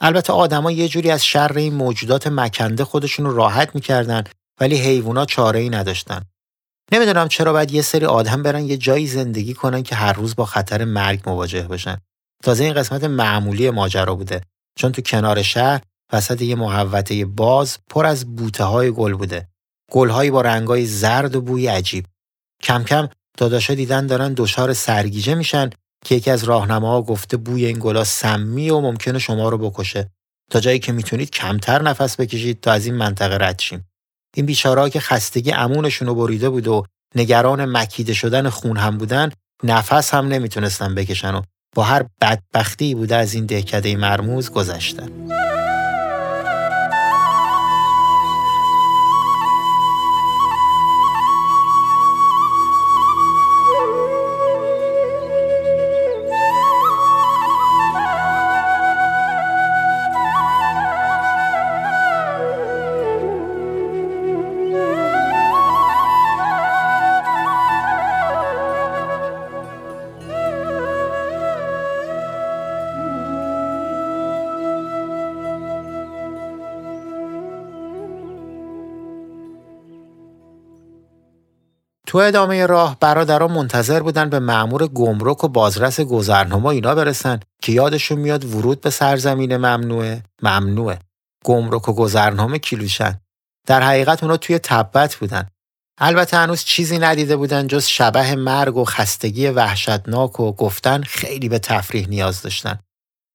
البته 0.00 0.32
آدما 0.32 0.70
یه 0.70 0.88
جوری 0.88 1.10
از 1.10 1.24
شر 1.24 1.52
این 1.56 1.74
موجودات 1.74 2.26
مکنده 2.26 2.84
خودشون 2.84 3.26
رو 3.26 3.36
راحت 3.36 3.74
می‌کردن 3.74 4.24
ولی 4.60 4.76
حیوونا 4.76 5.24
چاره 5.24 5.60
ای 5.60 5.70
نداشتن. 5.70 6.22
نمی‌دونم 6.92 7.28
چرا 7.28 7.52
باید 7.52 7.70
یه 7.70 7.82
سری 7.82 8.06
آدم 8.06 8.42
برن 8.42 8.64
یه 8.64 8.76
جایی 8.76 9.06
زندگی 9.06 9.54
کنن 9.54 9.82
که 9.82 9.94
هر 9.94 10.12
روز 10.12 10.36
با 10.36 10.44
خطر 10.44 10.84
مرگ 10.84 11.22
مواجه 11.26 11.62
بشن. 11.62 11.98
تازه 12.42 12.64
این 12.64 12.74
قسمت 12.74 13.04
معمولی 13.04 13.70
ماجرا 13.70 14.14
بوده 14.14 14.40
چون 14.78 14.92
تو 14.92 15.02
کنار 15.02 15.42
شهر 15.42 15.80
وسط 16.12 16.42
یه 16.42 16.54
محوطه 16.54 17.24
باز 17.24 17.78
پر 17.90 18.06
از 18.06 18.36
بوته 18.36 18.64
های 18.64 18.90
گل 18.90 19.14
بوده. 19.14 19.48
گلهایی 19.90 20.30
با 20.30 20.40
رنگای 20.40 20.86
زرد 20.86 21.36
و 21.36 21.40
بوی 21.40 21.66
عجیب. 21.66 22.06
کم 22.62 22.84
کم 22.84 23.08
داداشا 23.38 23.74
دیدن 23.74 24.06
دارن 24.06 24.34
دچار 24.36 24.72
سرگیجه 24.72 25.34
میشن 25.34 25.70
که 26.04 26.14
یکی 26.14 26.30
از 26.30 26.44
راهنماها 26.44 27.02
گفته 27.02 27.36
بوی 27.36 27.66
این 27.66 27.78
گلا 27.80 28.04
سمی 28.04 28.70
و 28.70 28.80
ممکنه 28.80 29.18
شما 29.18 29.48
رو 29.48 29.58
بکشه. 29.58 30.10
تا 30.50 30.60
جایی 30.60 30.78
که 30.78 30.92
می‌تونید 30.92 31.30
کمتر 31.30 31.82
نفس 31.82 32.20
بکشید 32.20 32.60
تا 32.60 32.72
از 32.72 32.86
این 32.86 32.94
منطقه 32.94 33.46
رد 33.46 33.58
شیم. 33.58 33.88
این 34.36 34.46
بیچاره‌ها 34.46 34.88
که 34.88 35.00
خستگی 35.00 35.52
امونشون 35.52 36.08
رو 36.08 36.14
بریده 36.14 36.48
بود 36.48 36.68
و 36.68 36.84
نگران 37.14 37.64
مکیده 37.64 38.14
شدن 38.14 38.48
خون 38.48 38.76
هم 38.76 38.98
بودن 38.98 39.30
نفس 39.64 40.14
هم 40.14 40.28
نمی‌تونستن 40.28 40.94
بکشن 40.94 41.34
و 41.34 41.42
با 41.74 41.82
هر 41.82 42.06
بدبختی 42.20 42.94
بوده 42.94 43.16
از 43.16 43.34
این 43.34 43.46
دهکده 43.46 43.96
مرموز 43.96 44.50
گذشتن. 44.50 45.10
تو 82.10 82.18
ادامه 82.18 82.66
راه 82.66 82.96
برادران 83.00 83.52
منتظر 83.52 84.00
بودن 84.00 84.30
به 84.30 84.38
معمور 84.38 84.86
گمرک 84.86 85.44
و 85.44 85.48
بازرس 85.48 86.00
گذرنما 86.00 86.70
اینا 86.70 86.94
برسن 86.94 87.40
که 87.62 87.72
یادشون 87.72 88.18
میاد 88.18 88.44
ورود 88.44 88.80
به 88.80 88.90
سرزمین 88.90 89.56
ممنوعه. 89.56 90.22
ممنوعه. 90.42 90.98
گمرک 91.44 91.88
و 91.88 91.92
گذرنامه 91.92 92.58
کیلوشن 92.58 93.20
در 93.66 93.82
حقیقت 93.82 94.22
اونا 94.22 94.36
توی 94.36 94.58
تبت 94.58 95.16
بودن. 95.16 95.48
البته 95.98 96.36
هنوز 96.36 96.64
چیزی 96.64 96.98
ندیده 96.98 97.36
بودن 97.36 97.66
جز 97.66 97.84
شبه 97.84 98.34
مرگ 98.34 98.76
و 98.76 98.84
خستگی 98.84 99.48
وحشتناک 99.48 100.40
و 100.40 100.52
گفتن 100.52 101.02
خیلی 101.02 101.48
به 101.48 101.58
تفریح 101.58 102.08
نیاز 102.08 102.42
داشتن. 102.42 102.78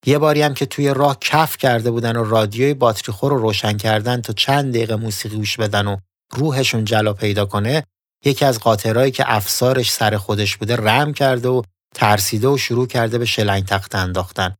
یه 0.05 0.17
باری 0.17 0.41
هم 0.41 0.53
که 0.53 0.65
توی 0.65 0.93
راه 0.93 1.17
کف 1.21 1.57
کرده 1.57 1.91
بودن 1.91 2.15
و 2.15 2.23
رادیوی 2.23 2.73
باتری 2.73 3.13
خور 3.13 3.31
رو 3.31 3.37
روشن 3.37 3.77
کردن 3.77 4.21
تا 4.21 4.33
چند 4.33 4.73
دقیقه 4.73 4.95
موسیقی 4.95 5.35
گوش 5.35 5.57
بدن 5.57 5.87
و 5.87 5.97
روحشون 6.33 6.85
جلا 6.85 7.13
پیدا 7.13 7.45
کنه 7.45 7.83
یکی 8.25 8.45
از 8.45 8.59
قاطرهایی 8.59 9.11
که 9.11 9.23
افسارش 9.27 9.91
سر 9.91 10.17
خودش 10.17 10.57
بوده 10.57 10.75
رم 10.75 11.13
کرده 11.13 11.49
و 11.49 11.61
ترسیده 11.95 12.47
و 12.47 12.57
شروع 12.57 12.87
کرده 12.87 13.17
به 13.17 13.25
شلنگ 13.25 13.65
تخت 13.65 13.95
انداختن. 13.95 14.55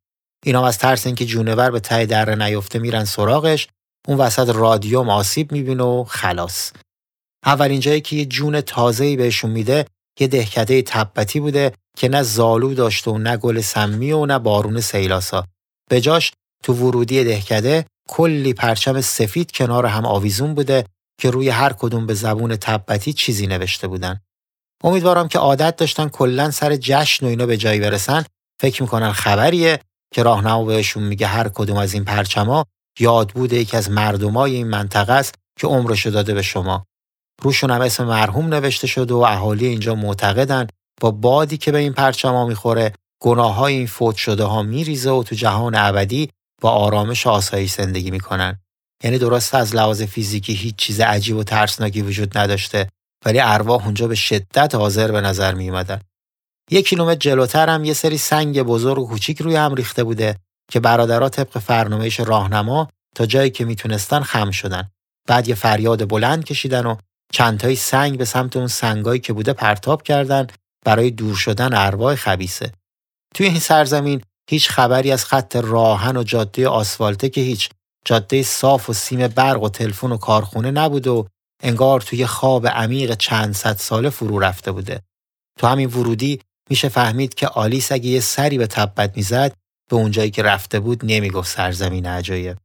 اینا 0.46 0.68
از 0.68 0.78
ترس 0.78 1.06
اینکه 1.06 1.26
جونور 1.26 1.72
به 1.72 1.80
ته 1.80 2.06
در 2.06 2.36
نیفته 2.36 2.80
میرن 2.80 3.06
سراغش 3.06 3.68
اون 4.08 4.18
وسط 4.18 4.50
رادیوم 4.50 5.10
آسیب 5.10 5.52
می‌بینه 5.52 5.84
و 5.84 6.04
خلاص. 6.04 6.72
اولین 7.46 7.80
جایی 7.80 8.02
که 8.02 8.16
یه 8.16 8.26
جون 8.26 8.62
تازه‌ای 8.62 9.16
بهشون 9.16 9.52
میده 9.52 9.86
یه 10.20 10.28
دهکده 10.28 10.82
تبتی 10.82 11.40
بوده 11.40 11.74
که 11.98 12.10
نه 12.10 12.24
زالو 12.24 12.74
داشته 12.74 13.12
و 13.12 13.18
نه 13.18 13.38
گل 13.38 13.62
سمی 13.62 14.12
و 14.12 14.26
نه 14.26 14.40
بارون 14.40 14.82
سیلاسا. 14.82 15.46
به 15.90 16.02
جاش 16.02 16.32
تو 16.64 16.74
ورودی 16.74 17.24
دهکده 17.24 17.86
کلی 18.10 18.54
پرچم 18.54 19.02
سفید 19.02 19.52
کنار 19.52 19.86
هم 19.86 20.06
آویزون 20.06 20.54
بوده 20.56 20.86
که 21.18 21.30
روی 21.30 21.50
هر 21.50 21.74
کدوم 21.74 22.06
به 22.06 22.14
زبون 22.14 22.56
تبتی 22.56 23.14
چیزی 23.14 23.48
نوشته 23.48 23.88
بودن. 23.88 24.20
امیدوارم 24.84 25.28
که 25.28 25.40
عادت 25.40 25.76
داشتن 25.76 26.10
کلا 26.10 26.52
سر 26.52 26.76
جشن 26.76 27.26
و 27.26 27.30
اینا 27.30 27.46
به 27.46 27.58
جایی 27.58 27.80
برسن 27.80 28.26
فکر 28.62 28.84
می‌کنن 28.84 29.12
خبریه 29.12 29.80
که 30.14 30.24
راهنما 30.24 30.66
بهشون 30.66 31.04
میگه 31.04 31.28
هر 31.28 31.50
کدوم 31.50 31.78
از 31.78 31.94
این 31.94 32.06
پرچما 32.06 32.66
یاد 33.00 33.30
بوده 33.30 33.56
یکی 33.56 33.78
از 33.78 33.92
مردمای 33.92 34.56
این 34.56 34.68
منطقه 34.68 35.14
است 35.14 35.36
که 35.60 35.68
عمرشو 35.68 36.10
داده 36.10 36.34
به 36.34 36.42
شما. 36.42 36.86
روشون 37.42 37.72
هم 37.72 37.82
اسم 37.82 38.06
مرحوم 38.06 38.54
نوشته 38.54 38.88
شده 38.88 39.14
و 39.14 39.18
اهالی 39.18 39.66
اینجا 39.66 39.96
معتقدن 39.96 40.68
با 41.02 41.12
بادی 41.12 41.58
که 41.58 41.72
به 41.72 41.78
این 41.78 41.94
پرچما 41.94 42.48
می‌خوره 42.48 42.94
گناه 43.22 43.56
های 43.56 43.76
این 43.76 43.88
فوت 43.88 44.16
شده 44.16 44.44
ها 44.44 44.64
میریزه 44.64 45.10
و 45.12 45.24
تو 45.24 45.36
جهان 45.36 45.76
ابدی 45.76 46.30
با 46.62 46.70
آرامش 46.72 47.28
آسایش 47.28 47.72
زندگی 47.72 48.12
می‌کنن. 48.12 48.60
یعنی 49.04 49.18
درست 49.18 49.56
از 49.56 49.76
لحاظ 49.76 50.02
فیزیکی 50.02 50.54
هیچ 50.54 50.76
چیز 50.76 51.02
عجیب 51.02 51.38
و 51.38 51.44
ترسناکی 51.44 52.02
وجود 52.02 52.38
نداشته 52.38 52.90
ولی 53.26 53.40
ارواح 53.40 53.86
اونجا 53.86 54.08
به 54.08 54.16
شدت 54.16 54.76
حاضر 54.76 55.12
به 55.12 55.22
نظر 55.22 55.54
می 55.54 55.70
اومدن. 55.70 56.02
یک 56.72 56.88
کیلومتر 56.88 57.20
جلوتر 57.20 57.70
هم 57.70 57.86
یه 57.86 57.94
سری 57.94 58.18
سنگ 58.18 58.62
بزرگ 58.62 59.00
و 59.00 59.08
کوچیک 59.08 59.42
روی 59.42 59.56
هم 59.56 59.76
ریخته 59.76 60.04
بوده 60.04 60.36
که 60.72 60.80
برادرها 60.80 61.30
طبق 61.30 61.58
فرنامهش 61.58 62.20
راهنما 62.20 62.90
تا 63.16 63.26
جایی 63.26 63.50
که 63.50 63.66
می‌تونستن 63.66 64.20
خم 64.20 64.52
شدن. 64.52 64.90
بعد 65.28 65.48
یه 65.48 65.56
فریاد 65.56 66.10
بلند 66.10 66.44
کشیدن 66.44 66.86
و 66.86 66.96
چندتایی 67.34 67.76
سنگ 67.76 68.18
به 68.18 68.26
سمت 68.26 68.58
اون 68.58 68.68
سنگایی 68.68 69.20
که 69.20 69.34
بوده 69.34 69.54
پرتاب 69.54 70.04
کردن 70.04 70.48
برای 70.86 71.12
دور 71.12 71.36
شدن 71.36 71.74
ارواح 71.74 72.16
خبیسه. 72.16 72.72
توی 73.36 73.46
این 73.46 73.60
سرزمین 73.60 74.22
هیچ 74.50 74.70
خبری 74.70 75.12
از 75.12 75.26
خط 75.26 75.56
راهن 75.56 76.18
و 76.18 76.24
جاده 76.24 76.68
آسفالته 76.68 77.30
که 77.30 77.42
هیچ 77.42 77.70
جاده 78.06 78.44
صاف 78.44 78.90
و 78.90 78.94
سیم 78.94 79.28
برق 79.28 79.64
و 79.64 79.70
تلفن 79.70 80.12
و 80.12 80.18
کارخونه 80.18 80.72
نبود 80.72 81.08
و 81.08 81.28
انگار 81.64 82.02
توی 82.02 82.26
خواب 82.26 82.68
عمیق 82.68 83.16
چند 83.16 83.54
صد 83.54 83.78
ساله 83.78 84.10
فرو 84.10 84.40
رفته 84.40 84.72
بوده. 84.72 85.02
تو 85.60 85.68
همین 85.68 85.90
ورودی 85.90 86.40
میشه 86.70 86.90
فهمید 86.90 87.34
که 87.34 87.48
آلیس 87.48 87.92
اگه 87.92 88.10
یه 88.10 88.20
سری 88.20 88.58
به 88.58 88.68
تبت 88.68 89.18
می‌زد 89.18 89.54
به 89.90 89.96
اونجایی 89.96 90.32
که 90.32 90.44
رفته 90.44 90.80
بود 90.80 91.00
نمی‌گفت 91.04 91.56
سرزمین 91.56 92.06
عجایب. 92.06 92.58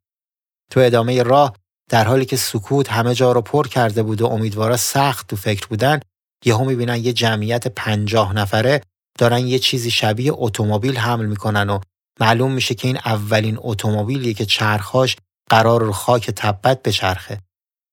تو 0.70 0.80
ادامه 0.80 1.22
راه 1.22 1.56
در 1.90 2.04
حالی 2.04 2.24
که 2.24 2.36
سکوت 2.36 2.92
همه 2.92 3.14
جا 3.14 3.32
رو 3.32 3.40
پر 3.40 3.68
کرده 3.68 4.02
بود 4.02 4.22
و 4.22 4.26
امیدوارا 4.26 4.76
سخت 4.76 5.26
تو 5.26 5.36
فکر 5.36 5.66
بودن 5.66 6.00
یهو 6.44 6.64
می‌بینن 6.64 6.96
یه 6.96 7.12
جمعیت 7.12 7.68
پنجاه 7.68 8.32
نفره 8.32 8.80
دارن 9.18 9.46
یه 9.46 9.58
چیزی 9.58 9.90
شبیه 9.90 10.32
اتومبیل 10.34 10.96
حمل 10.96 11.26
می‌کنن 11.26 11.70
و 11.70 11.78
معلوم 12.20 12.52
میشه 12.52 12.74
که 12.74 12.88
این 12.88 12.96
اولین 12.96 13.58
اتومبیلیه 13.60 14.34
که 14.34 14.46
چرخاش 14.46 15.16
قرار 15.50 15.82
رو 15.82 15.92
خاک 15.92 16.30
تبت 16.30 16.82
بچرخه. 16.82 17.40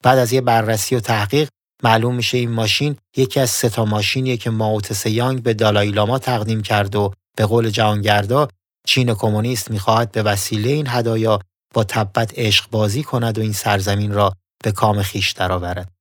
بعد 0.03 0.18
از 0.18 0.34
یه 0.34 0.41
بررسی 0.41 0.95
و 0.95 0.99
تحقیق 0.99 1.49
معلوم 1.84 2.16
میشه 2.16 2.38
این 2.38 2.51
ماشین 2.51 2.97
یکی 3.18 3.39
از 3.39 3.49
سه 3.49 3.70
تا 3.70 3.86
ماشینیه 3.86 4.38
که 4.38 4.49
ماوت 4.49 5.05
یانگ 5.05 5.43
به 5.43 5.53
دالای 5.53 5.91
لاما 5.91 6.20
تقدیم 6.20 6.62
کرد 6.62 6.95
و 6.95 7.14
به 7.38 7.45
قول 7.45 7.70
جهانگردا 7.70 8.47
چین 8.88 9.14
کمونیست 9.14 9.72
می‌خواهد 9.72 10.12
به 10.12 10.24
وسیله 10.24 10.70
این 10.70 10.88
هدایا 10.88 11.39
با 11.74 11.84
تبت 11.84 12.39
عشق 12.39 12.70
بازی 12.70 13.03
کند 13.03 13.38
و 13.38 13.41
این 13.41 13.53
سرزمین 13.53 14.12
را 14.12 14.34
به 14.64 14.72
کام 14.72 15.01
خیش 15.01 15.32
درآورد. 15.32 15.91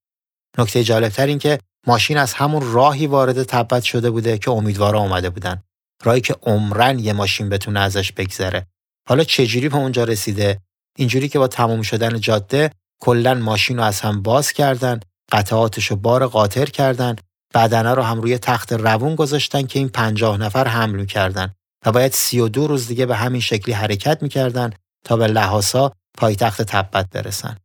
نکته 0.58 0.84
جالبتر 0.84 1.26
این 1.26 1.38
که 1.38 1.58
ماشین 1.86 2.18
از 2.18 2.32
همون 2.32 2.72
راهی 2.72 3.06
وارد 3.06 3.42
تبت 3.42 3.82
شده 3.82 4.10
بوده 4.10 4.38
که 4.38 4.50
امیدوارا 4.50 5.00
اومده 5.00 5.30
بودن 5.30 5.62
راهی 6.04 6.20
که 6.20 6.36
عمرن 6.42 6.98
یه 6.98 7.12
ماشین 7.12 7.48
بتونه 7.48 7.80
ازش 7.80 8.12
بگذره 8.12 8.66
حالا 9.08 9.24
چجوری 9.24 9.68
به 9.68 9.76
اونجا 9.76 10.04
رسیده 10.04 10.60
اینجوری 10.96 11.28
که 11.28 11.38
با 11.38 11.48
تموم 11.48 11.82
شدن 11.82 12.20
جاده 12.20 12.70
کلا 13.00 13.34
ماشین 13.34 13.76
رو 13.76 13.82
از 13.82 14.00
هم 14.00 14.22
باز 14.22 14.52
کردن 14.52 15.00
قطعاتش 15.32 15.86
رو 15.86 15.96
بار 15.96 16.26
قاطر 16.26 16.64
کردن 16.64 17.16
بدنه 17.54 17.94
رو 17.94 18.02
هم 18.02 18.20
روی 18.20 18.38
تخت 18.38 18.72
روون 18.72 19.14
گذاشتن 19.14 19.62
که 19.62 19.78
این 19.78 19.88
پنجاه 19.88 20.38
نفر 20.38 20.68
حمل 20.68 20.96
می‌کردن 20.96 21.52
و 21.86 21.92
باید 21.92 22.12
سی 22.12 22.40
و 22.40 22.48
دو 22.48 22.66
روز 22.66 22.88
دیگه 22.88 23.06
به 23.06 23.16
همین 23.16 23.40
شکلی 23.40 23.74
حرکت 23.74 24.22
می‌کردن 24.22 24.70
تا 25.04 25.16
به 25.16 25.26
لحاسا 25.26 25.92
پایتخت 26.18 26.62
تبت 26.62 27.10
برسن. 27.10 27.56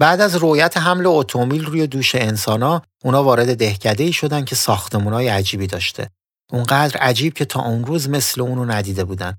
بعد 0.00 0.20
از 0.20 0.36
رویت 0.36 0.76
حمل 0.76 1.06
اتومبیل 1.06 1.64
روی 1.64 1.86
دوش 1.86 2.14
انسانا 2.14 2.82
اونا 3.04 3.24
وارد 3.24 3.56
دهکده 3.56 4.04
ای 4.04 4.12
شدن 4.12 4.44
که 4.44 4.54
ساختمونای 4.54 5.28
عجیبی 5.28 5.66
داشته. 5.66 6.08
اونقدر 6.52 6.96
عجیب 6.96 7.34
که 7.34 7.44
تا 7.44 7.62
اون 7.62 7.84
روز 7.84 8.08
مثل 8.08 8.40
اونو 8.40 8.64
ندیده 8.64 9.04
بودن. 9.04 9.38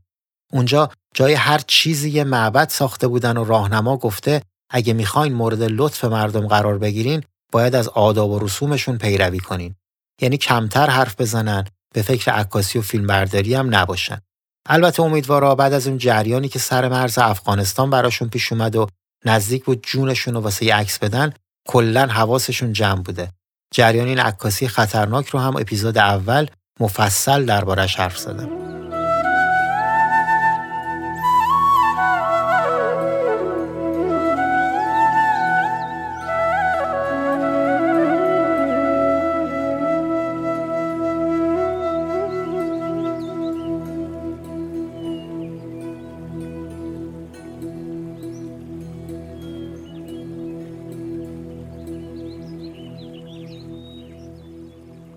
اونجا 0.53 0.89
جای 1.13 1.33
هر 1.33 1.61
چیزی 1.67 2.09
یه 2.09 2.23
معبد 2.23 2.69
ساخته 2.69 3.07
بودن 3.07 3.37
و 3.37 3.43
راهنما 3.43 3.97
گفته 3.97 4.41
اگه 4.69 4.93
می‌خواین 4.93 5.33
مورد 5.33 5.61
لطف 5.61 6.05
مردم 6.05 6.47
قرار 6.47 6.77
بگیرین 6.77 7.23
باید 7.51 7.75
از 7.75 7.87
آداب 7.87 8.29
و 8.29 8.39
رسومشون 8.39 8.97
پیروی 8.97 9.39
کنین. 9.39 9.75
یعنی 10.21 10.37
کمتر 10.37 10.89
حرف 10.89 11.21
بزنن 11.21 11.65
به 11.93 12.01
فکر 12.01 12.31
عکاسی 12.31 12.79
و 12.79 12.81
فیلمبرداری 12.81 13.55
هم 13.55 13.75
نباشن. 13.75 14.21
البته 14.69 15.03
امیدوارا 15.03 15.55
بعد 15.55 15.73
از 15.73 15.87
اون 15.87 15.97
جریانی 15.97 16.49
که 16.49 16.59
سر 16.59 16.89
مرز 16.89 17.17
افغانستان 17.17 17.89
براشون 17.89 18.29
پیش 18.29 18.51
اومد 18.51 18.75
و 18.75 18.87
نزدیک 19.25 19.65
بود 19.65 19.85
جونشون 19.87 20.33
رو 20.33 20.39
واسه 20.39 20.73
عکس 20.73 20.99
بدن 20.99 21.33
کلا 21.67 22.07
حواسشون 22.07 22.73
جمع 22.73 23.01
بوده. 23.01 23.31
جریان 23.73 24.07
این 24.07 24.19
عکاسی 24.19 24.67
خطرناک 24.67 25.27
رو 25.27 25.39
هم 25.39 25.55
اپیزود 25.55 25.97
اول 25.97 26.47
مفصل 26.79 27.45
دربارش 27.45 27.95
حرف 27.95 28.17
زدم. 28.17 28.72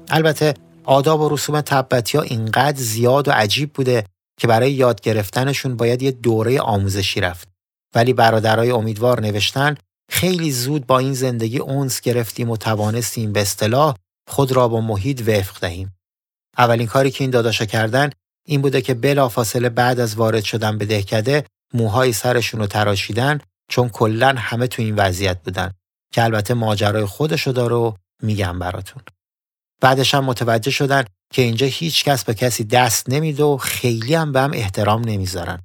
البته 0.09 0.55
آداب 0.85 1.21
و 1.21 1.29
رسوم 1.29 1.61
تبتی 1.61 2.19
ها 2.19 2.25
اینقدر 2.25 2.81
زیاد 2.81 3.29
و 3.29 3.31
عجیب 3.31 3.73
بوده 3.73 4.05
که 4.41 4.47
برای 4.47 4.73
یاد 4.73 5.01
گرفتنشون 5.01 5.77
باید 5.77 6.03
یه 6.03 6.11
دوره 6.11 6.61
آموزشی 6.61 7.21
رفت. 7.21 7.49
ولی 7.95 8.13
برادرای 8.13 8.71
امیدوار 8.71 9.21
نوشتن 9.21 9.75
خیلی 10.11 10.53
زود 10.53 10.87
با 10.87 10.99
این 10.99 11.15
زندگی 11.15 11.59
اونس 11.59 12.01
گرفتیم 12.01 12.51
و 12.51 12.57
توانستیم 12.57 13.33
به 13.33 13.41
اصطلاح 13.41 13.95
خود 14.29 14.53
را 14.53 14.69
با 14.69 14.81
محیط 14.81 15.29
وفق 15.29 15.61
دهیم. 15.61 15.97
اولین 16.59 16.87
کاری 16.87 17.11
که 17.11 17.25
این 17.25 17.31
داداشا 17.31 17.65
کردن 17.65 18.11
این 18.47 18.63
بوده 18.63 18.81
که 18.81 18.95
بلافاصله 18.95 19.69
بعد 19.69 20.01
از 20.01 20.15
وارد 20.15 20.45
شدن 20.45 20.79
به 20.79 20.85
دهکده 20.85 21.45
موهای 21.75 22.13
سرشون 22.13 22.61
رو 22.61 22.67
تراشیدن 22.67 23.41
چون 23.71 23.89
کلا 23.89 24.35
همه 24.39 24.67
تو 24.67 24.83
این 24.83 24.95
وضعیت 24.95 25.43
بودن 25.43 25.71
که 26.13 26.25
البته 26.25 26.55
ماجرای 26.55 27.05
خودشو 27.05 27.51
داره 27.51 27.75
و 27.75 27.93
میگم 28.23 28.59
براتون. 28.59 29.03
بعدش 29.81 30.15
هم 30.15 30.25
متوجه 30.25 30.71
شدن 30.71 31.05
که 31.33 31.43
اینجا 31.43 31.67
هیچ 31.67 32.05
کس 32.05 32.25
به 32.25 32.35
کسی 32.35 32.65
دست 32.65 33.11
نمیده 33.11 33.45
و 33.45 33.57
خیلی 33.57 34.15
هم 34.15 34.33
به 34.33 34.41
هم 34.41 34.51
احترام 34.55 35.05
نمی‌ذارن. 35.05 35.63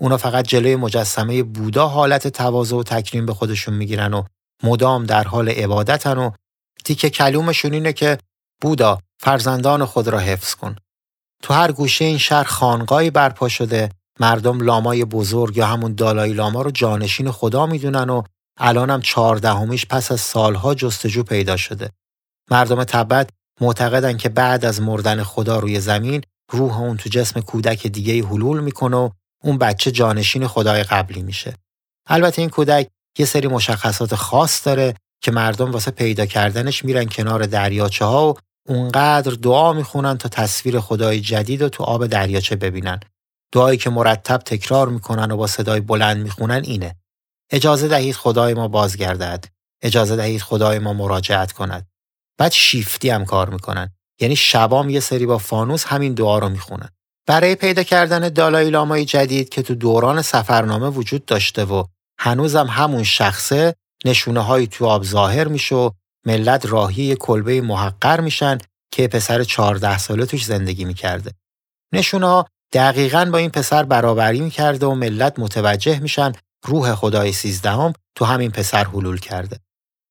اونا 0.00 0.16
فقط 0.16 0.46
جلوی 0.46 0.76
مجسمه 0.76 1.42
بودا 1.42 1.88
حالت 1.88 2.28
تواضع 2.28 2.76
و 2.76 2.82
تکریم 2.82 3.26
به 3.26 3.34
خودشون 3.34 3.74
می‌گیرن 3.74 4.14
و 4.14 4.22
مدام 4.62 5.04
در 5.04 5.24
حال 5.24 5.48
عبادتن 5.48 6.18
و 6.18 6.30
تیکه 6.84 7.10
کلومشون 7.10 7.72
اینه 7.72 7.92
که 7.92 8.18
بودا 8.60 8.98
فرزندان 9.20 9.84
خود 9.84 10.08
را 10.08 10.18
حفظ 10.18 10.54
کن. 10.54 10.76
تو 11.42 11.54
هر 11.54 11.72
گوشه 11.72 12.04
این 12.04 12.18
شهر 12.18 12.44
خانقاهی 12.44 13.10
برپا 13.10 13.48
شده 13.48 13.88
مردم 14.20 14.60
لامای 14.60 15.04
بزرگ 15.04 15.56
یا 15.56 15.66
همون 15.66 15.94
دالای 15.94 16.32
لاما 16.32 16.62
رو 16.62 16.70
جانشین 16.70 17.30
خدا 17.30 17.66
می‌دونن 17.66 18.10
و 18.10 18.22
الانم 18.58 19.00
چهاردهمیش 19.00 19.86
پس 19.86 20.12
از 20.12 20.20
سالها 20.20 20.74
جستجو 20.74 21.22
پیدا 21.22 21.56
شده. 21.56 21.90
مردم 22.50 22.84
تبت 22.84 23.30
معتقدن 23.62 24.16
که 24.16 24.28
بعد 24.28 24.64
از 24.64 24.80
مردن 24.80 25.22
خدا 25.22 25.58
روی 25.58 25.80
زمین 25.80 26.22
روح 26.50 26.78
اون 26.78 26.96
تو 26.96 27.08
جسم 27.08 27.40
کودک 27.40 27.86
دیگه 27.86 28.26
حلول 28.26 28.60
می‌کنه 28.60 28.96
و 28.96 29.10
اون 29.42 29.58
بچه 29.58 29.90
جانشین 29.90 30.46
خدای 30.46 30.82
قبلی 30.82 31.22
میشه. 31.22 31.54
البته 32.06 32.42
این 32.42 32.50
کودک 32.50 32.88
یه 33.18 33.26
سری 33.26 33.48
مشخصات 33.48 34.14
خاص 34.14 34.66
داره 34.66 34.94
که 35.22 35.30
مردم 35.30 35.70
واسه 35.70 35.90
پیدا 35.90 36.26
کردنش 36.26 36.84
میرن 36.84 37.04
کنار 37.04 37.46
دریاچه 37.46 38.04
ها 38.04 38.30
و 38.30 38.34
اونقدر 38.68 39.32
دعا 39.32 39.72
می‌خونن 39.72 40.18
تا 40.18 40.28
تصویر 40.28 40.80
خدای 40.80 41.20
جدید 41.20 41.62
رو 41.62 41.68
تو 41.68 41.84
آب 41.84 42.06
دریاچه 42.06 42.56
ببینن. 42.56 43.00
دعایی 43.52 43.78
که 43.78 43.90
مرتب 43.90 44.38
تکرار 44.38 44.88
می‌کنن 44.88 45.30
و 45.30 45.36
با 45.36 45.46
صدای 45.46 45.80
بلند 45.80 46.22
می‌خونن 46.22 46.62
اینه. 46.64 46.96
اجازه 47.50 47.88
دهید 47.88 48.14
خدای 48.14 48.54
ما 48.54 48.68
بازگردد. 48.68 49.44
اجازه 49.82 50.16
دهید 50.16 50.42
خدای 50.42 50.78
ما 50.78 50.92
مراجعت 50.92 51.52
کند. 51.52 51.91
بعد 52.42 52.52
شیفتی 52.52 53.10
هم 53.10 53.24
کار 53.24 53.50
می‌کنن 53.50 53.90
یعنی 54.20 54.36
شبام 54.36 54.90
یه 54.90 55.00
سری 55.00 55.26
با 55.26 55.38
فانوس 55.38 55.84
همین 55.84 56.14
دعا 56.14 56.38
رو 56.38 56.48
می‌خونن 56.48 56.88
برای 57.26 57.54
پیدا 57.54 57.82
کردن 57.82 58.28
دالای 58.28 58.70
لامای 58.70 59.04
جدید 59.04 59.48
که 59.48 59.62
تو 59.62 59.74
دوران 59.74 60.22
سفرنامه 60.22 60.88
وجود 60.88 61.24
داشته 61.24 61.64
و 61.64 61.84
هنوزم 62.18 62.66
همون 62.66 63.02
شخصه 63.02 63.74
نشونه 64.04 64.40
های 64.40 64.66
تو 64.66 64.86
آب 64.86 65.04
ظاهر 65.04 65.48
میشه 65.48 65.74
و 65.74 65.90
ملت 66.26 66.66
راهی 66.66 67.16
کلبه 67.16 67.60
محقر 67.60 68.20
میشن 68.20 68.58
که 68.92 69.08
پسر 69.08 69.44
14 69.44 69.98
ساله 69.98 70.26
توش 70.26 70.44
زندگی 70.44 70.84
می‌کرده. 70.84 71.32
نشونه 71.92 72.26
ها 72.26 72.46
دقیقا 72.72 73.24
با 73.32 73.38
این 73.38 73.50
پسر 73.50 73.82
برابری 73.82 74.40
می‌کرده 74.40 74.86
و 74.86 74.94
ملت 74.94 75.38
متوجه 75.38 76.00
میشن 76.00 76.32
روح 76.64 76.94
خدای 76.94 77.32
سیزدهم 77.32 77.92
تو 78.14 78.24
همین 78.24 78.50
پسر 78.50 78.84
حلول 78.84 79.18
کرده. 79.18 79.58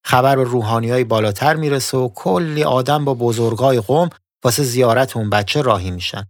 خبر 0.03 0.35
به 0.35 0.43
روحانی 0.43 0.89
های 0.89 1.03
بالاتر 1.03 1.55
می‌رسه 1.55 1.97
و 1.97 2.09
کلی 2.15 2.63
آدم 2.63 3.05
با 3.05 3.13
بزرگای 3.13 3.79
قوم 3.79 4.09
واسه 4.43 4.63
زیارت 4.63 5.17
اون 5.17 5.29
بچه 5.29 5.61
راهی 5.61 5.91
میشن. 5.91 6.27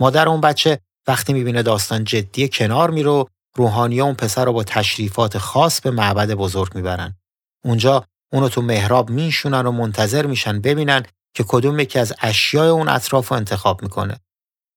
مادر 0.00 0.28
اون 0.28 0.40
بچه 0.40 0.78
وقتی 1.06 1.32
می‌بینه 1.32 1.62
داستان 1.62 2.04
جدی 2.04 2.48
کنار 2.48 2.90
میره 2.90 3.10
و 3.10 3.24
روحانی 3.56 4.00
اون 4.00 4.14
پسر 4.14 4.44
رو 4.44 4.52
با 4.52 4.64
تشریفات 4.64 5.38
خاص 5.38 5.80
به 5.80 5.90
معبد 5.90 6.30
بزرگ 6.30 6.74
می‌برن. 6.74 7.16
اونجا 7.64 8.04
اونو 8.32 8.48
تو 8.48 8.62
محراب 8.62 9.10
میشونن 9.10 9.66
و 9.66 9.72
منتظر 9.72 10.26
میشن 10.26 10.60
ببینن 10.60 11.02
که 11.34 11.44
کدوم 11.48 11.80
یکی 11.80 11.98
از 11.98 12.12
اشیای 12.20 12.68
اون 12.68 12.88
اطراف 12.88 13.28
رو 13.28 13.36
انتخاب 13.36 13.82
می‌کنه. 13.82 14.16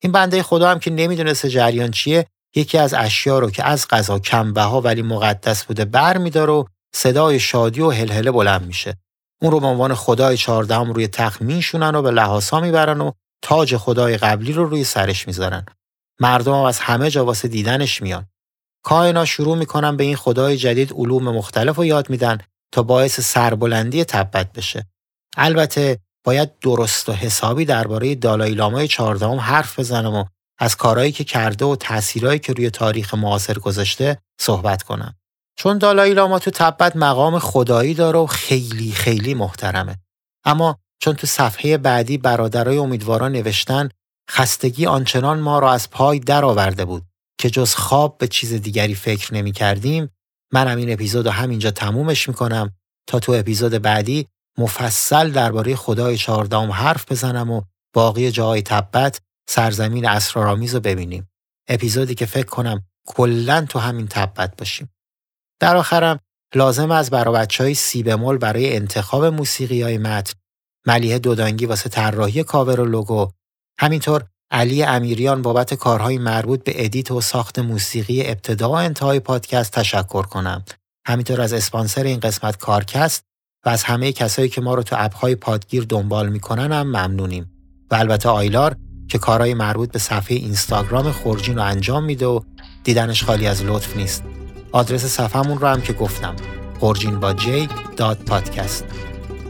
این 0.04 0.12
بنده 0.12 0.44
خدا 0.44 0.72
هم 0.72 0.80
که 0.80 0.92
نمی‌دونسته 0.92 1.50
جریان 1.50 1.92
چیه 1.92 2.26
یکی 2.56 2.78
از 2.78 2.94
اشیا 2.94 3.40
رو 3.40 3.52
که 3.52 3.64
از 3.64 3.88
غذا 3.88 4.20
کم 4.20 4.54
بها 4.54 4.82
ولی 4.82 5.02
مقدس 5.02 5.66
بوده 5.66 5.86
بر 5.86 6.18
میداره 6.18 6.54
و 6.54 6.64
صدای 6.96 7.40
شادی 7.40 7.82
و 7.82 7.90
هلهله 7.90 8.32
بلند 8.32 8.66
میشه. 8.66 8.98
اون 9.42 9.52
رو 9.52 9.60
به 9.60 9.68
عنوان 9.68 9.96
خدای 9.96 10.38
چهاردهم 10.38 10.94
روی 10.94 11.08
تخت 11.08 11.42
میشونن 11.42 11.96
و 11.96 12.02
به 12.02 12.12
لحاسا 12.12 12.60
می‌برن 12.60 13.02
و 13.02 13.12
تاج 13.42 13.78
خدای 13.78 14.18
قبلی 14.18 14.54
رو 14.54 14.66
روی 14.66 14.84
سرش 14.84 15.28
می‌ذارن. 15.28 15.66
مردم 16.20 16.54
هم 16.54 16.64
از 16.64 16.80
همه 16.80 17.10
جا 17.10 17.26
واسه 17.26 17.48
دیدنش 17.48 18.02
میان. 18.02 18.26
کائنا 18.84 19.26
شروع 19.26 19.58
می‌کنن 19.58 19.98
به 19.98 20.04
این 20.04 20.16
خدای 20.16 20.58
جدید 20.58 20.94
علوم 20.94 21.24
مختلف 21.24 21.76
رو 21.76 21.86
یاد 21.86 22.10
میدن 22.10 22.38
تا 22.72 22.84
باعث 22.84 23.20
سربلندی 23.20 24.04
تبت 24.04 24.54
بشه. 24.54 24.88
البته 25.38 26.00
باید 26.24 26.60
درست 26.60 27.10
و 27.10 27.14
حسابی 27.14 27.66
درباره 27.66 28.16
دالای 28.16 28.52
لامای 28.54 28.88
چهاردهم 28.88 29.40
حرف 29.40 29.80
بزنم 29.80 30.16
و 30.16 30.26
از 30.60 30.76
کارهایی 30.76 31.12
که 31.12 31.24
کرده 31.24 31.66
و 31.66 31.76
تاثیرهایی 31.76 32.40
که 32.40 32.54
روی 32.54 32.70
تاریخ 32.70 33.14
معاصر 33.14 33.60
گذاشته 33.60 34.18
صحبت 34.40 34.84
کنم. 34.84 35.16
چون 35.60 35.78
دالای 35.78 36.14
لاما 36.14 36.40
تو 36.40 36.52
تبت 36.52 36.96
مقام 36.96 37.40
خدایی 37.40 37.94
داره 37.94 38.20
و 38.20 38.26
خیلی 38.26 38.92
خیلی 38.92 39.34
محترمه. 39.34 39.96
اما 40.46 40.78
چون 41.02 41.16
تو 41.16 41.28
صفحه 41.28 41.78
بعدی 41.78 42.18
برادرای 42.18 42.78
امیدواران 42.78 43.32
نوشتن 43.32 43.90
خستگی 44.32 44.86
آنچنان 44.86 45.40
ما 45.40 45.60
را 45.60 45.72
از 45.72 45.90
پای 45.90 46.20
درآورده 46.20 46.86
بود 46.86 47.04
که 47.40 47.50
جز 47.50 47.76
خواب 47.76 48.18
به 48.18 48.28
چیز 48.28 48.54
دیگری 48.54 48.96
فکر 48.96 49.34
نمی 49.34 49.52
کردیم 49.52 50.10
منم 50.54 50.78
این 50.78 50.94
اپیزود 50.94 51.26
رو 51.26 51.32
همینجا 51.32 51.72
تمومش 51.72 52.28
می‌کنم 52.28 52.74
تا 53.08 53.20
تو 53.20 53.32
اپیزود 53.32 53.72
بعدی 53.72 54.28
مفصل 54.58 55.32
درباره 55.32 55.76
خدای 55.76 56.18
چهاردهم 56.18 56.72
حرف 56.72 57.12
بزنم 57.12 57.52
و 57.52 57.62
باقی 57.94 58.32
جاهای 58.32 58.62
تبت 58.62 59.22
سرزمین 59.50 60.08
اسرارآمیز 60.08 60.76
رو 60.76 60.82
ببینیم. 60.82 61.30
اپیزودی 61.68 62.16
که 62.16 62.26
فکر 62.26 62.50
کنم 62.50 62.84
کلا 63.08 63.66
تو 63.70 63.80
همین 63.80 64.08
تبت 64.08 64.58
باشیم. 64.58 64.90
در 65.60 65.76
آخرم 65.76 66.20
لازمه 66.56 66.92
از 66.92 67.32
بچه 67.32 67.64
های 67.64 67.74
سی 67.74 68.04
بمول 68.04 68.38
برای 68.38 68.76
انتخاب 68.76 69.26
موسیقی 69.26 69.82
های 69.82 69.98
متن، 69.98 70.34
ملیحه 70.88 71.20
دودانگی 71.20 71.66
واسه 71.66 71.90
طراحی 71.90 72.44
کاور 72.44 72.80
و 72.80 72.86
لوگو، 72.86 73.32
همینطور 73.80 74.24
علی 74.52 74.84
امیریان 74.84 75.42
بابت 75.42 75.74
کارهای 75.74 76.18
مربوط 76.18 76.64
به 76.64 76.86
ادیت 76.86 77.12
و 77.12 77.22
ساخت 77.22 77.60
موسیقی 77.60 78.28
ابتدا 78.28 78.70
و 78.70 78.74
انتهای 78.74 79.20
پادکست 79.20 79.72
تشکر 79.72 80.24
کنم. 80.24 80.64
همینطور 81.08 81.42
از 81.42 81.54
اسپانسر 81.54 82.04
این 82.04 82.20
قسمت 82.20 82.58
کارکست 82.58 83.24
و 83.66 83.70
از 83.70 83.84
همه 83.84 84.12
کسایی 84.12 84.50
که 84.50 84.62
ما 84.62 84.74
رو 84.74 84.84
تو 84.84 84.96
اپهای 85.00 85.36
پادگیر 85.36 85.86
دنبال 85.90 86.30
می‌کنن 86.30 86.72
هم 86.72 86.88
ممنونیم. 86.88 87.52
و 87.92 87.96
البته 87.96 88.30
آیلار 88.30 88.76
که 89.08 89.18
کارهای 89.18 89.54
مربوط 89.54 89.92
به 89.92 90.00
صفحه 90.00 90.38
اینستاگرام 90.38 91.12
خورجین 91.12 91.56
رو 91.56 91.64
انجام 91.64 92.04
میده 92.04 92.26
و 92.26 92.40
دیدنش 92.84 93.24
خالی 93.24 93.48
از 93.48 93.64
لطف 93.64 93.98
نیست. 93.98 94.24
آدرس 94.72 95.06
صفحمون 95.06 95.60
رو 95.60 95.68
هم 95.68 95.82
که 95.82 95.94
گفتم 95.94 96.36
خورجین 96.80 97.20
با 97.20 97.34
جی 97.34 97.70
دات 97.98 98.18
پادکست. 98.18 98.86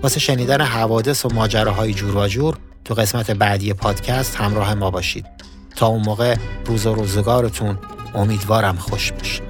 واسه 0.04 0.20
شنیدن 0.20 0.62
حوادث 0.62 1.26
و 1.26 1.30
ماجراهای 1.30 1.94
جور 1.94 2.18
و 2.18 2.28
جور 2.28 2.58
تو 2.86 2.94
قسمت 2.94 3.32
بعدی 3.32 3.74
پادکست 3.74 4.36
همراه 4.36 4.74
ما 4.74 4.92
باشید 4.92 5.26
تا 5.76 5.88
اون 5.88 6.02
موقع 6.02 6.36
روز 6.66 6.86
و 6.86 6.94
روزگارتون 6.94 7.78
امیدوارم 8.16 8.76
خوش 8.76 9.12
باشه 9.12 9.42